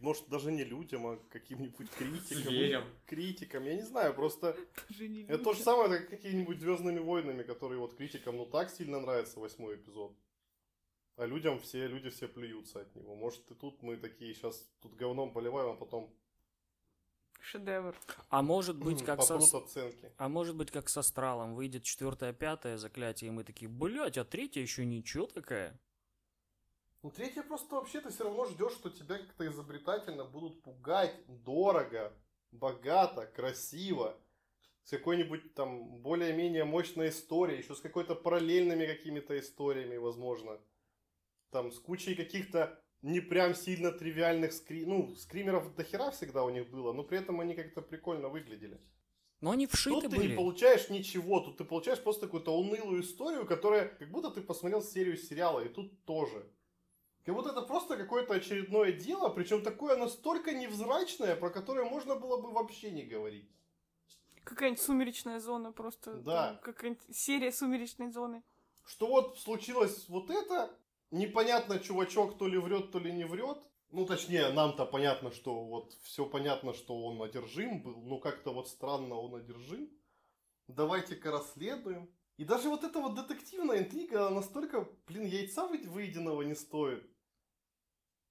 Может, 0.02 0.28
даже 0.30 0.52
не 0.52 0.64
людям, 0.64 1.06
а 1.06 1.18
каким-нибудь 1.30 1.90
критикам. 1.92 2.44
Зверям. 2.44 2.84
Критикам, 3.06 3.64
я 3.66 3.76
не 3.76 3.84
знаю, 3.84 4.14
просто 4.16 4.58
Тоже 4.88 5.08
не 5.08 5.24
это 5.24 5.44
то 5.44 5.54
же 5.54 5.62
самое, 5.62 6.00
как 6.00 6.10
какими-нибудь 6.10 6.60
Звездными 6.60 7.00
войнами, 7.00 7.44
которые 7.44 7.80
вот 7.80 7.96
критикам 7.96 8.38
ну 8.38 8.46
так 8.46 8.72
сильно 8.72 9.00
нравится 9.00 9.40
восьмой 9.40 9.76
эпизод. 9.76 10.18
А 11.18 11.26
людям 11.26 11.60
все, 11.60 11.88
люди 11.88 12.10
все 12.10 12.28
плюются 12.28 12.82
от 12.82 12.96
него. 12.96 13.16
Может, 13.16 13.50
и 13.52 13.54
тут 13.54 13.82
мы 13.84 13.96
такие 13.98 14.34
сейчас 14.34 14.68
тут 14.82 14.96
говном 14.96 15.32
поливаем, 15.32 15.72
а 15.72 15.76
потом 15.76 16.14
Шедевр. 17.46 17.96
А 18.30 18.42
может 18.42 18.78
быть, 18.78 19.04
как 19.04 19.22
со... 19.22 19.36
оценки. 19.36 20.12
А 20.18 20.30
может 20.30 20.56
быть, 20.56 20.72
как 20.72 20.90
с 20.90 20.98
астралом, 20.98 21.54
выйдет 21.54 21.84
четвертое, 21.84 22.34
пятое 22.34 22.78
заклятие, 22.78 23.28
и 23.28 23.32
мы 23.32 23.44
такие, 23.44 23.70
блядь, 23.70 24.18
а 24.18 24.26
третья 24.26 24.62
еще 24.62 24.84
ничего 24.84 25.28
такая. 25.28 25.80
Ну, 27.06 27.12
третье 27.12 27.44
просто 27.44 27.76
вообще 27.76 28.02
ты 28.02 28.10
все 28.10 28.24
равно 28.24 28.46
ждешь, 28.46 28.72
что 28.72 28.90
тебя 28.90 29.20
как-то 29.20 29.46
изобретательно 29.46 30.26
будут 30.26 30.64
пугать 30.64 31.14
дорого, 31.28 32.12
богато, 32.52 33.28
красиво, 33.28 34.18
с 34.84 34.90
какой-нибудь 34.90 35.54
там 35.54 36.00
более-менее 36.02 36.64
мощной 36.64 37.10
историей, 37.10 37.60
еще 37.60 37.76
с 37.76 37.80
какой-то 37.80 38.16
параллельными 38.16 38.88
какими-то 38.88 39.40
историями, 39.40 39.98
возможно. 39.98 40.60
Там 41.52 41.72
с 41.72 41.78
кучей 41.78 42.16
каких-то 42.16 42.82
не 43.04 43.20
прям 43.20 43.54
сильно 43.54 43.92
тривиальных 43.92 44.52
скри... 44.52 44.84
Ну, 44.88 45.14
скримеров 45.16 45.76
до 45.76 45.84
хера 45.84 46.10
всегда 46.10 46.44
у 46.44 46.50
них 46.50 46.72
было, 46.72 46.92
но 46.92 47.04
при 47.04 47.20
этом 47.20 47.40
они 47.40 47.54
как-то 47.54 47.84
прикольно 47.84 48.30
выглядели. 48.30 48.82
Но 49.42 49.52
они 49.52 49.68
вшиты 49.68 50.02
Тут 50.02 50.10
ты 50.10 50.18
были. 50.18 50.32
не 50.32 50.36
получаешь 50.36 50.90
ничего, 50.90 51.40
тут 51.40 51.58
ты 51.58 51.66
получаешь 51.66 52.02
просто 52.02 52.26
какую-то 52.26 52.58
унылую 52.58 53.04
историю, 53.04 53.46
которая 53.46 53.90
как 53.90 54.10
будто 54.10 54.32
ты 54.32 54.42
посмотрел 54.42 54.82
серию 54.82 55.18
сериала, 55.18 55.60
и 55.64 55.70
тут 55.70 56.04
тоже. 56.06 56.52
Как 57.26 57.34
будто 57.34 57.50
это 57.50 57.64
просто 57.64 57.98
какое-то 57.98 58.36
очередное 58.36 58.92
дело, 58.92 59.30
причем 59.30 59.64
такое 59.64 59.98
настолько 59.98 60.54
невзрачное, 60.54 61.36
про 61.36 61.50
которое 61.50 61.84
можно 61.84 62.16
было 62.16 62.40
бы 62.40 62.52
вообще 62.52 62.92
не 62.92 63.04
говорить. 63.04 63.50
Какая-нибудь 64.44 64.82
сумеречная 64.82 65.40
зона 65.40 65.72
просто. 65.72 66.14
Да. 66.18 66.60
Какая-нибудь 66.62 67.16
серия 67.16 67.52
сумеречной 67.52 68.12
зоны. 68.12 68.44
Что 68.86 69.08
вот 69.08 69.40
случилось 69.40 70.08
вот 70.08 70.30
это, 70.30 70.78
непонятно, 71.10 71.80
чувачок 71.80 72.38
то 72.38 72.48
ли 72.48 72.60
врет, 72.60 72.92
то 72.92 73.00
ли 73.00 73.12
не 73.12 73.26
врет. 73.26 73.58
Ну, 73.90 74.06
точнее, 74.06 74.50
нам-то 74.50 74.86
понятно, 74.86 75.32
что 75.32 75.64
вот 75.64 75.94
все 76.04 76.28
понятно, 76.28 76.74
что 76.74 76.96
он 77.06 77.20
одержим 77.24 77.82
был, 77.82 78.04
но 78.04 78.20
как-то 78.20 78.54
вот 78.54 78.68
странно 78.68 79.16
он 79.16 79.34
одержим. 79.34 79.90
Давайте-ка 80.68 81.32
расследуем. 81.32 82.08
И 82.38 82.44
даже 82.44 82.70
вот 82.70 82.84
эта 82.84 83.00
вот 83.00 83.16
детективная 83.16 83.80
интрига, 83.80 84.28
она 84.28 84.42
настолько, 84.42 84.88
блин, 85.08 85.26
яйца 85.26 85.66
вы- 85.66 85.88
выеденного 85.88 86.44
не 86.44 86.54
стоит. 86.54 87.10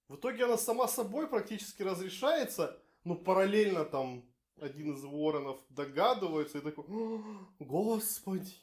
В 0.07 0.15
итоге 0.15 0.45
она 0.45 0.57
сама 0.57 0.87
собой 0.87 1.27
практически 1.27 1.81
разрешается, 1.81 2.79
но 3.03 3.15
параллельно 3.15 3.85
там 3.85 4.23
один 4.59 4.93
из 4.93 5.03
воронов 5.03 5.59
догадывается 5.69 6.59
и 6.59 6.61
такой, 6.61 6.85
«О, 6.87 7.21
господи. 7.59 8.53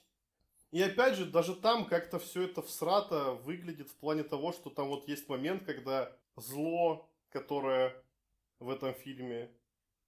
И 0.70 0.80
опять 0.80 1.16
же, 1.16 1.26
даже 1.26 1.55
там 1.55 1.84
как-то 1.84 2.18
все 2.18 2.43
это 2.43 2.62
всрато 2.62 3.32
выглядит 3.32 3.90
в 3.90 3.95
плане 3.97 4.22
того, 4.22 4.53
что 4.53 4.70
там 4.70 4.88
вот 4.88 5.07
есть 5.07 5.28
момент, 5.28 5.64
когда 5.64 6.16
зло, 6.36 7.09
которое 7.30 7.95
в 8.59 8.70
этом 8.70 8.95
фильме 8.95 9.51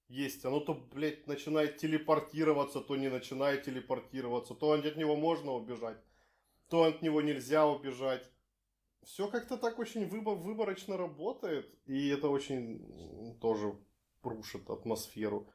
есть, 0.08 0.44
оно 0.44 0.60
то, 0.60 0.74
блядь, 0.74 1.26
начинает 1.26 1.76
телепортироваться, 1.76 2.80
то 2.80 2.96
не 2.96 3.08
начинает 3.08 3.64
телепортироваться, 3.64 4.54
то 4.54 4.72
от 4.72 4.96
него 4.96 5.16
можно 5.16 5.52
убежать, 5.52 5.98
то 6.68 6.84
от 6.84 7.02
него 7.02 7.20
нельзя 7.20 7.66
убежать. 7.66 8.30
Все 9.04 9.28
как-то 9.28 9.56
так 9.56 9.78
очень 9.78 10.06
выбор- 10.08 10.36
выборочно 10.36 10.96
работает, 10.96 11.72
и 11.86 12.08
это 12.08 12.28
очень 12.28 13.38
тоже 13.40 13.76
рушит 14.22 14.68
атмосферу. 14.70 15.48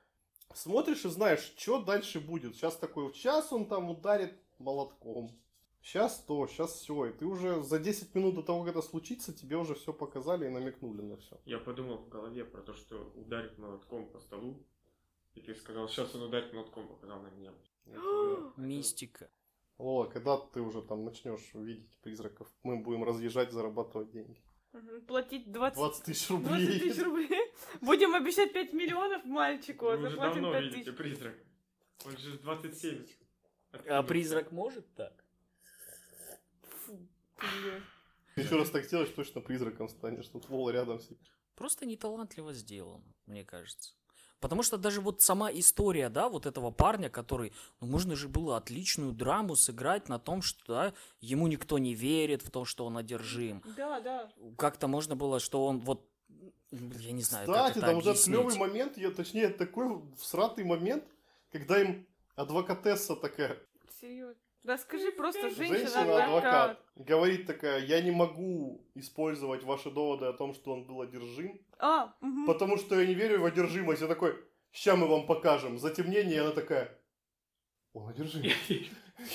Смотришь 0.54 1.06
и 1.06 1.10
знаешь, 1.10 1.54
что 1.58 1.82
дальше 1.82 2.20
будет. 2.20 2.56
Сейчас 2.56 2.78
такой, 2.78 3.14
сейчас 3.14 3.52
он 3.52 3.68
там 3.68 3.90
ударит 3.90 4.34
молотком. 4.58 5.40
Сейчас 5.82 6.20
то, 6.26 6.46
сейчас 6.48 6.74
все. 6.74 7.06
И 7.06 7.14
ты 7.14 7.26
уже 7.26 7.64
за 7.64 7.80
10 7.80 8.14
минут 8.16 8.36
до 8.36 8.44
того, 8.44 8.64
как 8.64 8.72
это 8.76 8.82
случится, 8.82 9.34
тебе 9.34 9.58
уже 9.58 9.76
все 9.76 9.94
показали 9.94 10.46
и 10.46 10.50
намекнули 10.50 11.02
на 11.02 11.18
все. 11.18 11.40
Я 11.46 11.58
подумал 11.60 11.98
в 11.98 12.10
голове 12.10 12.44
про 12.46 12.62
то, 12.62 12.74
что 12.74 13.12
ударит 13.16 13.58
молотком 13.58 14.10
по 14.12 14.20
столу. 14.20 14.66
И 15.36 15.42
ты 15.42 15.56
сказал, 15.56 15.88
сейчас 15.88 16.14
он 16.16 16.24
ударит 16.24 16.54
молотком, 16.54 16.88
показал 16.88 17.22
на 17.22 17.30
меня. 17.30 17.54
Мистика. 18.58 19.30
Лола, 19.80 20.06
когда 20.08 20.38
ты 20.38 20.62
уже 20.62 20.82
там 20.82 21.06
начнешь 21.06 21.54
видеть 21.54 21.98
призраков, 22.02 22.48
мы 22.64 22.78
будем 22.78 23.04
разъезжать, 23.04 23.52
зарабатывать 23.52 24.12
деньги. 24.12 24.42
Платить 25.08 25.52
20, 25.52 25.78
20 25.78 26.04
тысяч 26.04 26.28
20 26.28 26.48
рублей. 26.52 26.80
тысяч 26.80 27.02
рублей. 27.04 27.52
Будем 27.82 28.14
обещать 28.14 28.54
5 28.54 28.74
миллионов 28.74 29.26
мальчику, 29.26 29.88
а 29.88 29.96
Вы 29.98 30.04
уже 30.04 30.10
заплатим 30.12 30.42
давно 30.44 30.52
5 30.52 30.64
видите 30.64 30.84
тысяч. 30.84 30.98
призрака. 30.98 31.40
Он 32.06 32.18
же 32.18 32.38
27. 32.40 33.06
А 33.72 33.78
Откинулся. 33.78 34.08
призрак 34.08 34.52
может 34.52 34.94
так? 34.96 35.26
Фу, 36.62 37.00
блядь. 37.38 37.84
Еще 38.46 38.56
раз 38.58 38.70
так 38.70 38.86
сделаешь, 38.86 39.10
точно 39.10 39.42
призраком 39.42 39.90
станешь. 39.90 40.28
Тут 40.28 40.50
Лола 40.50 40.70
рядом 40.70 41.00
сидит. 41.00 41.32
Просто 41.56 41.86
неталантливо 41.88 42.54
сделано, 42.54 43.04
мне 43.26 43.44
кажется. 43.44 43.96
Потому 44.40 44.64
что 44.64 44.78
даже 44.78 45.02
вот 45.02 45.22
сама 45.22 45.52
история, 45.52 46.10
да, 46.10 46.30
вот 46.30 46.46
этого 46.46 46.72
парня, 46.72 47.10
который, 47.10 47.52
ну, 47.82 47.88
можно 47.88 48.16
же 48.16 48.30
было 48.30 48.58
отличную 48.58 49.12
драму 49.12 49.56
сыграть 49.56 50.08
на 50.08 50.20
том, 50.20 50.42
что 50.42 50.64
да, 50.68 50.94
ему 51.20 51.48
никто 51.48 51.78
не 51.78 51.94
верит 51.94 52.42
в 52.42 52.50
то, 52.50 52.66
что 52.66 52.86
он 52.86 52.98
одержим. 52.98 53.62
Да, 53.76 54.00
да. 54.00 54.30
Как-то 54.58 54.88
можно 54.88 55.16
было, 55.16 55.40
что 55.40 55.66
он 55.66 55.80
вот, 55.80 56.08
я 56.72 57.12
не 57.12 57.22
знаю, 57.22 57.48
как 57.48 57.56
Кстати, 57.56 57.78
это 57.80 57.88
там 57.88 57.98
уже 57.98 58.14
клевый 58.14 58.58
момент, 58.58 58.98
я, 58.98 59.12
точнее, 59.12 59.50
такой 59.50 60.02
всратый 60.18 60.64
момент, 60.64 61.04
когда 61.52 61.82
им 61.82 62.08
адвокатесса 62.36 63.16
такая, 63.16 63.58
Серьезно. 64.00 64.36
Да 64.64 64.78
скажи 64.78 65.12
просто 65.12 65.50
женщина-адвокат, 65.50 65.98
женщина-адвокат. 65.98 66.80
говорит 66.96 67.48
такая, 67.48 67.86
я 67.86 68.02
не 68.02 68.12
могу 68.12 68.82
использовать 68.94 69.64
ваши 69.64 69.90
доводы 69.90 70.26
о 70.26 70.34
том, 70.34 70.54
что 70.54 70.74
он 70.74 70.84
был 70.84 71.02
одержим, 71.02 71.60
А, 71.80 72.14
мгм. 72.22 72.46
потому 72.46 72.78
что 72.78 73.00
я 73.00 73.08
не 73.08 73.14
верю 73.14 73.42
в 73.42 73.46
одержимость. 73.46 74.02
Я 74.02 74.08
такой, 74.08 74.36
сейчас 74.72 74.98
мы 74.98 75.08
вам 75.08 75.26
покажем. 75.26 75.80
Затемнение, 75.80 76.36
и 76.36 76.40
она 76.40 76.52
такая, 76.52 76.98
он 77.94 78.10
одержим. 78.10 78.44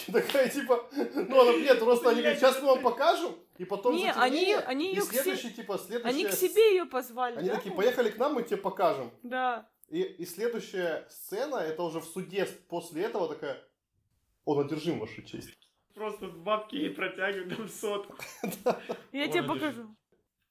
И 0.09 0.13
такая, 0.13 0.49
типа, 0.49 0.89
ну, 0.93 1.41
она, 1.41 1.59
нет, 1.59 1.79
просто 1.79 2.11
они 2.11 2.21
говорят, 2.21 2.39
сейчас 2.39 2.61
мы 2.63 2.69
вам 2.69 2.83
покажем, 2.83 3.35
и 3.59 3.65
потом 3.65 3.95
Не, 3.97 4.13
они- 4.13 4.55
они 4.55 4.93
и 4.93 4.95
её 4.95 5.05
к 5.05 5.13
се- 5.13 5.23
следующий, 5.23 5.51
типа, 5.53 5.79
следующая... 5.79 6.09
Они 6.09 6.25
к 6.25 6.33
себе 6.33 6.71
ее 6.71 6.87
позвали. 6.87 7.37
Они 7.37 7.49
да? 7.49 7.57
такие, 7.57 7.75
поехали 7.75 8.11
к 8.11 8.17
нам, 8.17 8.35
мы 8.35 8.43
тебе 8.45 8.57
покажем. 8.57 9.11
Да. 9.23 9.69
И, 9.89 10.01
и 10.03 10.25
следующая 10.25 11.07
сцена, 11.11 11.57
это 11.57 11.83
уже 11.83 12.01
в 12.01 12.05
суде 12.05 12.47
после 12.69 13.03
этого 13.03 13.29
такая, 13.29 13.63
он 14.45 14.65
одержим, 14.65 14.99
ваша 15.01 15.23
честь. 15.23 15.51
Просто 15.95 16.29
бабки 16.29 16.77
ей 16.77 16.91
протягивают 16.91 17.57
там 17.57 17.69
сотку. 17.69 18.17
Я 19.13 19.29
тебе 19.29 19.43
покажу. 19.43 19.95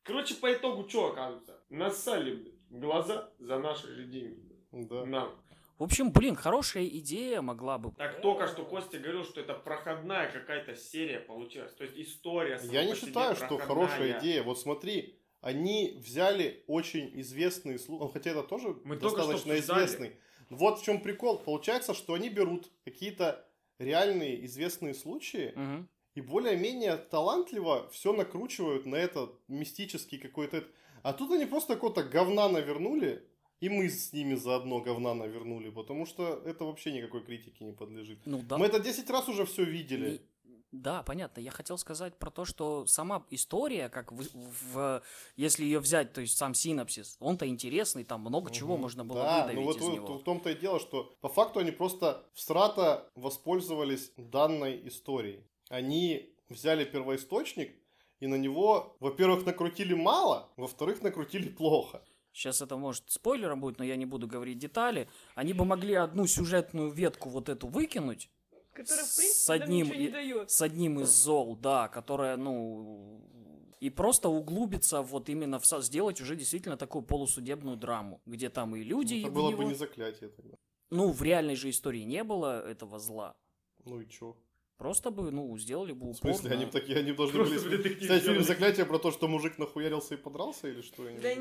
Короче, 0.04 0.36
по 0.36 0.52
итогу 0.54 0.88
что 0.88 1.08
оказывается? 1.12 1.60
Нассали 1.70 2.36
блин, 2.36 2.60
в 2.70 2.80
глаза 2.80 3.30
за 3.40 3.58
наши 3.60 3.88
же 3.88 4.06
деньги. 4.06 4.40
блин. 4.72 4.88
Да. 4.88 5.06
Нам. 5.06 5.44
В 5.80 5.84
общем, 5.84 6.12
блин, 6.12 6.36
хорошая 6.36 6.86
идея 6.86 7.42
могла 7.42 7.78
бы... 7.78 7.92
Так 7.94 8.22
только 8.22 8.48
что 8.48 8.64
Костя 8.64 9.00
говорил, 9.00 9.24
что 9.26 9.42
это 9.42 9.54
проходная 9.54 10.32
какая-то 10.32 10.76
серия 10.76 11.20
получилась. 11.20 11.74
То 11.74 11.84
есть 11.84 11.98
история 11.98 12.60
Я 12.64 12.86
не 12.86 12.96
считаю, 12.96 13.36
что 13.36 13.58
проходная. 13.58 13.68
хорошая 13.68 14.20
идея. 14.20 14.44
Вот 14.44 14.60
смотри, 14.60 15.20
они 15.42 15.96
взяли 15.98 16.64
очень 16.68 17.10
известный 17.20 17.80
случай, 17.80 18.14
хотя 18.14 18.32
это 18.32 18.44
тоже 18.44 18.78
Мы 18.84 18.98
что 18.98 19.16
достаточно 19.16 19.58
известный. 19.58 20.16
Вот 20.50 20.80
в 20.80 20.86
чем 20.86 21.02
прикол. 21.02 21.40
Получается, 21.40 21.94
что 21.94 22.14
они 22.14 22.30
берут 22.30 22.72
какие-то 22.86 23.46
реальные 23.80 24.46
известные 24.46 24.94
случаи 24.94 25.54
Мгм. 25.56 25.90
И 26.16 26.22
более-менее 26.22 26.98
талантливо 26.98 27.90
все 27.92 28.14
накручивают 28.14 28.86
на 28.86 28.96
этот 28.96 29.40
мистический 29.48 30.18
какой-то... 30.18 30.64
А 31.02 31.12
тут 31.14 31.32
они 31.32 31.46
просто 31.46 31.74
какого-то 31.76 32.04
говна 32.04 32.48
навернули, 32.50 33.28
и 33.60 33.70
мы 33.70 33.90
с 33.90 34.14
ними 34.14 34.36
заодно 34.36 34.80
говна 34.82 35.14
навернули, 35.14 35.70
потому 35.70 36.06
что 36.06 36.42
это 36.46 36.66
вообще 36.66 36.92
никакой 36.92 37.24
критике 37.24 37.66
не 37.66 37.74
подлежит. 37.74 38.20
Ну 38.26 38.42
да. 38.42 38.58
Мы 38.58 38.68
это 38.68 38.80
10 38.80 39.10
раз 39.10 39.28
уже 39.28 39.46
все 39.46 39.64
видели. 39.66 40.16
И- 40.16 40.22
Да, 40.72 41.04
понятно. 41.04 41.40
Я 41.42 41.52
хотел 41.52 41.78
сказать 41.78 42.18
про 42.18 42.32
то, 42.32 42.46
что 42.46 42.86
сама 42.88 43.26
история, 43.32 43.90
как 43.90 44.12
в, 44.12 44.24
в- 44.74 45.02
если 45.36 45.66
ее 45.66 45.80
взять, 45.80 46.14
то 46.14 46.22
есть 46.22 46.38
сам 46.38 46.54
синапсис, 46.54 47.16
он-то 47.20 47.46
интересный, 47.48 48.04
там 48.06 48.22
много 48.22 48.50
чего 48.52 48.74
Мгм. 48.74 48.82
можно 48.82 49.04
было 49.06 49.24
да, 49.24 49.42
выдавить 49.42 49.60
ну 49.60 49.66
вот 49.66 49.78
из 49.78 49.84
в- 49.88 49.94
него. 49.94 50.18
в 50.18 50.24
том-то 50.24 50.50
и 50.52 50.56
дело, 50.60 50.80
что 50.80 51.16
по 51.22 51.30
факту 51.30 51.60
они 51.60 51.72
просто 51.72 52.24
в 52.34 52.40
страта 52.40 53.10
воспользовались 53.16 54.12
данной 54.18 54.88
историей. 54.88 55.44
Они 55.78 56.30
взяли 56.50 56.86
первоисточник 56.86 57.74
и 58.20 58.28
на 58.28 58.36
него, 58.36 58.96
во-первых, 59.00 59.44
накрутили 59.44 59.96
мало, 59.96 60.52
во-вторых, 60.56 61.02
накрутили 61.02 61.50
плохо. 61.50 62.04
Сейчас 62.32 62.62
это 62.62 62.78
может 62.78 63.10
спойлером 63.10 63.60
будет, 63.60 63.80
но 63.80 63.84
я 63.86 63.96
не 63.96 64.06
буду 64.06 64.28
говорить 64.28 64.60
детали. 64.60 65.08
Они 65.34 65.54
бы 65.54 65.66
могли 65.66 65.96
одну 65.96 66.28
сюжетную 66.28 66.92
ветку 66.92 67.30
вот 67.30 67.50
эту 67.50 67.68
выкинуть 67.68 68.30
Которая, 68.72 69.04
в 69.06 69.08
С 69.08 69.18
принципе, 69.18 69.54
нам 69.54 69.64
одним 69.64 69.88
не 70.00 70.06
и- 70.06 70.12
дает. 70.12 70.52
с 70.52 70.62
одним 70.62 71.00
из 71.00 71.10
зол, 71.10 71.56
да, 71.56 71.88
которая, 71.88 72.38
ну, 72.38 73.22
и 73.80 73.90
просто 73.90 74.30
углубиться 74.30 75.02
вот 75.02 75.30
именно 75.30 75.58
в 75.60 75.66
сделать 75.82 76.22
уже 76.22 76.36
действительно 76.36 76.78
такую 76.78 77.04
полусудебную 77.04 77.78
драму, 77.78 78.22
где 78.26 78.50
там 78.50 78.76
и 78.76 78.84
люди 78.84 79.20
Это 79.22 79.30
в 79.30 79.34
было 79.34 79.50
него- 79.50 79.62
бы 79.64 79.66
не 79.70 79.76
заклятие 79.76 80.30
тогда. 80.30 80.56
Ну, 80.92 81.12
в 81.12 81.22
реальной 81.24 81.56
же 81.56 81.70
истории 81.70 82.04
не 82.04 82.24
было 82.24 82.68
этого 82.68 83.00
зла. 83.00 83.36
Ну 83.86 84.02
и 84.02 84.08
чё? 84.08 84.36
Просто 84.84 85.12
бы, 85.12 85.32
ну, 85.32 85.58
сделали 85.58 85.94
бы 85.94 86.08
В 86.08 86.10
упор 86.10 86.16
смысле, 86.34 86.50
на- 86.50 86.56
они 86.58 86.66
бы 86.66 86.72
такие, 86.74 87.00
они 87.00 87.14
должны 87.14 87.38
Просто 87.40 87.56
были 87.70 87.78
в 87.78 88.04
снять 88.06 88.22
фильм. 88.24 88.44
«Заклятие» 88.44 88.86
про 88.86 89.00
то, 89.00 89.12
что 89.12 89.30
мужик 89.30 89.58
нахуярился 89.58 90.16
и 90.16 90.18
подрался, 90.18 90.68
или 90.68 90.82
что? 90.82 91.04
Да. 91.04 91.36
Нет, 91.36 91.40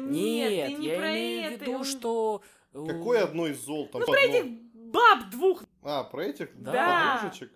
Нет, 0.53 0.67
ты 0.69 0.75
не 0.75 0.87
я 0.87 0.97
про 0.97 1.11
имею 1.11 1.51
в 1.51 1.55
это, 1.55 1.65
виду, 1.65 1.75
он- 1.79 1.85
что... 1.85 2.43
э, 2.73 2.87
Какое 2.87 3.25
одно 3.25 3.49
из 3.49 3.59
зол? 3.59 3.89
Там 3.89 4.03
Ну, 4.03 4.05
одно- 4.05 4.13
про 4.13 4.21
этих 4.23 4.47
баб 4.93 5.31
двух. 5.31 5.65
А, 5.83 6.05
про 6.05 6.25
этих? 6.25 6.51
Да. 6.63 7.19
Подружечек? 7.21 7.51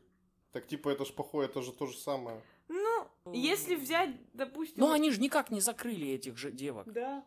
Так 0.51 0.66
типа 0.66 0.89
это 0.89 1.05
ж 1.05 1.12
похоже, 1.12 1.47
это 1.47 1.62
же 1.62 1.70
то 1.70 1.87
же 1.87 1.97
самое. 1.97 2.43
Ну, 2.66 3.07
если 3.32 3.76
взять, 3.76 4.11
допустим... 4.34 4.80
Ну, 4.82 4.91
они 4.91 5.12
же 5.12 5.20
никак 5.20 5.53
не 5.53 5.61
закрыли 5.61 6.09
этих 6.09 6.37
же 6.37 6.51
девок. 6.51 6.93
Да. 6.93 7.22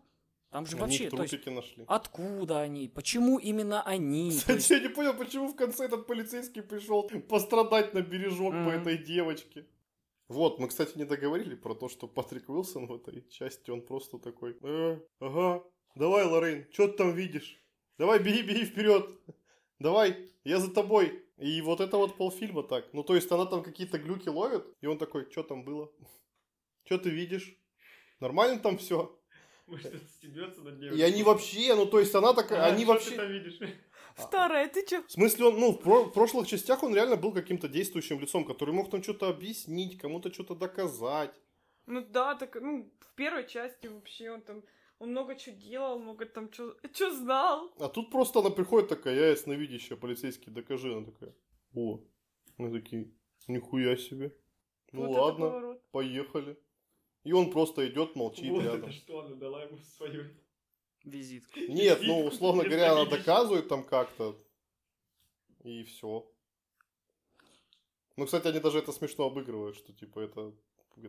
Там 0.52 0.66
же 0.66 0.74
Они 0.74 0.82
вообще, 0.82 1.04
их 1.06 1.12
то 1.12 1.22
есть, 1.22 1.30
трупики 1.32 1.50
нашли. 1.50 1.86
откуда 1.88 2.62
они, 2.62 2.88
почему 2.88 3.38
именно 3.38 3.84
они? 3.84 4.32
То 4.48 4.54
есть, 4.54 4.64
Кстати, 4.64 4.74
я 4.74 4.80
не 4.80 4.90
понял, 4.90 5.14
почему 5.14 5.48
в 5.48 5.56
конце 5.56 5.86
этот 5.86 6.08
полицейский 6.08 6.64
пришел 6.64 7.04
пострадать 7.04 7.94
на 7.94 8.02
бережок 8.02 8.52
по 8.52 8.58
Мгм. 8.58 8.70
этой 8.70 8.98
девочке. 8.98 9.68
Вот, 10.28 10.60
мы, 10.60 10.68
кстати, 10.68 10.98
не 10.98 11.06
договорили 11.06 11.56
про 11.56 11.76
то, 11.76 11.88
что 11.90 12.08
Патрик 12.08 12.50
Уилсон 12.50 12.88
в 12.88 12.94
этой 12.94 13.28
части, 13.30 13.70
он 13.72 13.82
просто 13.82 14.18
такой, 14.20 14.58
э, 14.62 15.00
ага, 15.20 15.64
давай, 15.96 16.26
Лоррейн, 16.26 16.68
что 16.72 16.88
ты 16.88 16.98
там 16.98 17.14
видишь? 17.14 17.60
Давай, 17.98 18.20
беги, 18.20 18.42
беги 18.44 18.66
вперед. 18.66 19.10
Давай, 19.80 20.30
я 20.44 20.60
за 20.60 20.72
тобой. 20.74 21.24
И 21.38 21.62
вот 21.62 21.80
это 21.80 21.98
вот 21.98 22.16
полфильма 22.18 22.64
так. 22.64 22.92
Ну, 22.94 23.04
то 23.04 23.16
есть 23.16 23.32
она 23.32 23.46
там 23.46 23.64
какие-то 23.64 23.98
глюки 23.98 24.30
ловит, 24.30 24.66
и 24.82 24.88
он 24.88 24.98
такой, 24.98 25.30
что 25.32 25.44
там 25.44 25.64
было? 25.64 25.92
Что 26.86 26.98
ты 26.98 27.10
видишь? 27.10 27.56
Нормально 28.20 28.60
там 28.60 28.78
все? 28.78 29.19
Может, 29.70 29.94
он 29.94 30.00
стебется 30.08 30.62
над 30.62 30.80
ней. 30.80 30.90
И 30.92 31.02
они 31.02 31.24
вообще, 31.24 31.76
ну, 31.76 31.86
то 31.86 32.00
есть 32.00 32.16
она 32.16 32.34
такая, 32.34 32.64
А, 32.64 32.66
они 32.68 32.84
что 32.84 32.94
вообще... 32.94 33.10
ты 33.12 33.16
там 33.18 33.32
видишь? 33.32 33.60
Старая, 34.18 34.68
ты 34.68 34.86
чё? 34.86 35.02
В 35.04 35.12
смысле, 35.12 35.46
он, 35.46 35.60
ну, 35.60 35.72
в, 35.72 35.80
про- 35.80 36.04
в 36.04 36.12
прошлых 36.12 36.48
частях 36.48 36.84
он 36.84 36.94
реально 36.96 37.16
был 37.16 37.32
каким-то 37.32 37.68
действующим 37.68 38.20
лицом, 38.20 38.46
который 38.46 38.74
мог 38.74 38.90
там 38.90 39.02
что-то 39.04 39.30
объяснить, 39.30 39.98
кому-то 39.98 40.34
что-то 40.34 40.56
доказать. 40.56 41.34
Ну 41.86 42.02
да, 42.02 42.36
так, 42.36 42.56
ну, 42.62 42.92
в 43.00 43.16
первой 43.16 43.48
части 43.48 43.88
вообще 43.88 44.32
он 44.32 44.42
там, 44.42 44.64
он 45.00 45.12
много 45.12 45.36
чего 45.36 45.56
делал, 45.56 46.00
много 46.00 46.26
там 46.26 46.50
чё, 46.52 46.76
чё 46.94 47.12
знал. 47.12 47.72
А 47.80 47.88
тут 47.88 48.12
просто 48.12 48.40
она 48.40 48.50
приходит 48.50 48.90
такая, 48.90 49.16
я 49.16 49.28
ясновидящая, 49.30 49.98
полицейский, 49.98 50.52
докажи. 50.52 50.94
Она 50.94 51.06
такая, 51.06 51.34
о, 51.74 52.00
мы 52.58 52.72
такие, 52.72 53.12
нихуя 53.48 53.96
себе. 53.98 54.36
Ну 54.92 55.02
Вот 55.02 55.12
это 55.12 55.22
ладно, 55.22 55.78
поехали. 55.92 56.58
И 57.24 57.34
он 57.34 57.52
просто 57.52 57.88
идет, 57.88 58.16
молчит 58.16 58.50
Вот 58.50 58.64
рядом. 58.64 58.84
это 58.84 58.92
что 58.92 59.20
она 59.20 59.36
дала 59.36 59.64
ему 59.64 59.78
свою. 59.78 60.26
Визитку. 61.04 61.60
Нет, 61.68 62.00
ну, 62.02 62.26
условно 62.26 62.64
говоря, 62.64 62.94
она 62.94 63.06
доказывает 63.06 63.68
там 63.68 63.84
как-то. 63.84 64.38
И 65.64 65.84
все. 65.84 66.30
Ну, 68.16 68.26
кстати, 68.26 68.48
они 68.48 68.60
даже 68.60 68.80
это 68.80 68.92
смешно 68.92 69.26
обыгрывают, 69.26 69.78
что 69.78 69.94
типа 69.94 70.20
это 70.20 70.54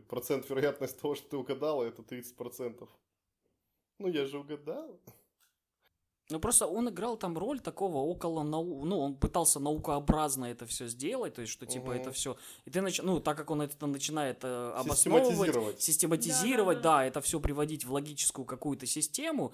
процент 0.09 0.49
вероятность 0.49 1.01
того, 1.01 1.15
что 1.15 1.29
ты 1.29 1.37
угадала, 1.37 1.85
это 1.85 2.03
30%. 2.03 2.89
Ну, 3.99 4.09
я 4.09 4.27
же 4.27 4.39
угадала. 4.39 4.99
Ну 6.31 6.39
просто 6.41 6.67
он 6.67 6.89
играл 6.89 7.17
там 7.17 7.37
роль 7.37 7.61
такого 7.61 7.99
около 7.99 8.43
нау... 8.43 8.85
ну 8.85 9.01
он 9.01 9.15
пытался 9.17 9.61
наукообразно 9.61 10.47
это 10.47 10.65
все 10.67 10.87
сделать, 10.87 11.35
то 11.35 11.43
есть 11.43 11.53
что 11.53 11.67
типа 11.67 11.91
Мгм. 11.91 12.01
это 12.01 12.13
все, 12.13 12.37
и 12.65 12.71
ты 12.71 12.81
нач... 12.81 13.01
ну 13.03 13.21
так 13.21 13.37
как 13.37 13.51
он 13.51 13.63
это 13.63 13.87
начинает 13.87 14.39
э, 14.43 14.73
обосновывать, 14.77 15.27
Систематизировать. 15.29 15.83
систематизировать, 15.83 16.77
Да-да-да. 16.79 16.99
да, 16.99 17.05
это 17.07 17.21
все 17.21 17.41
приводить 17.41 17.85
в 17.85 17.93
логическую 17.93 18.45
какую-то 18.45 18.87
систему, 18.87 19.53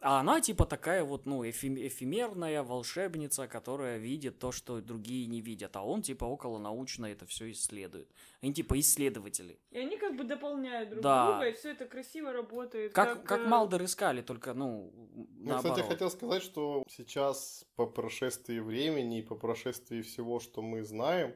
а 0.00 0.20
она 0.20 0.40
типа 0.40 0.64
такая 0.64 1.02
вот, 1.02 1.26
ну, 1.26 1.44
эфем- 1.44 1.76
эфемерная 1.76 2.62
волшебница, 2.62 3.48
которая 3.48 3.98
видит 3.98 4.38
то, 4.38 4.52
что 4.52 4.80
другие 4.80 5.26
не 5.26 5.40
видят, 5.40 5.74
а 5.76 5.82
он 5.82 6.02
типа 6.02 6.24
около 6.24 6.58
научно 6.58 7.06
это 7.06 7.26
все 7.26 7.50
исследует. 7.50 8.08
Они 8.40 8.54
типа 8.54 8.78
исследователи. 8.78 9.58
И 9.70 9.78
они 9.78 9.96
как 9.98 10.16
бы 10.16 10.22
дополняют 10.24 10.90
друг 10.90 11.02
Да. 11.02 11.26
друга, 11.32 11.48
и 11.48 11.52
все 11.54 11.70
это 11.72 11.86
красиво 11.86 12.32
работает. 12.32 12.92
Как, 12.92 13.24
как, 13.24 13.40
э, 13.40 13.48
Малдер 13.48 13.82
искали, 13.84 14.22
только, 14.22 14.54
ну, 14.54 14.92
Ну, 15.14 15.26
наоборот. 15.50 15.72
кстати, 15.78 15.88
хотел 15.88 16.10
сказать, 16.10 16.42
что 16.44 16.84
сейчас 16.88 17.64
по 17.74 17.86
прошествии 17.86 18.60
времени 18.60 19.18
и 19.18 19.22
по 19.22 19.34
прошествии 19.34 20.02
всего, 20.02 20.38
что 20.38 20.62
мы 20.62 20.84
знаем, 20.84 21.34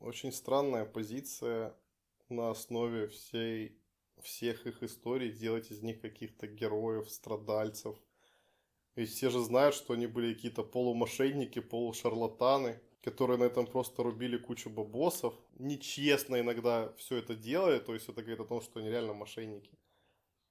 очень 0.00 0.32
странная 0.32 0.84
позиция 0.84 1.74
на 2.28 2.50
основе 2.50 3.08
всей, 3.08 3.79
всех 4.22 4.66
их 4.66 4.82
историй 4.82 5.32
делать 5.32 5.70
из 5.70 5.82
них 5.82 6.00
каких-то 6.00 6.46
героев, 6.46 7.10
страдальцев. 7.10 7.96
Ведь 8.96 9.10
все 9.10 9.30
же 9.30 9.40
знают, 9.40 9.74
что 9.74 9.94
они 9.94 10.06
были 10.06 10.34
какие-то 10.34 10.62
полумошенники, 10.62 11.60
полушарлатаны, 11.60 12.80
которые 13.02 13.38
на 13.38 13.44
этом 13.44 13.66
просто 13.66 14.02
рубили 14.02 14.36
кучу 14.36 14.68
бабосов. 14.70 15.34
Нечестно 15.58 16.40
иногда 16.40 16.92
все 16.96 17.16
это 17.16 17.34
делают, 17.34 17.86
то 17.86 17.94
есть 17.94 18.08
это 18.08 18.22
говорит 18.22 18.40
о 18.40 18.44
том, 18.44 18.60
что 18.60 18.80
они 18.80 18.90
реально 18.90 19.14
мошенники 19.14 19.70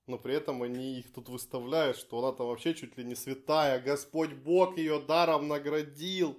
но 0.10 0.18
при 0.18 0.34
этом 0.34 0.64
они 0.64 1.00
их 1.00 1.14
тут 1.14 1.30
выставляют, 1.30 1.96
что 1.96 2.18
она 2.20 2.36
там 2.36 2.48
вообще 2.48 2.74
чуть 2.74 2.98
ли 2.98 3.04
не 3.04 3.16
святая, 3.16 3.80
Господь 3.80 4.34
Бог 4.34 4.78
ее 4.78 5.00
даром 5.00 5.48
наградил. 5.48 6.38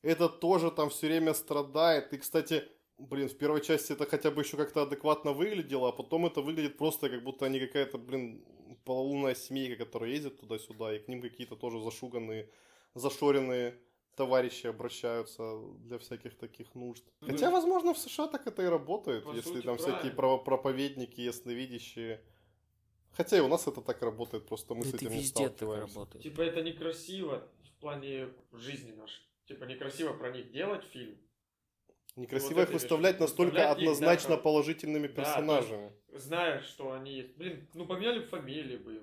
Этот 0.00 0.40
тоже 0.40 0.70
там 0.70 0.88
все 0.88 1.08
время 1.08 1.34
страдает. 1.34 2.12
И, 2.14 2.18
кстати, 2.18 2.64
блин, 2.98 3.28
в 3.28 3.36
первой 3.36 3.60
части 3.60 3.92
это 3.92 4.06
хотя 4.06 4.30
бы 4.30 4.42
еще 4.42 4.56
как-то 4.56 4.82
адекватно 4.82 5.32
выглядело, 5.32 5.88
а 5.88 5.92
потом 5.92 6.26
это 6.26 6.40
выглядит 6.42 6.76
просто 6.76 7.08
как 7.08 7.22
будто 7.22 7.46
они 7.46 7.60
какая-то, 7.60 7.98
блин, 7.98 8.44
полулунная 8.84 9.34
семейка, 9.34 9.84
которая 9.84 10.10
ездит 10.10 10.40
туда-сюда, 10.40 10.94
и 10.94 10.98
к 10.98 11.08
ним 11.08 11.22
какие-то 11.22 11.56
тоже 11.56 11.80
зашуганные, 11.80 12.48
зашоренные 12.94 13.78
товарищи 14.16 14.66
обращаются 14.66 15.60
для 15.78 15.98
всяких 15.98 16.36
таких 16.36 16.74
нужд. 16.74 17.04
Ну, 17.20 17.28
Хотя, 17.28 17.50
возможно, 17.50 17.94
в 17.94 17.98
США 17.98 18.26
так 18.26 18.46
это 18.46 18.62
и 18.62 18.66
работает, 18.66 19.24
если 19.26 19.52
сути, 19.54 19.66
там 19.66 19.76
всякие 19.76 19.94
правильно. 19.94 20.16
право- 20.16 20.38
проповедники, 20.38 21.20
ясновидящие. 21.20 22.20
Хотя 23.12 23.36
и 23.36 23.40
у 23.40 23.48
нас 23.48 23.66
это 23.68 23.80
так 23.80 24.02
работает, 24.02 24.46
просто 24.46 24.74
мы 24.74 24.82
Да 24.84 24.90
с 24.90 24.94
этим 24.94 25.12
не 25.12 25.22
сталкиваемся. 25.24 26.06
Типа 26.20 26.42
это 26.42 26.62
некрасиво 26.62 27.48
в 27.62 27.80
плане 27.80 28.28
жизни 28.52 28.92
нашей. 28.92 29.22
Типа 29.46 29.64
некрасиво 29.64 30.12
про 30.12 30.30
них 30.30 30.50
делать 30.50 30.84
фильм. 30.84 31.16
Некрасиво 32.18 32.54
Вот 32.60 32.62
их 32.68 32.70
выставлять 32.74 33.20
настолько 33.20 33.52
Выставлять 33.52 33.78
их, 33.78 33.84
да, 33.84 33.90
однозначно 33.92 34.36
положительными 34.36 35.06
Да, 35.06 35.12
персонажами. 35.14 35.92
Зная, 36.12 36.60
что 36.62 36.92
они 36.92 37.12
есть. 37.14 37.36
Блин, 37.36 37.66
ну 37.74 37.86
поменяли 37.86 38.18
бы 38.20 38.26
фамилии 38.26 38.76
бы. 38.76 39.02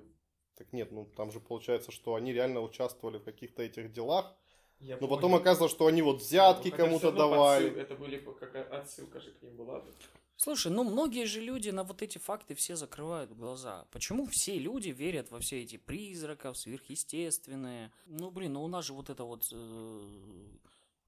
Так 0.57 0.71
нет, 0.73 0.91
ну 0.91 1.05
там 1.17 1.31
же 1.31 1.39
получается, 1.39 1.91
что 1.91 2.15
они 2.15 2.33
реально 2.33 2.61
участвовали 2.61 3.17
в 3.17 3.23
каких-то 3.23 3.63
этих 3.63 3.91
делах, 3.91 4.33
Я 4.79 4.95
но 4.95 4.99
понял. 5.07 5.15
потом 5.15 5.35
оказывается, 5.35 5.75
что 5.75 5.87
они 5.87 6.01
вот 6.01 6.21
взятки 6.21 6.69
Ну, 6.69 6.75
кому-то 6.77 7.11
давали. 7.11 7.69
подсыл- 7.69 7.79
Это 7.79 7.95
были 7.95 8.17
бы 8.19 8.33
как 8.35 8.55
отсылка 8.71 9.19
же 9.19 9.31
к 9.31 9.41
ним 9.41 9.55
была. 9.55 9.79
бы. 9.79 9.91
Слушай, 10.37 10.69
ну 10.73 10.83
многие 10.83 11.25
же 11.25 11.39
люди 11.39 11.69
на 11.69 11.83
вот 11.85 12.01
эти 12.01 12.17
факты 12.17 12.55
все 12.55 12.75
закрывают 12.75 13.31
глаза. 13.31 13.85
Почему 13.91 14.27
все 14.29 14.57
люди 14.59 14.89
верят 14.89 15.31
во 15.31 15.39
все 15.39 15.61
эти 15.63 15.77
призраков, 15.77 16.57
сверхъестественные? 16.57 17.91
Ну, 18.05 18.31
блин, 18.31 18.53
ну 18.53 18.63
у 18.63 18.67
нас 18.67 18.85
же 18.85 18.91
вот 18.93 19.09
это 19.09 19.23
вот 19.23 19.43
э, 19.53 20.01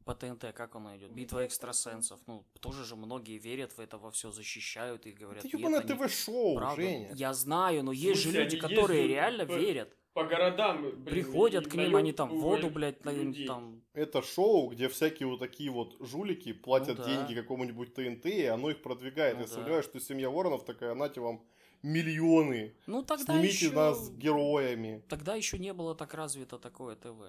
по 0.07 0.15
ТНТ, 0.15 0.53
как 0.53 0.75
оно 0.75 0.95
идет? 0.95 1.11
Битва 1.11 1.45
экстрасенсов. 1.45 2.19
Ну, 2.27 2.45
тоже 2.61 2.83
же 2.85 2.95
многие 2.95 3.37
верят 3.37 3.73
в 3.77 3.79
это, 3.79 3.97
во 3.97 4.09
все 4.09 4.31
защищают 4.31 5.05
и 5.05 5.11
говорят, 5.11 5.45
Это 5.45 5.57
ебаное 5.57 5.81
они 5.81 5.87
ТВ-шоу, 5.93 6.55
правда». 6.55 6.81
Женя. 6.81 7.11
Я 7.15 7.33
знаю, 7.33 7.83
но 7.83 7.91
есть 7.91 8.21
же 8.23 8.31
люди, 8.31 8.57
которые 8.57 9.01
ездят 9.01 9.15
реально 9.17 9.45
по- 9.45 9.51
верят. 9.53 9.89
По 10.13 10.23
городам, 10.23 10.81
блин, 10.81 11.03
Приходят 11.05 11.67
к 11.67 11.75
ним, 11.75 11.95
они 11.95 12.11
там 12.11 12.29
воду, 12.39 12.69
блядь, 12.71 13.05
на- 13.05 13.11
им 13.11 13.27
людей. 13.27 13.45
там... 13.45 13.83
Это 13.93 14.23
шоу, 14.23 14.69
где 14.69 14.87
всякие 14.89 15.27
вот 15.27 15.39
такие 15.39 15.69
вот 15.69 15.95
жулики 15.99 16.53
платят 16.53 16.97
Ну 16.97 17.03
да. 17.03 17.09
деньги 17.09 17.35
какому-нибудь 17.39 17.93
ТНТ, 17.93 18.25
и 18.25 18.45
оно 18.45 18.71
их 18.71 18.81
продвигает. 18.81 19.35
Ну 19.35 19.41
Я 19.41 19.47
да. 19.47 19.53
сомневаюсь, 19.53 19.85
что 19.85 19.99
семья 19.99 20.29
Воронов 20.31 20.65
такая, 20.65 20.95
нате 20.95 21.21
вам 21.21 21.43
миллионы. 21.83 22.75
Ну, 22.87 23.03
тогда 23.03 23.33
Снимите 23.33 23.67
еще... 23.67 23.75
нас 23.75 24.09
героями. 24.09 25.03
Тогда 25.07 25.35
еще 25.35 25.59
не 25.59 25.73
было 25.73 25.93
так 25.95 26.13
развито 26.15 26.57
такое 26.57 26.95
ТВ. 26.95 27.21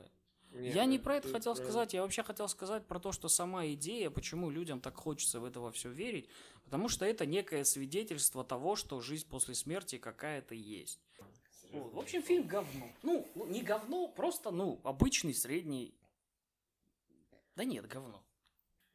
Нет, 0.59 0.75
я 0.75 0.85
не 0.87 0.99
про 0.99 1.17
это 1.17 1.31
хотел 1.31 1.55
про- 1.55 1.63
сказать, 1.63 1.95
я 1.95 2.03
вообще 2.03 2.23
хотел 2.23 2.49
сказать 2.49 2.87
про 2.87 2.99
то, 2.99 3.13
что 3.13 3.29
сама 3.29 3.67
идея, 3.69 4.11
почему 4.11 4.51
людям 4.51 4.81
так 4.81 4.97
хочется 4.97 5.39
в 5.41 5.45
это 5.45 5.61
во 5.61 5.71
все 5.71 5.89
верить, 5.89 6.29
потому 6.65 6.89
что 6.89 7.05
это 7.05 7.27
некое 7.27 7.65
свидетельство 7.65 8.45
того, 8.45 8.75
что 8.75 9.01
жизнь 9.01 9.27
после 9.29 9.55
смерти 9.55 9.99
какая-то 9.99 10.55
есть. 10.55 10.99
Вот. 11.71 11.93
В 11.93 11.99
общем, 11.99 12.23
фильм 12.23 12.47
говно. 12.47 12.91
Ну, 13.03 13.27
не 13.47 13.63
говно, 13.63 14.09
просто, 14.09 14.51
ну, 14.51 14.81
обычный, 14.85 15.35
средний. 15.35 15.95
Да 17.55 17.65
нет, 17.65 17.87
говно. 17.87 18.23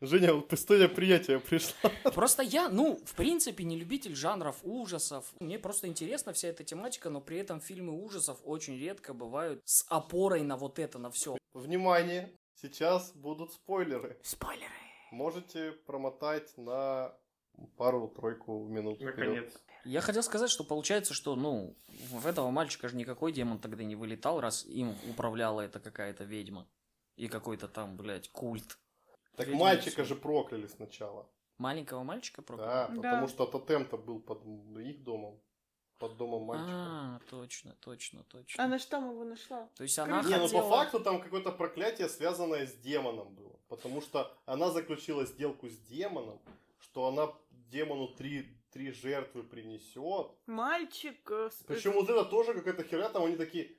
Женя, 0.01 0.33
вот 0.33 0.49
ты 0.49 0.57
студия 0.57 0.87
приятия 0.89 1.39
пришла. 1.39 1.89
Просто 2.13 2.43
я, 2.43 2.67
ну, 2.69 2.99
в 3.05 3.13
принципе, 3.15 3.63
не 3.63 3.77
любитель 3.77 4.15
жанров 4.15 4.57
ужасов. 4.63 5.33
Мне 5.39 5.57
просто 5.57 5.87
интересна 5.87 6.33
вся 6.33 6.49
эта 6.49 6.63
тематика, 6.63 7.09
но 7.09 7.21
при 7.21 7.37
этом 7.37 7.61
фильмы 7.61 8.03
ужасов 8.03 8.39
очень 8.43 8.77
редко 8.77 9.13
бывают 9.13 9.61
с 9.63 9.85
опорой 9.87 10.43
на 10.43 10.57
вот 10.57 10.77
это, 10.79 10.99
на 10.99 11.09
все. 11.09 11.37
Внимание, 11.53 12.37
сейчас 12.61 13.13
будут 13.13 13.53
спойлеры. 13.53 14.19
Спойлеры. 14.23 14.67
Можете 15.11 15.71
промотать 15.71 16.57
на 16.57 17.15
пару-тройку 17.77 18.65
минут. 18.67 18.97
вперед. 18.97 19.15
Наконец. 19.17 19.53
Я 19.85 20.01
хотел 20.01 20.23
сказать, 20.23 20.49
что 20.49 20.63
получается, 20.63 21.13
что, 21.13 21.35
ну, 21.35 21.75
в 22.09 22.25
этого 22.25 22.49
мальчика 22.49 22.87
же 22.87 22.95
никакой 22.95 23.31
демон 23.31 23.59
тогда 23.59 23.83
не 23.83 23.95
вылетал, 23.95 24.39
раз 24.39 24.65
им 24.65 24.95
управляла 25.09 25.61
эта 25.61 25.79
какая-то 25.79 26.23
ведьма. 26.23 26.67
И 27.15 27.27
какой-то 27.27 27.67
там, 27.67 27.95
блядь, 27.95 28.29
культ. 28.29 28.77
Так 29.35 29.47
Ведьмы 29.47 29.61
мальчика 29.61 30.03
же 30.03 30.15
прокляли 30.15 30.67
сначала. 30.67 31.27
Маленького 31.57 32.03
мальчика 32.03 32.41
прокляли? 32.41 32.69
Да, 32.69 32.87
Да. 32.89 32.95
потому 32.95 33.27
что 33.27 33.45
тотем-то 33.45 33.97
был 33.97 34.19
под 34.19 34.43
их 34.77 35.03
домом. 35.03 35.39
Под 35.99 36.17
домом 36.17 36.43
мальчика. 36.43 36.71
А, 36.71 37.19
точно, 37.29 37.75
точно, 37.79 38.23
точно. 38.23 38.63
Она 38.63 38.77
ж 38.77 38.85
там 38.85 39.09
его 39.11 39.23
нашла. 39.23 39.69
То 39.75 39.83
есть 39.83 39.97
она 39.99 40.21
Не, 40.23 40.37
ну 40.37 40.43
хотела... 40.43 40.61
по 40.61 40.69
факту 40.69 40.99
там 40.99 41.21
какое-то 41.21 41.51
проклятие, 41.51 42.09
связанное 42.09 42.65
с 42.67 42.73
демоном 42.73 43.33
было. 43.35 43.57
Потому 43.69 44.01
что 44.01 44.35
она 44.45 44.69
заключила 44.69 45.25
сделку 45.25 45.69
с 45.69 45.77
демоном, 45.77 46.39
что 46.79 47.07
она 47.07 47.33
демону 47.71 48.07
три, 48.07 48.45
три 48.71 48.91
жертвы 48.91 49.43
принесет. 49.43 50.31
Мальчик... 50.45 51.31
э, 51.31 51.49
Причем 51.67 51.93
вот 51.93 52.09
это 52.09 52.25
тоже 52.25 52.53
какая-то 52.53 52.83
херня, 52.83 53.09
там 53.09 53.23
они 53.23 53.37
такие, 53.37 53.71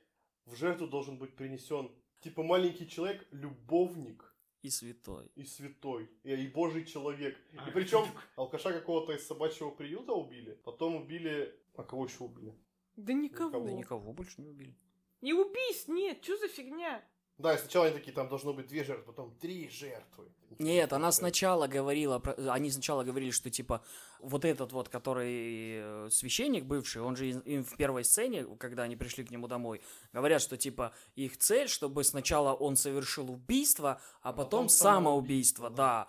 в 0.45 0.55
жертву 0.55 0.87
должен 0.87 1.17
быть 1.17 1.35
принесен, 1.35 1.91
типа 2.21 2.43
маленький 2.43 2.87
человек, 2.89 3.25
любовник. 3.31 4.34
И 4.65 4.69
святой. 4.71 5.31
и 5.35 5.43
святой, 5.43 6.09
и, 6.23 6.31
и 6.33 6.47
божий 6.47 6.85
человек. 6.85 7.37
А, 7.55 7.69
И 7.69 7.71
причем 7.71 8.03
алкаша 8.35 8.73
какого-то 8.73 9.13
из 9.13 9.25
собачьего 9.27 9.69
приюта 9.69 10.13
убили, 10.13 10.59
потом 10.63 10.95
убили... 10.95 11.53
А 11.75 11.83
кого 11.83 12.05
еще 12.05 12.23
убили? 12.23 12.51
Да 12.95 13.13
никого. 13.13 13.63
Да 13.63 13.71
Никого. 13.71 14.11
больше 14.11 14.41
не 14.41 14.47
убили. 14.47 14.73
И 15.21 15.33
убийств 15.33 15.87
нет, 15.87 16.23
что 16.23 16.37
за 16.37 16.47
фигня? 16.47 17.03
Да, 17.37 17.53
и 17.53 17.57
сначала 17.57 17.87
они 17.87 17.95
такие, 17.95 18.13
там 18.13 18.29
должно 18.29 18.53
быть 18.53 18.67
две 18.67 18.83
жертвы, 18.85 19.03
потом 19.03 19.35
три 19.35 19.67
жертвы. 19.69 20.31
Нет, 20.57 20.93
она 20.93 21.11
сначала 21.11 21.67
говорила, 21.67 22.21
они 22.49 22.71
сначала 22.71 23.03
говорили, 23.03 23.31
что 23.31 23.49
типа 23.49 23.83
вот 24.19 24.45
этот 24.45 24.71
вот, 24.71 24.87
который 24.87 26.05
э, 26.05 26.09
священник 26.11 26.63
бывший, 26.63 27.01
он 27.01 27.17
же 27.17 27.29
им- 27.31 27.65
в 27.65 27.75
первой 27.75 28.05
сцене, 28.05 28.45
когда 28.57 28.83
они 28.83 28.95
пришли 28.95 29.25
к 29.25 29.31
нему 29.31 29.47
домой, 29.47 29.81
говорят, 30.13 30.41
что 30.41 30.55
типа 30.55 30.93
их 31.15 31.37
цель, 31.37 31.67
чтобы 31.67 32.05
сначала 32.05 32.53
он 32.53 32.77
совершил 32.77 33.29
убийство, 33.29 34.01
а 34.21 34.31
потом, 34.31 34.45
потом 34.45 34.69
самоубийство, 34.69 35.63
самоубийство, 35.63 35.69
да. 35.69 36.07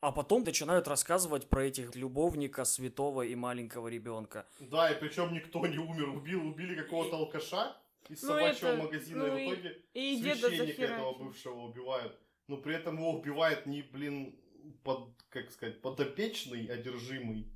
А 0.00 0.12
потом 0.12 0.42
начинают 0.44 0.88
рассказывать 0.88 1.48
про 1.48 1.64
этих 1.64 1.96
любовника, 1.96 2.64
святого 2.64 3.22
и 3.22 3.34
маленького 3.34 3.88
ребенка. 3.88 4.46
Да, 4.60 4.90
и 4.90 4.98
причем 4.98 5.34
никто 5.34 5.66
не 5.66 5.78
умер, 5.78 6.10
убил, 6.10 6.46
убили 6.46 6.74
какого-то 6.80 7.16
алкаша 7.16 7.76
из 8.08 8.22
Ну, 8.22 8.28
собачьего 8.28 8.68
это- 8.68 8.82
магазина, 8.82 9.26
ну 9.26 9.36
и 9.36 9.46
в 9.46 9.48
и- 9.48 9.52
итоге 9.54 9.82
И 9.94 10.16
деда 10.22 10.48
священника 10.48 10.82
этого 10.82 11.18
бывшего 11.18 11.60
убивают. 11.62 12.18
Но 12.48 12.56
при 12.58 12.74
этом 12.74 12.96
его 12.96 13.10
убивает 13.18 13.66
не, 13.66 13.82
блин, 13.82 14.38
под, 14.84 15.10
как 15.28 15.50
сказать, 15.50 15.80
подопечный, 15.82 16.66
одержимый, 16.66 17.50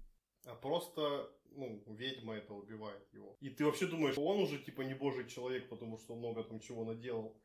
а 0.46 0.54
просто, 0.54 1.30
ну, 1.52 1.82
ведьма 1.86 2.34
это 2.36 2.54
убивает 2.54 3.06
его. 3.12 3.36
И 3.40 3.50
ты 3.50 3.64
вообще 3.64 3.86
думаешь, 3.86 4.18
он 4.18 4.40
уже 4.40 4.58
типа 4.58 4.82
не 4.82 4.94
божий 4.94 5.28
человек, 5.28 5.68
потому 5.68 5.98
что 5.98 6.14
много 6.16 6.42
там 6.44 6.60
чего 6.60 6.84
наделал. 6.84 7.40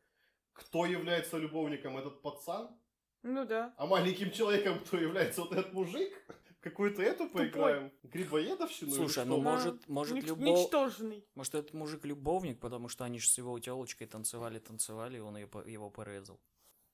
Кто 0.53 0.85
является 0.85 1.37
любовником? 1.37 1.97
Этот 1.97 2.21
пацан? 2.21 2.69
Ну 3.23 3.45
да. 3.45 3.73
А 3.77 3.85
маленьким 3.87 4.31
человеком 4.31 4.79
кто 4.79 4.97
является? 4.97 5.41
Вот 5.41 5.51
этот 5.51 5.73
мужик? 5.73 6.13
Какую-то 6.65 7.03
эту 7.03 7.27
Тупой. 7.27 7.43
поиграем? 7.45 7.91
Грибоедовщину? 8.01 8.91
Слушай, 8.91 9.23
ну 9.25 9.39
может, 9.39 9.87
может 9.87 10.17
Нич- 10.17 10.25
любовь... 10.25 10.47
Ничтожный. 10.47 11.23
Может, 11.35 11.53
этот 11.55 11.73
мужик 11.75 12.03
любовник, 12.05 12.59
потому 12.59 12.89
что 12.89 13.03
они 13.05 13.19
же 13.19 13.27
с 13.29 13.37
его 13.37 13.59
телочкой 13.59 14.07
танцевали, 14.07 14.57
танцевали, 14.57 15.17
и 15.17 15.19
он 15.19 15.37
ее, 15.37 15.47
его 15.67 15.91
порезал. 15.91 16.39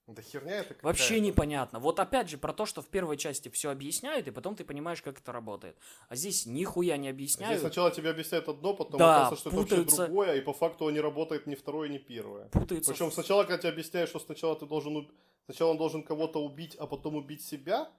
Да 0.08 0.22
херня 0.22 0.56
это 0.56 0.70
какая-то. 0.74 0.86
Вообще 0.88 1.22
непонятно. 1.22 1.80
Вот 1.80 2.02
опять 2.02 2.30
же 2.30 2.38
про 2.38 2.52
то, 2.52 2.66
что 2.66 2.82
в 2.82 2.88
первой 2.90 3.16
части 3.16 3.48
все 3.48 3.70
объясняют, 3.70 4.28
и 4.28 4.32
потом 4.32 4.58
ты 4.58 4.66
понимаешь, 4.66 5.02
как 5.02 5.20
это 5.22 5.32
работает. 5.32 5.78
А 6.10 6.18
здесь 6.18 6.46
нихуя 6.46 6.98
не 6.98 7.04
Здесь 7.04 7.14
объясняют. 7.14 7.62
сначала 7.62 7.92
тебе 7.92 8.10
объясняют 8.10 8.50
одно, 8.50 8.74
потом 8.74 9.00
Да, 9.00 9.28
оказывается, 9.28 9.40
что 9.40 9.50
это 9.52 9.58
вообще 9.58 9.76
путаются. 9.76 10.06
другое, 10.08 10.36
и 10.36 10.42
по 10.42 10.52
факту 10.52 10.90
не 10.90 11.00
работает 11.00 11.48
ни 11.48 11.56
второе, 11.56 11.88
ни 11.88 11.98
первое. 11.98 12.50
Путаются. 12.50 12.92
Причем 12.92 13.10
сначала, 13.10 13.44
когда 13.44 13.60
тебе 13.60 13.70
объясняют, 13.70 14.10
что 14.10 14.20
сначала 14.20 14.60
ты 14.60 14.66
должен 14.66 14.98
уб- 14.98 15.12
сначала 15.46 15.72
он 15.72 15.78
должен 15.78 16.04
кого-то 16.04 16.44
убить, 16.44 16.76
а 16.76 16.88
потом 16.88 17.16
убить 17.16 17.42
себя, 17.46 17.90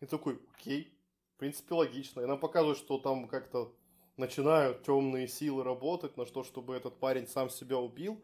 и 0.00 0.06
такой, 0.06 0.38
окей, 0.58 0.92
в 1.34 1.38
принципе, 1.38 1.74
логично. 1.74 2.20
И 2.20 2.26
нам 2.26 2.38
показывают, 2.38 2.78
что 2.78 2.98
там 2.98 3.26
как-то 3.26 3.72
начинают 4.16 4.84
темные 4.84 5.26
силы 5.26 5.64
работать 5.64 6.16
на 6.16 6.24
то, 6.24 6.44
чтобы 6.44 6.74
этот 6.74 6.98
парень 6.98 7.26
сам 7.26 7.50
себя 7.50 7.78
убил. 7.78 8.22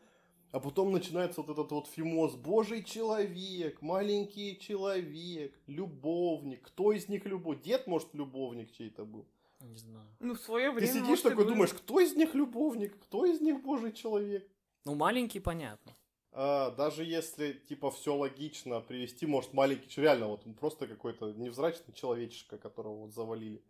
А 0.52 0.58
потом 0.58 0.90
начинается 0.90 1.42
вот 1.42 1.50
этот 1.50 1.70
вот 1.70 1.86
фимоз 1.86 2.34
«Божий 2.34 2.82
человек», 2.82 3.82
«Маленький 3.82 4.58
человек», 4.58 5.54
«Любовник». 5.68 6.62
Кто 6.62 6.92
из 6.92 7.08
них 7.08 7.24
любовь? 7.24 7.62
Дед, 7.62 7.86
может, 7.86 8.14
любовник 8.14 8.72
чей-то 8.72 9.04
был? 9.04 9.26
Не 9.60 9.76
знаю. 9.76 10.08
Ну, 10.18 10.34
в 10.34 10.40
свое 10.40 10.70
Ты 10.70 10.76
время. 10.76 10.92
сидишь 10.92 11.08
может, 11.08 11.26
и 11.26 11.28
такой, 11.28 11.46
думаешь, 11.46 11.72
кто 11.72 12.00
из 12.00 12.16
них 12.16 12.34
любовник, 12.34 12.98
кто 13.00 13.26
из 13.26 13.40
них 13.40 13.62
божий 13.62 13.92
человек? 13.92 14.48
Ну, 14.84 14.94
маленький, 14.96 15.38
понятно. 15.38 15.92
А, 16.32 16.70
даже 16.70 17.04
если, 17.04 17.52
типа, 17.52 17.90
все 17.90 18.14
логично 18.14 18.80
привести, 18.80 19.26
может, 19.26 19.52
маленький, 19.52 20.00
реально, 20.00 20.28
вот 20.28 20.46
он 20.46 20.54
просто 20.54 20.86
какой-то 20.86 21.32
невзрачный 21.32 21.92
человечишка, 21.92 22.56
которого 22.58 22.96
вот 23.02 23.12
завалили. 23.12 23.62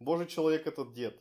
Божий 0.00 0.26
человек 0.26 0.66
это 0.66 0.84
дед, 0.84 1.20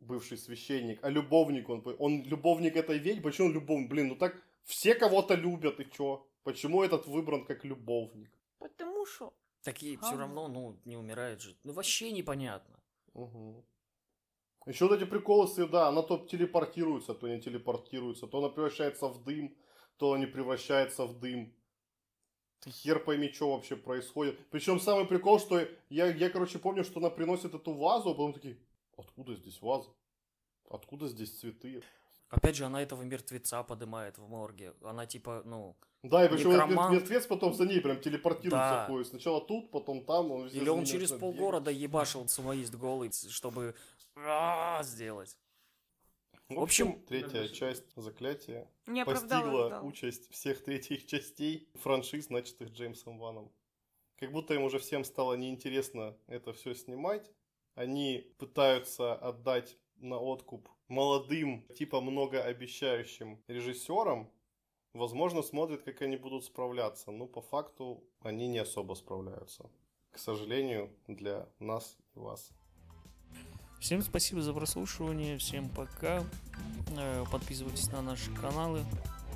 бывший 0.00 0.38
священник, 0.38 0.98
а 1.02 1.10
любовник 1.10 1.68
он, 1.68 1.82
он 1.98 2.22
любовник 2.24 2.76
этой 2.76 2.98
ведьмы, 2.98 3.22
почему 3.22 3.48
он 3.48 3.54
любовник? 3.54 3.88
Блин, 3.90 4.08
ну 4.08 4.16
так 4.16 4.36
все 4.64 4.94
кого-то 4.94 5.34
любят, 5.34 5.80
и 5.80 5.90
чё? 5.90 6.26
Почему 6.42 6.82
этот 6.82 7.06
выбран 7.06 7.44
как 7.44 7.64
любовник? 7.64 8.30
Потому 8.58 9.06
что. 9.06 9.34
Такие 9.62 9.98
все 9.98 10.08
Ага. 10.12 10.20
равно, 10.20 10.48
ну, 10.48 10.80
не 10.86 10.96
умирает 10.96 11.40
же. 11.42 11.54
Ну, 11.64 11.72
вообще 11.74 12.12
непонятно. 12.12 12.82
Угу. 13.12 13.64
Еще 14.66 14.86
вот 14.86 15.00
эти 15.00 15.04
приколы, 15.08 15.48
с- 15.48 15.66
да, 15.68 15.88
она 15.88 16.02
то 16.02 16.18
телепортируется, 16.18 17.14
то 17.14 17.28
не 17.28 17.40
телепортируется, 17.40 18.26
то 18.26 18.38
она 18.38 18.48
превращается 18.48 19.08
в 19.08 19.24
дым, 19.24 19.56
то 19.96 20.16
не 20.16 20.26
превращается 20.26 21.06
в 21.06 21.18
дым. 21.18 21.54
Ты 22.60 22.70
хер 22.70 23.02
пойми, 23.02 23.32
что 23.32 23.52
вообще 23.52 23.74
происходит. 23.74 24.38
Причем 24.50 24.78
самый 24.78 25.06
прикол, 25.06 25.38
что 25.38 25.66
я, 25.88 26.06
я, 26.06 26.28
короче, 26.28 26.58
помню, 26.58 26.84
что 26.84 27.00
она 27.00 27.08
приносит 27.08 27.54
эту 27.54 27.72
вазу, 27.72 28.10
а 28.10 28.12
потом 28.12 28.34
такие, 28.34 28.58
откуда 28.98 29.34
здесь 29.34 29.62
ваза? 29.62 29.88
Откуда 30.68 31.08
здесь 31.08 31.30
цветы? 31.38 31.82
Опять 32.28 32.56
же, 32.56 32.64
она 32.64 32.82
этого 32.82 33.02
мертвеца 33.02 33.62
поднимает 33.62 34.18
в 34.18 34.28
морге. 34.28 34.74
Она 34.84 35.06
типа, 35.06 35.42
ну... 35.44 35.74
Да, 36.02 36.24
и 36.24 36.28
причем 36.28 36.52
Некромант. 36.52 36.94
мертвец 36.94 37.26
потом 37.26 37.52
за 37.54 37.66
ней 37.66 37.80
прям 37.80 38.00
телепортируется. 38.00 38.56
Да. 38.56 38.86
ходит. 38.86 39.08
Сначала 39.08 39.40
тут, 39.40 39.70
потом 39.70 40.04
там. 40.04 40.30
Он 40.30 40.44
везде 40.44 40.60
Или 40.60 40.68
он 40.68 40.84
через 40.84 41.10
полгорода 41.12 41.70
ебашил 41.70 42.26
самоист 42.26 42.74
голый, 42.74 43.10
чтобы 43.12 43.74
сделать. 44.82 45.36
бегать. 46.48 46.58
В 46.58 46.62
общем, 46.62 47.00
третья 47.06 47.46
часть 47.48 47.84
заклятия 47.94 48.68
Не 48.86 49.04
постигла 49.04 49.68
ждал. 49.68 49.86
участь 49.86 50.30
всех 50.32 50.64
третьих 50.64 51.06
частей 51.06 51.68
франшиз, 51.74 52.28
начатых 52.28 52.70
Джеймсом 52.70 53.18
Ваном. 53.18 53.52
Как 54.16 54.32
будто 54.32 54.54
им 54.54 54.64
уже 54.64 54.78
всем 54.78 55.04
стало 55.04 55.34
неинтересно 55.34 56.16
это 56.26 56.52
все 56.52 56.74
снимать. 56.74 57.30
Они 57.74 58.34
пытаются 58.38 59.14
отдать 59.14 59.78
на 59.96 60.18
откуп 60.18 60.68
молодым, 60.88 61.66
типа 61.76 62.00
многообещающим 62.00 63.40
режиссерам. 63.46 64.28
Возможно, 64.92 65.42
смотрят, 65.42 65.82
как 65.82 66.02
они 66.02 66.16
будут 66.16 66.44
справляться. 66.44 67.12
Но 67.12 67.26
по 67.26 67.40
факту 67.40 68.02
они 68.20 68.48
не 68.48 68.58
особо 68.58 68.94
справляются. 68.94 69.70
К 70.10 70.18
сожалению, 70.18 70.90
для 71.06 71.48
нас 71.60 71.96
и 72.16 72.18
вас. 72.18 72.50
Всем 73.80 74.02
спасибо 74.02 74.42
за 74.42 74.52
прослушивание, 74.52 75.38
всем 75.38 75.68
пока. 75.68 76.22
Э, 76.96 77.24
Подписывайтесь 77.30 77.90
на 77.90 78.02
наши 78.02 78.30
каналы, 78.32 78.84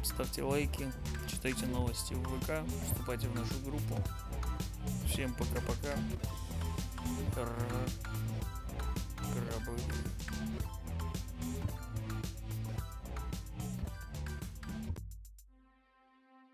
ставьте 0.04 0.42
лайки, 0.42 0.92
читайте 1.30 1.66
новости 1.66 2.14
в 2.14 2.22
ВК, 2.40 2.62
вступайте 2.90 3.26
в 3.28 3.34
нашу 3.34 3.54
группу. 3.64 3.96
Всем 5.08 5.32
пока-пока. 5.34 5.96
Кра- 7.34 7.48
Крабы. 9.32 9.78